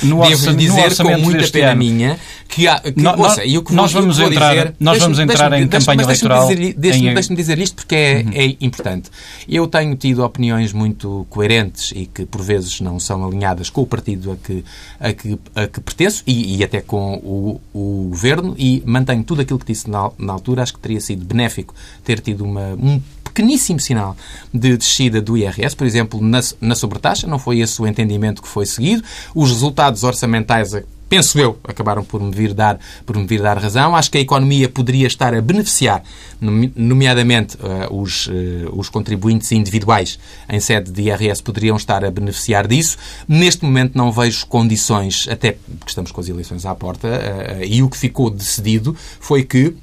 no, 0.04 0.20
orça, 0.20 0.54
dizer 0.54 0.78
no 0.78 0.84
orçamento 0.86 1.20
com 1.20 1.26
muita 1.26 1.48
pena 1.50 1.72
ano. 1.72 1.78
minha 1.78 2.20
que 2.48 2.68
há... 2.70 2.80
Que, 2.80 3.02
no, 3.02 3.20
ouça, 3.20 3.46
eu 3.46 3.62
que 3.62 3.74
nós 3.74 3.92
vamos 3.92 4.18
vou 4.18 4.32
entrar, 4.32 4.56
dizer, 4.56 4.76
nós 4.80 4.98
vamos 5.00 5.20
entrar 5.20 5.54
em 5.60 5.68
campanha 5.68 6.04
eleitoral... 6.04 6.48
Deixe-me 6.48 7.14
dizer, 7.14 7.36
dizer 7.36 7.60
isto 7.60 7.76
porque 7.76 7.96
é, 7.96 8.24
uhum. 8.26 8.32
é 8.34 8.56
importante. 8.62 9.10
Eu 9.48 9.68
tenho 9.68 9.94
tido 9.98 10.24
opiniões 10.24 10.72
muito 10.72 11.28
coerentes 11.30 11.92
e 11.94 12.06
que, 12.06 12.26
por 12.26 12.42
vezes, 12.42 12.80
não 12.80 12.98
são 12.98 13.26
alinhadas 13.26 13.70
com 13.70 13.82
o 13.82 13.86
partido 13.86 14.32
a 14.32 14.36
que, 14.38 14.64
a 15.00 15.12
que, 15.12 15.38
a 15.54 15.68
que 15.68 15.82
pertenço 15.82 16.24
e, 16.26 16.56
e 16.56 16.64
até 16.64 16.80
com 16.80 17.16
o, 17.16 17.62
o 17.74 18.08
Governo 18.10 18.56
e 18.58 18.82
mantenho 18.86 19.24
tudo 19.24 19.42
aquilo 19.42 19.60
que 19.60 19.66
disse 19.66 19.90
na, 19.90 20.10
na 20.18 20.32
altura. 20.32 20.64
Acho 20.64 20.77
que 20.78 20.84
teria 20.84 21.02
sido 21.02 21.26
benéfico 21.26 21.74
ter 22.04 22.20
tido 22.20 22.46
uma, 22.46 22.74
um 22.74 23.02
pequeníssimo 23.24 23.80
sinal 23.80 24.16
de 24.52 24.78
descida 24.78 25.22
do 25.22 25.38
IRS, 25.38 25.76
por 25.76 25.86
exemplo, 25.86 26.20
na, 26.22 26.40
na 26.60 26.76
sobretaxa, 26.76 27.28
não 27.28 27.38
foi 27.38 27.60
esse 27.60 27.80
o 27.82 27.86
entendimento 27.86 28.42
que 28.42 28.48
foi 28.48 28.66
seguido. 28.66 29.04
Os 29.36 29.52
resultados 29.52 30.04
orçamentais 30.04 30.74
penso 31.10 31.40
eu, 31.40 31.58
acabaram 31.64 32.04
por 32.04 32.22
me 32.22 32.32
vir 32.32 32.54
dar, 32.54 32.80
por 33.06 33.18
me 33.18 33.26
vir 33.26 33.42
dar 33.42 33.58
razão. 33.58 33.96
Acho 33.96 34.12
que 34.12 34.18
a 34.18 34.22
economia 34.22 34.70
poderia 34.70 35.08
estar 35.08 35.34
a 35.34 35.42
beneficiar, 35.42 36.04
nomeadamente 36.42 37.58
uh, 37.58 37.94
os, 38.02 38.28
uh, 38.28 38.32
os 38.74 38.90
contribuintes 38.90 39.52
individuais 39.52 40.20
em 40.50 40.60
sede 40.60 40.92
de 40.92 41.04
IRS 41.04 41.42
poderiam 41.42 41.78
estar 41.78 42.04
a 42.04 42.12
beneficiar 42.12 42.68
disso. 42.68 42.98
Neste 43.28 43.64
momento 43.64 43.98
não 43.98 44.12
vejo 44.12 44.46
condições, 44.48 45.28
até 45.30 45.58
porque 45.80 45.90
estamos 45.90 46.12
com 46.12 46.22
as 46.22 46.28
eleições 46.28 46.66
à 46.66 46.76
porta, 46.76 47.08
uh, 47.08 47.64
e 47.64 47.82
o 47.82 47.90
que 47.90 47.98
ficou 47.98 48.30
decidido 48.30 48.96
foi 49.20 49.44
que 49.44 49.76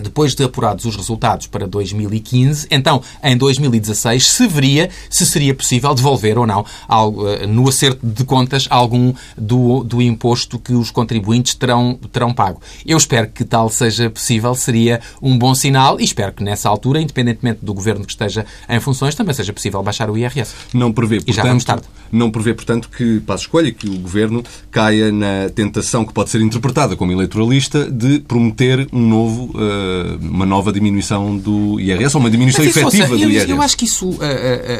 depois 0.00 0.34
de 0.34 0.44
apurados 0.44 0.84
os 0.84 0.96
resultados 0.96 1.46
para 1.46 1.66
2015, 1.66 2.66
então 2.70 3.02
em 3.22 3.36
2016 3.36 4.26
se 4.26 4.46
veria 4.46 4.90
se 5.08 5.26
seria 5.26 5.54
possível 5.54 5.94
devolver 5.94 6.38
ou 6.38 6.46
não 6.46 6.64
eh, 6.88 7.46
no 7.46 7.68
acerto 7.68 8.06
de 8.06 8.24
contas 8.24 8.66
algum 8.70 9.12
do, 9.36 9.82
do 9.84 10.02
imposto 10.02 10.58
que 10.58 10.72
os 10.72 10.90
contribuintes 10.90 11.54
terão, 11.54 11.98
terão 12.12 12.32
pago. 12.32 12.60
Eu 12.84 12.96
espero 12.96 13.28
que 13.28 13.44
tal 13.44 13.68
seja 13.68 14.10
possível, 14.10 14.54
seria 14.54 15.00
um 15.20 15.38
bom 15.38 15.54
sinal 15.54 16.00
e 16.00 16.04
espero 16.04 16.32
que 16.32 16.42
nessa 16.42 16.68
altura, 16.68 17.00
independentemente 17.00 17.60
do 17.62 17.72
governo 17.72 18.04
que 18.04 18.12
esteja 18.12 18.44
em 18.68 18.80
funções, 18.80 19.14
também 19.14 19.34
seja 19.34 19.52
possível 19.52 19.82
baixar 19.82 20.10
o 20.10 20.16
IRS. 20.16 20.54
Não 20.72 20.92
prevê, 20.92 21.16
portanto, 21.16 21.34
e 21.34 21.36
já 21.36 21.42
vamos 21.42 21.64
tarde. 21.64 21.84
Não 22.10 22.30
prevê, 22.30 22.54
portanto, 22.54 22.88
que 22.88 23.20
passe 23.20 23.44
escolha 23.44 23.72
que 23.72 23.88
o 23.88 23.98
governo 23.98 24.42
caia 24.70 25.10
na 25.10 25.48
tentação 25.54 26.04
que 26.04 26.12
pode 26.12 26.30
ser 26.30 26.40
interpretada 26.40 26.96
como 26.96 27.12
eleitoralista 27.12 27.90
de 27.90 28.20
prometer 28.20 28.86
um 28.92 29.00
novo 29.00 29.50
uh, 29.54 29.85
uma 30.20 30.46
nova 30.46 30.72
diminuição 30.72 31.36
do 31.36 31.80
IRS 31.80 32.16
ou 32.16 32.20
uma 32.20 32.30
diminuição 32.30 32.64
Mas, 32.64 32.76
efetiva 32.76 33.16
do 33.16 33.30
IRS. 33.30 33.50
Eu 33.50 33.62
acho 33.62 33.76
que 33.76 33.84
isso 33.84 34.08
uh, 34.08 34.14
uh, 34.14 34.18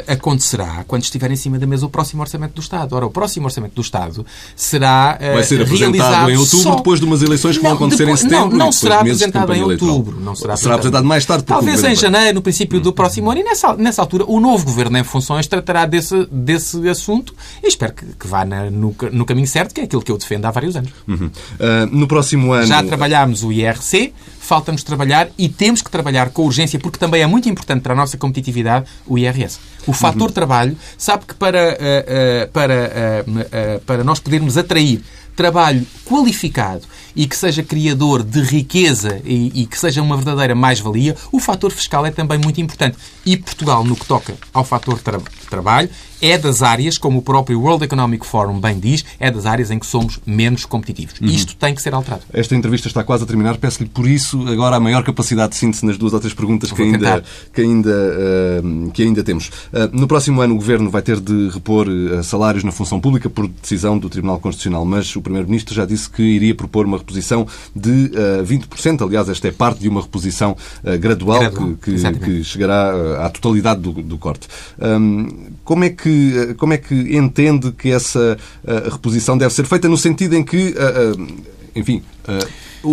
acontecerá 0.07 0.85
quando 0.87 1.03
estiver 1.03 1.31
em 1.31 1.37
cima 1.37 1.59
da 1.59 1.67
mesa 1.67 1.87
o 1.87 1.91
próximo 1.91 2.23
Orçamento 2.23 2.55
do 2.55 2.61
Estado. 2.61 2.95
Ora, 2.95 3.07
o 3.07 3.11
próximo 3.11 3.47
Orçamento 3.47 3.75
do 3.75 3.81
Estado 3.81 4.25
será 4.55 5.19
uh, 5.21 5.35
Vai 5.35 5.45
ser 5.45 5.63
apresentado 5.63 6.31
em 6.31 6.37
outubro, 6.37 6.63
só... 6.63 6.75
depois 6.77 7.01
de 7.01 7.07
umas 7.07 7.23
eleições 7.23 7.57
que 7.57 7.63
não, 7.63 7.71
vão 7.71 7.77
acontecer 7.77 8.05
depois, 8.05 8.21
em 8.21 8.29
setembro. 8.29 8.51
Não, 8.51 8.67
não 8.67 8.73
será 8.73 9.01
apresentado 9.01 9.55
em 9.55 9.63
outubro. 9.63 10.21
Não 10.21 10.35
será, 10.35 10.57
será 10.57 10.75
apresentado 10.75 11.05
mais 11.05 11.25
tarde. 11.25 11.45
Talvez 11.45 11.83
em 11.85 11.95
janeiro, 11.95 12.35
no 12.35 12.43
princípio 12.43 12.81
do 12.81 12.93
próximo 12.93 13.31
ano. 13.31 13.41
E 13.41 13.45
nessa, 13.45 13.75
nessa 13.75 14.03
altura, 14.03 14.25
o 14.27 14.41
novo 14.41 14.65
Governo 14.65 14.99
em 14.99 15.05
funções 15.05 15.47
tratará 15.47 15.87
desse, 15.87 16.27
desse 16.31 16.89
assunto 16.89 17.35
e 17.63 17.69
espero 17.69 17.93
que, 17.93 18.05
que 18.05 18.27
vá 18.27 18.45
na, 18.45 18.71
no, 18.71 18.95
no 19.13 19.25
caminho 19.25 19.47
certo, 19.47 19.75
que 19.75 19.81
é 19.81 19.85
aquilo 19.85 20.03
que 20.03 20.11
eu 20.11 20.19
defendo 20.19 20.45
há 20.47 20.51
vários 20.51 20.77
anos. 20.77 20.91
Uhum. 21.07 21.31
no 21.91 22.07
próximo 22.07 22.53
ano... 22.53 22.67
Já 22.67 22.83
trabalhámos 22.83 23.43
o 23.43 23.53
IRC, 23.53 24.13
falta-nos 24.41 24.83
trabalhar 24.83 24.96
e 25.39 25.49
temos 25.49 25.83
que 25.83 25.91
trabalhar 25.91 26.31
com 26.31 26.43
urgência, 26.43 26.79
porque 26.79 26.99
também 26.99 27.23
é 27.23 27.27
muito 27.27 27.49
importante 27.49 27.83
para 27.83 27.93
a 27.93 27.97
nossa 27.97 28.17
competitividade 28.17 28.87
o 29.07 29.19
IRS. 29.19 29.59
O 29.87 29.93
fator 29.93 30.29
uhum. 30.29 30.35
trabalho, 30.35 30.77
sabe 30.99 31.25
que 31.27 31.35
para, 31.35 31.59
uh, 31.59 32.47
uh, 32.47 32.53
para, 32.53 33.25
uh, 33.27 33.81
para 33.81 34.05
nós 34.05 34.19
podermos 34.19 34.57
atrair 34.57 35.03
trabalho 35.37 35.87
qualificado 36.05 36.83
e 37.17 37.27
que 37.27 37.37
seja 37.37 37.63
criador 37.63 38.23
de 38.23 38.43
riqueza 38.43 39.21
e, 39.25 39.63
e 39.63 39.67
que 39.67 39.79
seja 39.79 40.03
uma 40.03 40.17
verdadeira 40.17 40.55
mais-valia, 40.55 41.17
o 41.33 41.41
fator 41.41 41.73
fiscal 41.73 42.05
é 42.05 42.11
também 42.11 42.39
muito 42.39 42.61
importante. 42.61 42.99
E 43.25 43.37
Portugal, 43.37 43.83
no 43.83 43.97
que 43.97 44.05
toca 44.07 44.37
ao 44.53 44.63
fator 44.63 45.01
tra 45.01 45.19
trabalho, 45.49 45.89
é 46.21 46.39
das 46.39 46.63
áreas, 46.63 46.99
como 46.99 47.19
o 47.19 47.23
próprio 47.23 47.61
World 47.61 47.85
Economic 47.85 48.27
Forum 48.27 48.61
bem 48.61 48.79
diz, 48.79 49.05
é 49.19 49.31
das 49.31 49.47
áreas 49.47 49.71
em 49.71 49.79
que 49.79 49.87
somos 49.87 50.19
menos 50.27 50.65
competitivos. 50.65 51.21
Uhum. 51.21 51.29
Isto 51.29 51.55
tem 51.57 51.75
que 51.75 51.83
ser 51.83 51.95
alterado. 51.95 52.23
Esta 52.33 52.55
entrevista 52.55 52.89
está 52.89 53.05
quase 53.05 53.25
a 53.25 53.27
terminar. 53.27 53.57
Peço-lhe, 53.59 53.89
por 53.89 54.07
isso, 54.07 54.47
agora 54.49 54.77
a 54.77 54.81
maior 54.81 55.03
capacidade 55.03 55.53
de 55.53 55.57
síntese 55.57 55.85
nas 55.85 55.99
duas 55.99 56.13
ou 56.13 56.21
três 56.21 56.35
perguntas 56.35 56.73
que 56.73 56.83
ainda, 56.83 57.25
que 57.53 57.61
ainda, 57.61 57.91
uh, 57.91 58.91
que 58.93 59.03
ainda 59.03 59.23
temos. 59.23 59.49
Uh, 59.49 59.89
no 59.93 60.07
próximo 60.07 60.41
ano, 60.41 60.55
o 60.55 60.57
Governo 60.57 60.91
vai 60.91 61.03
ter 61.03 61.21
de 61.21 61.49
repor 61.51 61.87
uh, 61.89 62.23
salários 62.25 62.65
na 62.65 62.73
função 62.73 63.01
pública 63.01 63.29
por 63.29 63.47
decisão 63.47 63.99
do 63.99 64.09
Tribunal 64.09 64.39
Constitucional, 64.39 64.85
mas 64.85 65.15
o 65.15 65.21
Primeiro-Ministro 65.21 65.75
já 65.75 65.85
disse 65.85 66.09
que 66.09 66.23
iria 66.23 66.55
propor 66.55 66.87
uma 66.87 66.97
reposição 67.07 67.47
de 67.75 68.11
20%. 68.45 69.07
Aliás, 69.07 69.29
esta 69.29 69.49
é 69.49 69.53
parte 69.53 69.81
de 69.81 69.89
uma 69.89 70.03
reposição 70.03 70.57
gradual, 71.01 71.41
gradual 71.41 71.77
que, 71.77 71.97
que, 71.97 72.19
que, 72.19 72.45
chegará 72.45 73.25
à 73.25 73.31
totalidade 73.31 73.81
do, 73.81 73.93
do 73.93 74.19
corte. 74.19 74.49
Um, 74.81 75.29
como 75.65 75.85
é 75.85 75.91
que, 75.91 76.55
como 76.59 76.73
é 76.73 76.77
que 76.77 77.17
entende 77.17 77.73
que 77.73 77.91
essa 77.91 78.37
reposição 78.91 79.39
deve 79.39 79.55
ser 79.55 79.65
feita 79.65 79.89
no 79.89 79.97
sentido 79.97 80.35
em 80.35 80.45
que, 80.45 80.75
enfim, 81.75 82.03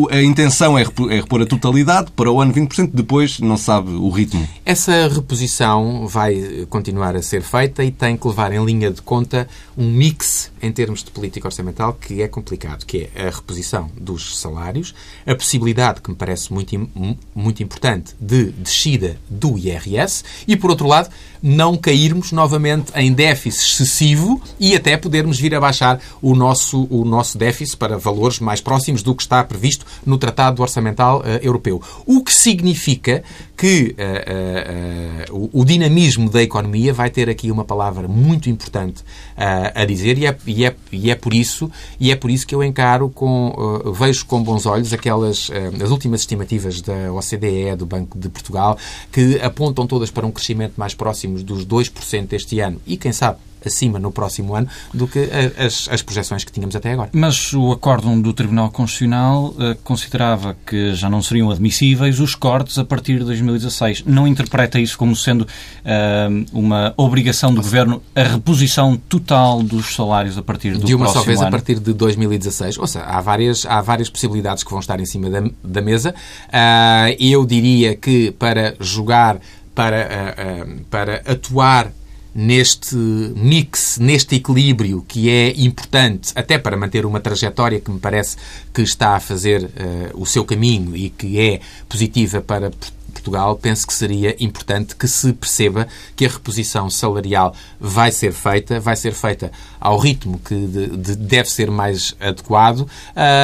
a 0.10 0.22
intenção 0.22 0.78
é 0.78 0.84
repor 0.84 1.41
a 1.41 1.46
totalidade 1.46 2.12
para 2.12 2.32
o 2.32 2.41
ano 2.41 2.54
20%, 2.54 2.91
depois 2.93 3.39
não 3.39 3.58
sabe 3.58 3.91
o 3.91 4.10
ritmo. 4.10 4.48
Essa 4.65 5.08
reposição 5.08 6.08
vai 6.08 6.65
continuar 6.69 7.15
a 7.15 7.22
ser 7.22 7.41
feita 7.41 7.84
e 7.84 7.91
tem 7.91 8.17
que 8.17 8.28
levar 8.28 8.52
em 8.52 8.63
linha 8.63 8.89
de 8.89 9.02
conta 9.02 9.48
um 9.78 9.89
mix 9.91 10.52
em 10.62 10.72
termos 10.72 11.04
de 11.04 11.12
política 11.12 11.48
orçamental 11.48 11.93
que 11.93 12.22
é 12.22 12.28
complicado, 12.28 12.86
que 12.86 13.10
é 13.13 13.28
a 13.28 13.30
reposição 13.30 13.91
dos 14.00 14.39
salários, 14.39 14.96
a 15.26 15.36
possibilidade, 15.36 16.02
que 16.02 16.10
me 16.10 16.15
parece 16.15 16.52
muito, 16.54 16.89
muito 17.36 17.62
importante, 17.62 18.15
de 18.19 18.52
descida 18.52 19.17
do 19.30 19.58
IRS 19.58 20.24
e, 20.48 20.56
por 20.56 20.69
outro 20.69 20.88
lado, 20.88 21.10
não 21.41 21.76
cairmos 21.76 22.32
novamente 22.32 22.93
em 22.96 23.12
déficit 23.12 23.74
excessivo 23.74 24.41
e 24.58 24.74
até 24.76 24.96
podermos 24.96 25.38
vir 25.38 25.54
a 25.54 25.60
baixar 25.60 26.00
o 26.22 26.34
nosso, 26.34 26.88
o 26.89 27.04
nosso 27.04 27.38
déficit 27.38 27.76
para 27.76 27.98
valores 27.98 28.39
mais 28.39 28.62
próximos 28.62 29.04
do 29.04 29.13
que 29.13 29.23
está 29.24 29.44
previsto 29.44 29.86
no 30.06 30.18
Tratado 30.18 30.62
Orçamental 30.62 31.20
uh, 31.20 31.24
Europeu. 31.42 31.82
O 32.06 32.24
que 32.24 32.34
significa 32.34 33.24
que 33.58 33.64
que 33.64 33.96
uh, 33.98 35.32
uh, 35.32 35.50
o, 35.54 35.62
o, 35.62 35.66
dinamismo 35.66 36.30
da 36.30 36.44
economia 36.44 36.94
vai 36.94 37.10
ter 37.10 37.30
aqui 37.30 37.50
uma 37.50 37.64
palavra 37.64 38.10
muito 38.10 38.50
importante 38.50 39.04
a 39.38 39.86
dizer 39.86 40.18
e 40.18 40.26
é, 40.26 40.38
e, 40.46 40.66
é, 40.66 40.76
e 40.92 41.10
é 41.10 41.16
por 41.16 41.34
isso 41.34 41.72
e 41.98 42.12
é 42.12 42.16
por 42.16 42.30
isso 42.30 42.46
que 42.46 42.54
eu 42.54 42.62
encaro 42.62 43.10
com 43.10 43.54
vejo 43.98 44.26
com 44.26 44.44
bons 44.44 44.65
olhos 44.65 44.92
aquelas 44.92 45.50
as 45.82 45.90
últimas 45.90 46.21
estimativas 46.21 46.82
da 46.82 47.12
OCDE 47.13 47.76
do 47.78 47.86
Banco 47.86 48.19
de 48.19 48.30
Portugal 48.30 48.78
que 49.12 49.40
apontam 49.42 49.88
todas 49.88 50.12
para 50.12 50.26
um 50.26 50.32
crescimento 50.32 50.74
mais 50.78 50.94
próximo 50.94 51.42
dos 51.42 51.65
2% 51.65 52.34
este 52.34 52.60
ano 52.60 52.82
e 52.86 52.98
quem 52.98 53.13
sabe 53.13 53.38
acima 53.68 54.00
no 54.00 54.12
próximo 54.12 54.56
ano 54.56 54.68
do 54.94 55.08
que 55.08 55.30
as, 55.58 55.88
as 55.90 56.02
projeções 56.02 56.44
que 56.44 56.52
tínhamos 56.52 56.76
até 56.76 56.92
agora. 56.92 57.10
Mas 57.14 57.54
o 57.54 57.72
acórdão 57.72 58.20
do 58.20 58.34
Tribunal 58.34 58.70
Constitucional 58.72 59.48
uh, 59.48 59.76
considerava 59.84 60.56
que 60.66 60.94
já 60.94 61.10
não 61.10 61.22
seriam 61.22 61.50
admissíveis 61.50 62.20
os 62.20 62.36
cortes 62.36 62.78
a 62.78 62.86
partir 62.86 63.20
de 63.20 63.26
2016. 63.26 64.04
Não 64.06 64.28
interpreta 64.28 64.80
isso 64.80 64.98
como 64.98 65.16
sendo 65.16 65.42
uh, 65.42 66.46
uma 66.52 66.94
obrigação 66.98 67.54
do 67.54 67.62
Governo 67.62 68.02
a 68.16 68.24
reposição 68.24 68.98
total 68.98 69.64
dos 69.64 69.96
salários 69.96 70.38
a 70.38 70.44
partir 70.44 70.78
do 70.78 70.86
De 70.86 70.94
uma 70.94 71.08
só 71.08 71.22
vez 71.22 71.40
ano. 71.40 71.48
a 71.48 71.52
partir 71.52 71.80
de 71.80 71.94
2016. 71.94 72.78
Ou 72.78 72.88
seja, 72.88 73.06
há 73.06 73.22
várias, 73.22 73.66
há 73.66 73.82
várias 73.82 74.10
possibilidades 74.10 74.64
que 74.64 74.72
vão 74.72 74.80
estar 74.80 75.00
em 75.00 75.06
cima 75.06 75.30
da, 75.30 75.44
da 75.64 75.82
mesa. 75.82 76.14
Uh, 76.48 77.16
eu 77.20 77.46
diria 77.46 77.96
que 77.96 78.32
para 78.32 78.76
jogar, 78.80 79.40
para, 79.74 80.68
para 80.90 81.22
atuar 81.26 81.92
neste 82.34 82.96
mix, 82.96 83.98
neste 84.00 84.36
equilíbrio 84.36 85.06
que 85.08 85.29
é 85.29 85.54
importante 85.58 86.31
até 86.36 86.58
para 86.58 86.75
manter 86.75 87.06
uma 87.06 87.19
trajetória 87.19 87.79
que 87.79 87.92
me 87.92 88.00
parece 88.00 88.38
que 88.73 88.81
está 88.81 89.15
a 89.15 89.19
fazer 89.19 89.63
uh, 89.63 89.69
o 90.21 90.25
seu 90.25 90.44
caminho 90.44 90.96
e 90.96 91.10
que 91.10 91.40
é 91.40 91.60
positiva 91.88 92.42
para 92.42 92.71
Portugal, 93.14 93.56
penso 93.56 93.88
que 93.88 93.94
seria 93.94 94.36
importante 94.40 94.96
que 94.96 95.08
se 95.08 95.32
perceba 95.34 95.88
que 96.16 96.26
a 96.26 96.30
reposição 96.30 96.90
salarial 96.90 97.56
vai 97.80 98.12
ser 98.12 98.34
feita, 98.34 98.80
vai 98.80 98.96
ser 98.96 99.14
feita 99.14 99.52
ao 99.80 99.98
ritmo 99.98 100.40
que 100.40 100.56
de, 100.56 100.88
de, 100.98 101.16
deve 101.16 101.50
ser 101.50 101.70
mais 101.70 102.16
adequado 102.20 102.82
uh, 102.82 102.88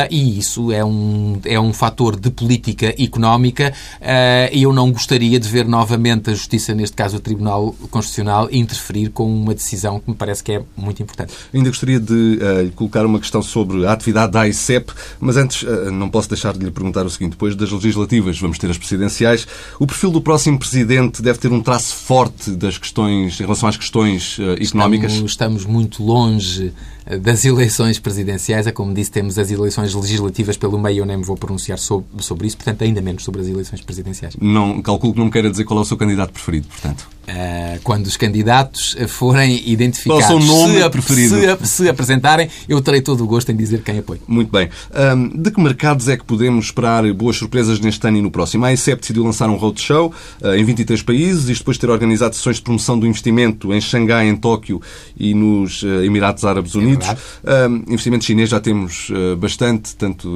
e 0.09 0.39
isso 0.39 0.71
é 0.71 0.83
um, 0.83 1.39
é 1.43 1.59
um 1.59 1.73
fator 1.73 2.17
de 2.17 2.29
política 2.29 2.95
económica 2.97 3.73
uh, 4.01 4.53
e 4.53 4.63
eu 4.63 4.73
não 4.73 4.91
gostaria 4.91 5.39
de 5.39 5.47
ver 5.47 5.67
novamente 5.67 6.29
a 6.29 6.33
Justiça, 6.33 6.73
neste 6.73 6.95
caso 6.95 7.17
o 7.17 7.19
Tribunal 7.19 7.75
Constitucional, 7.91 8.47
interferir 8.51 9.09
com 9.09 9.31
uma 9.31 9.53
decisão 9.53 9.99
que 9.99 10.09
me 10.09 10.15
parece 10.15 10.43
que 10.43 10.53
é 10.53 10.63
muito 10.77 11.03
importante. 11.03 11.33
Ainda 11.53 11.69
gostaria 11.69 11.99
de 11.99 12.39
uh, 12.41 12.71
colocar 12.71 13.05
uma 13.05 13.19
questão 13.19 13.41
sobre 13.41 13.85
a 13.85 13.91
atividade 13.91 14.31
da 14.31 14.41
AICEP, 14.41 14.91
mas 15.19 15.37
antes 15.37 15.63
não 15.91 16.09
posso 16.09 16.29
deixar 16.29 16.53
de 16.53 16.63
lhe 16.63 16.71
perguntar 16.71 17.05
o 17.05 17.09
seguinte. 17.09 17.31
Depois 17.31 17.55
das 17.55 17.71
legislativas 17.71 18.39
vamos 18.39 18.57
ter 18.57 18.69
as 18.69 18.77
presidenciais. 18.77 19.45
O 19.79 19.87
perfil 19.87 20.11
do 20.11 20.21
próximo 20.21 20.57
presidente 20.59 21.21
deve 21.21 21.39
ter 21.39 21.51
um 21.51 21.61
traço 21.61 21.95
forte 21.95 22.51
das 22.51 22.77
questões, 22.77 23.39
em 23.39 23.43
relação 23.43 23.69
às 23.69 23.77
questões 23.77 24.37
uh, 24.37 24.53
económicas? 24.61 25.11
Estamos, 25.13 25.31
estamos, 25.31 25.65
muito 25.65 26.03
longe 26.03 26.67
eh, 26.67 26.71
das 27.17 27.45
eleições 27.45 27.99
presidenciais. 27.99 28.67
É 28.67 28.71
como 28.71 28.93
disse, 28.93 29.11
temos 29.11 29.39
as 29.39 29.49
eleições 29.49 29.93
legislativas 29.93 30.57
pelo 30.57 30.77
meio. 30.77 30.99
Eu 30.99 31.05
nem 31.05 31.17
me 31.17 31.23
vou 31.23 31.37
pronunciar 31.37 31.79
sobre, 31.79 32.07
sobre 32.23 32.47
isso, 32.47 32.57
portanto, 32.57 32.83
ainda 32.83 33.01
menos 33.01 33.23
sobre 33.23 33.41
as 33.41 33.47
eleições 33.47 33.81
presidenciais. 33.81 34.35
Não, 34.39 34.81
calculo 34.81 35.13
que 35.13 35.19
não 35.19 35.25
me 35.25 35.31
queira 35.31 35.49
dizer 35.49 35.63
qual 35.63 35.79
é 35.79 35.81
o 35.81 35.85
seu 35.85 35.97
candidato 35.97 36.31
preferido, 36.31 36.67
portanto. 36.67 37.07
Uh, 37.29 37.79
quando 37.83 38.07
os 38.07 38.17
candidatos 38.17 38.95
forem 39.07 39.69
identificados, 39.69 40.25
qual 40.25 40.39
é 40.39 40.41
o 40.41 40.41
seu 40.41 40.55
nome 40.55 40.81
se, 40.81 40.89
preferido? 40.89 41.35
Se, 41.59 41.67
se, 41.67 41.89
apresentarem, 41.89 42.49
eu 42.67 42.81
terei 42.81 43.01
todo 43.01 43.23
o 43.23 43.27
gosto 43.27 43.51
em 43.51 43.55
dizer 43.55 43.83
quem 43.83 43.99
apoio. 43.99 44.19
Muito 44.27 44.51
bem. 44.51 44.69
Um, 45.15 45.39
de 45.39 45.51
que 45.51 45.61
mercados 45.61 46.07
é 46.07 46.17
que 46.17 46.23
podemos 46.23 46.65
esperar 46.65 47.11
boas 47.13 47.35
surpresas 47.35 47.79
neste 47.79 48.05
ano 48.07 48.17
e 48.17 48.21
no 48.21 48.31
próximo? 48.31 48.65
A 48.65 48.69
AECEP 48.69 49.01
decidiu 49.01 49.23
lançar 49.23 49.47
um 49.47 49.55
roadshow 49.57 50.11
uh, 50.41 50.55
em 50.55 50.63
23 50.63 51.03
países 51.03 51.49
e 51.49 51.53
depois 51.53 51.77
de 51.77 51.81
ter 51.81 51.89
organizado 51.91 52.35
sessões 52.35 52.55
de 52.55 52.63
promoção 52.63 52.97
do 52.97 53.05
investimento 53.05 53.71
em 53.75 53.79
Xangai, 53.79 54.27
em 54.27 54.35
Tóquio 54.35 54.81
e 55.15 55.35
nos 55.35 55.83
uh, 55.83 56.03
Emirados 56.03 56.43
Árabes 56.45 56.73
Unidos. 57.05 57.23
É 57.43 57.65
investimento 57.91 58.25
chinês 58.25 58.49
já 58.49 58.59
temos 58.59 59.11
bastante, 59.37 59.95
tanto 59.95 60.29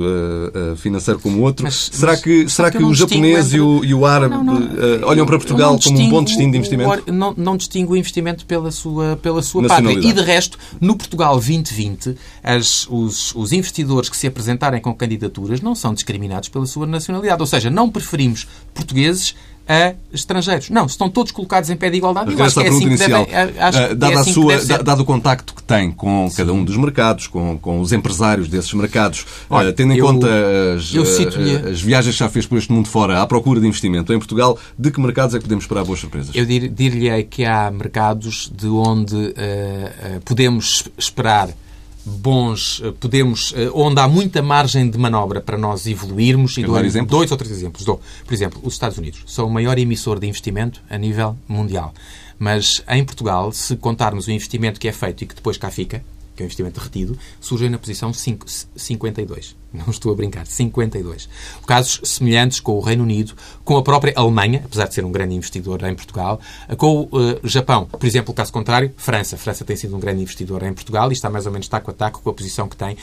financeiro 0.77 1.19
como 1.19 1.41
outro. 1.41 1.65
Mas, 1.65 1.89
será 1.91 2.13
mas, 2.13 2.21
que, 2.21 2.49
será 2.49 2.71
que, 2.71 2.77
que 2.77 2.83
o 2.83 2.93
japonês 2.93 3.47
entre... 3.47 3.57
e, 3.57 3.61
o, 3.61 3.85
e 3.85 3.93
o 3.93 4.05
árabe 4.05 4.35
não, 4.35 4.43
não, 4.43 5.07
olham 5.07 5.25
para 5.25 5.37
Portugal 5.37 5.77
como 5.81 5.99
um 5.99 6.09
bom 6.09 6.23
destino 6.23 6.51
de 6.51 6.57
investimento? 6.57 7.11
não, 7.11 7.33
não 7.35 7.57
distingue 7.57 7.91
o 7.91 7.95
investimento 7.95 8.45
pela 8.45 8.71
sua, 8.71 9.17
pela 9.21 9.41
sua 9.41 9.67
pátria. 9.67 9.93
E, 9.93 10.13
de 10.13 10.21
resto, 10.21 10.57
no 10.79 10.95
Portugal 10.95 11.35
2020, 11.35 12.15
as, 12.43 12.87
os, 12.89 13.33
os 13.35 13.51
investidores 13.51 14.09
que 14.09 14.17
se 14.17 14.27
apresentarem 14.27 14.81
com 14.81 14.93
candidaturas 14.93 15.61
não 15.61 15.75
são 15.75 15.93
discriminados 15.93 16.49
pela 16.49 16.65
sua 16.65 16.85
nacionalidade. 16.85 17.41
Ou 17.41 17.47
seja, 17.47 17.69
não 17.69 17.89
preferimos 17.89 18.47
portugueses 18.73 19.35
a 19.67 19.93
estrangeiros. 20.11 20.69
Não, 20.69 20.85
estão 20.85 21.09
todos 21.09 21.31
colocados 21.31 21.69
em 21.69 21.75
pé 21.75 21.89
de 21.89 21.97
igualdade. 21.97 22.35
Mas 22.35 22.41
acho 22.47 22.59
que 22.59 22.65
é 22.65 22.69
assim 22.69 22.85
inicial. 22.85 23.25
Deve, 23.25 23.59
acho 23.59 23.77
uh, 23.77 23.95
dado, 23.95 24.13
é 24.13 24.15
assim 24.15 24.33
sua, 24.33 24.57
dado 24.83 25.01
o 25.01 25.05
contacto 25.05 25.53
que 25.53 25.63
tem 25.63 25.91
com 25.91 26.27
Sim. 26.29 26.37
cada 26.37 26.53
um 26.53 26.63
dos 26.63 26.75
mercados, 26.75 27.27
com, 27.27 27.57
com 27.57 27.79
os 27.79 27.93
empresários 27.93 28.47
desses 28.47 28.73
mercados, 28.73 29.25
Olha, 29.49 29.69
uh, 29.69 29.73
tendo 29.73 29.93
em 29.93 29.97
eu, 29.97 30.05
conta 30.05 30.27
as, 30.75 30.93
uh, 30.93 31.69
as 31.71 31.81
viagens 31.81 32.15
que 32.15 32.19
já 32.19 32.29
fez 32.29 32.45
por 32.45 32.57
este 32.57 32.71
mundo 32.71 32.87
fora 32.87 33.21
à 33.21 33.25
procura 33.25 33.59
de 33.59 33.67
investimento 33.67 34.11
em 34.13 34.17
Portugal, 34.17 34.57
de 34.77 34.91
que 34.91 34.99
mercados 34.99 35.33
é 35.35 35.37
que 35.37 35.43
podemos 35.43 35.63
esperar 35.63 35.85
boas 35.85 35.99
surpresas? 35.99 36.35
Eu 36.35 36.45
dir-lhe 36.45 37.23
que 37.23 37.45
há 37.45 37.71
mercados 37.71 38.51
de 38.53 38.67
onde 38.67 39.33
podemos 40.25 40.89
esperar 40.97 41.49
bons, 42.05 42.81
eh, 42.83 42.91
podemos, 42.99 43.53
eh, 43.55 43.69
onde 43.73 43.99
há 43.99 44.07
muita 44.07 44.41
margem 44.41 44.89
de 44.89 44.97
manobra 44.97 45.41
para 45.41 45.57
nós 45.57 45.87
evoluirmos. 45.87 46.57
E 46.57 46.63
dou 46.63 46.75
dois 47.05 47.31
ou 47.31 47.37
três 47.37 47.51
exemplos. 47.51 47.85
Dou. 47.85 48.01
Por 48.25 48.33
exemplo, 48.33 48.59
os 48.63 48.73
Estados 48.73 48.97
Unidos 48.97 49.23
são 49.25 49.47
o 49.47 49.51
maior 49.51 49.77
emissor 49.77 50.19
de 50.19 50.27
investimento 50.27 50.81
a 50.89 50.97
nível 50.97 51.37
mundial. 51.47 51.93
Mas 52.37 52.83
em 52.89 53.03
Portugal, 53.03 53.51
se 53.51 53.75
contarmos 53.77 54.27
o 54.27 54.31
investimento 54.31 54.79
que 54.79 54.87
é 54.87 54.91
feito 54.91 55.23
e 55.23 55.27
que 55.27 55.35
depois 55.35 55.57
cá 55.57 55.71
fica, 55.71 56.03
que 56.35 56.41
é 56.41 56.43
um 56.43 56.47
investimento 56.47 56.79
retido, 56.79 57.17
surgem 57.39 57.69
na 57.69 57.77
posição 57.77 58.13
5, 58.13 58.45
52. 58.75 59.55
Não 59.73 59.89
estou 59.89 60.11
a 60.11 60.15
brincar, 60.15 60.45
52. 60.45 61.27
Casos 61.65 61.99
semelhantes 62.03 62.59
com 62.59 62.73
o 62.73 62.79
Reino 62.79 63.03
Unido, 63.03 63.33
com 63.63 63.75
a 63.75 63.81
própria 63.81 64.13
Alemanha, 64.15 64.61
apesar 64.63 64.87
de 64.87 64.93
ser 64.93 65.03
um 65.03 65.11
grande 65.11 65.33
investidor 65.33 65.83
em 65.83 65.95
Portugal, 65.95 66.39
com 66.77 67.07
o 67.11 67.17
uh, 67.17 67.39
Japão. 67.43 67.85
Por 67.85 68.05
exemplo, 68.05 68.31
o 68.31 68.35
caso 68.35 68.53
contrário, 68.53 68.93
França. 68.95 69.35
França 69.35 69.65
tem 69.65 69.75
sido 69.75 69.95
um 69.95 69.99
grande 69.99 70.21
investidor 70.21 70.61
em 70.63 70.73
Portugal 70.73 71.09
e 71.09 71.13
está 71.13 71.29
mais 71.29 71.47
ou 71.47 71.51
menos 71.51 71.67
taco 71.67 71.89
a 71.89 71.93
taco 71.93 72.21
com 72.21 72.29
a 72.29 72.33
posição 72.33 72.69
que 72.69 72.77
tem 72.77 72.93
uh, 72.93 72.97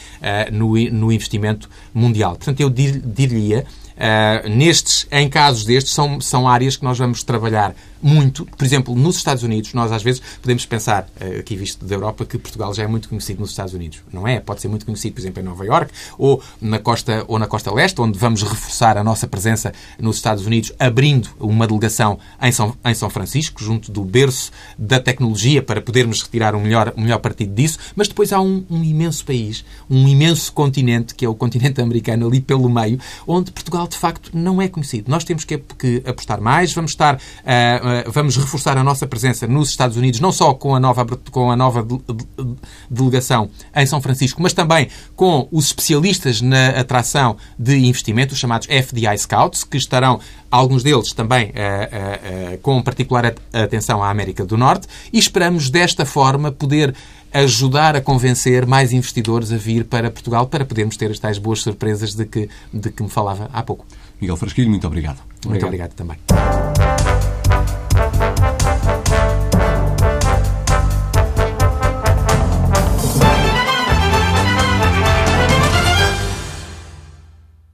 no, 0.53 0.75
no 0.91 1.13
investimento 1.13 1.69
mundial. 1.93 2.37
Portanto, 2.37 2.61
eu 2.61 2.71
dir-lhe-ia 2.71 3.67
Uh, 4.01 4.49
nestes, 4.49 5.07
em 5.13 5.29
casos 5.29 5.67
destes, 5.67 5.93
são, 5.93 6.23
são 6.23 6.49
áreas 6.49 6.75
que 6.75 6.83
nós 6.83 6.97
vamos 6.97 7.23
trabalhar 7.23 7.75
muito. 8.01 8.47
Por 8.47 8.65
exemplo, 8.65 8.95
nos 8.95 9.17
Estados 9.17 9.43
Unidos, 9.43 9.75
nós 9.75 9.93
às 9.93 10.03
vezes 10.03 10.23
podemos 10.41 10.65
pensar, 10.65 11.07
uh, 11.21 11.39
aqui 11.39 11.55
visto 11.55 11.85
da 11.85 11.97
Europa, 11.97 12.25
que 12.25 12.39
Portugal 12.39 12.73
já 12.73 12.85
é 12.85 12.87
muito 12.87 13.11
conhecido 13.11 13.41
nos 13.41 13.51
Estados 13.51 13.75
Unidos. 13.75 14.01
Não 14.11 14.27
é? 14.27 14.41
Pode 14.41 14.63
ser 14.63 14.69
muito 14.69 14.87
conhecido, 14.87 15.13
por 15.13 15.21
exemplo, 15.21 15.43
em 15.43 15.45
Nova 15.45 15.67
York 15.67 15.93
ou 16.17 16.43
na 16.63 16.79
costa, 16.79 17.27
ou 17.29 17.39
na 17.39 17.47
costa 17.47 17.71
leste, 17.71 18.01
onde 18.01 18.19
vamos 18.19 18.43
reforçar 18.43 18.97
a 18.97 19.05
nossa 19.05 19.27
presença 19.27 19.71
nos 19.99 20.17
Estados 20.17 20.47
Unidos, 20.47 20.73
abrindo 20.79 21.29
uma 21.39 21.67
delegação 21.67 22.19
em 22.41 22.53
São, 22.53 22.75
em 22.83 22.95
São 22.95 23.11
Francisco, 23.11 23.63
junto 23.63 23.93
do 23.93 24.03
berço 24.03 24.51
da 24.79 24.99
tecnologia, 24.99 25.63
para 25.63 25.83
podermos 25.83 26.23
retirar 26.23 26.55
o 26.55 26.61
melhor, 26.61 26.95
o 26.97 27.03
melhor 27.03 27.19
partido 27.19 27.53
disso. 27.53 27.79
Mas 27.95 28.09
depois 28.09 28.33
há 28.33 28.41
um, 28.41 28.65
um 28.71 28.83
imenso 28.83 29.27
país, 29.27 29.63
um 29.91 30.09
imenso 30.09 30.51
continente, 30.55 31.15
que 31.15 31.27
é 31.27 31.29
o 31.29 31.35
continente 31.35 31.83
americano, 31.83 32.27
ali 32.27 32.41
pelo 32.41 32.71
meio, 32.71 32.99
onde 33.27 33.51
Portugal 33.51 33.90
de 33.91 33.99
facto 33.99 34.31
não 34.33 34.61
é 34.63 34.69
conhecido. 34.69 35.11
Nós 35.11 35.25
temos 35.25 35.45
que, 35.45 35.59
que 35.59 36.03
apostar 36.07 36.41
mais, 36.41 36.73
vamos 36.73 36.93
estar, 36.93 37.17
uh, 37.17 37.19
uh, 37.19 38.11
vamos 38.11 38.37
reforçar 38.37 38.79
a 38.79 38.85
nossa 38.85 39.07
presença 39.07 39.47
nos 39.47 39.71
Estados 39.71 39.97
Unidos, 39.97 40.21
não 40.21 40.33
só 40.33 40.55
com 40.55 40.75
a 40.75 40.81
nova, 40.81 41.05
com 41.31 41.51
a 41.51 41.57
nova 41.57 41.83
de, 41.83 41.99
de, 41.99 42.57
delegação 42.89 43.51
em 43.75 43.87
São 43.87 44.01
Francisco, 44.01 44.41
mas 44.43 44.53
também 44.53 44.89
com 45.17 45.49
os 45.51 45.67
especialistas 45.67 46.41
na 46.41 46.69
atração 46.71 47.37
de 47.59 47.77
investimento, 47.77 48.33
os 48.33 48.39
chamados 48.39 48.67
FDI 48.67 49.19
Scouts, 49.19 49.65
que 49.65 49.77
estarão, 49.77 50.21
alguns 50.51 50.83
deles 50.83 51.13
também 51.13 51.51
uh, 51.51 52.59
com 52.63 52.83
particular 52.83 53.35
atenção 53.53 54.03
à 54.03 54.11
América 54.11 54.45
do 54.45 54.57
Norte, 54.57 54.89
e 55.13 55.19
esperamos 55.19 55.71
desta 55.71 56.05
forma 56.05 56.51
poder 56.51 56.95
ajudar 57.33 57.95
a 57.95 58.01
convencer 58.01 58.67
mais 58.67 58.93
investidores 58.93 59.53
a 59.53 59.57
vir 59.57 59.85
para 59.85 60.11
Portugal 60.11 60.47
para 60.47 60.65
podermos 60.65 60.97
ter 60.97 61.11
as 61.11 61.19
tais 61.19 61.39
boas 61.39 61.61
surpresas 61.61 62.15
de 62.15 62.25
que, 62.25 62.49
de 62.73 62.91
que 62.91 63.03
me 63.03 63.09
falava 63.09 63.49
há 63.53 63.63
pouco. 63.63 63.87
Miguel 64.21 64.37
Frasquilho, 64.37 64.69
muito 64.69 64.87
obrigado. 64.87 65.21
Muito 65.47 65.65
obrigado, 65.65 65.93
obrigado 65.93 65.95
também. 65.95 66.60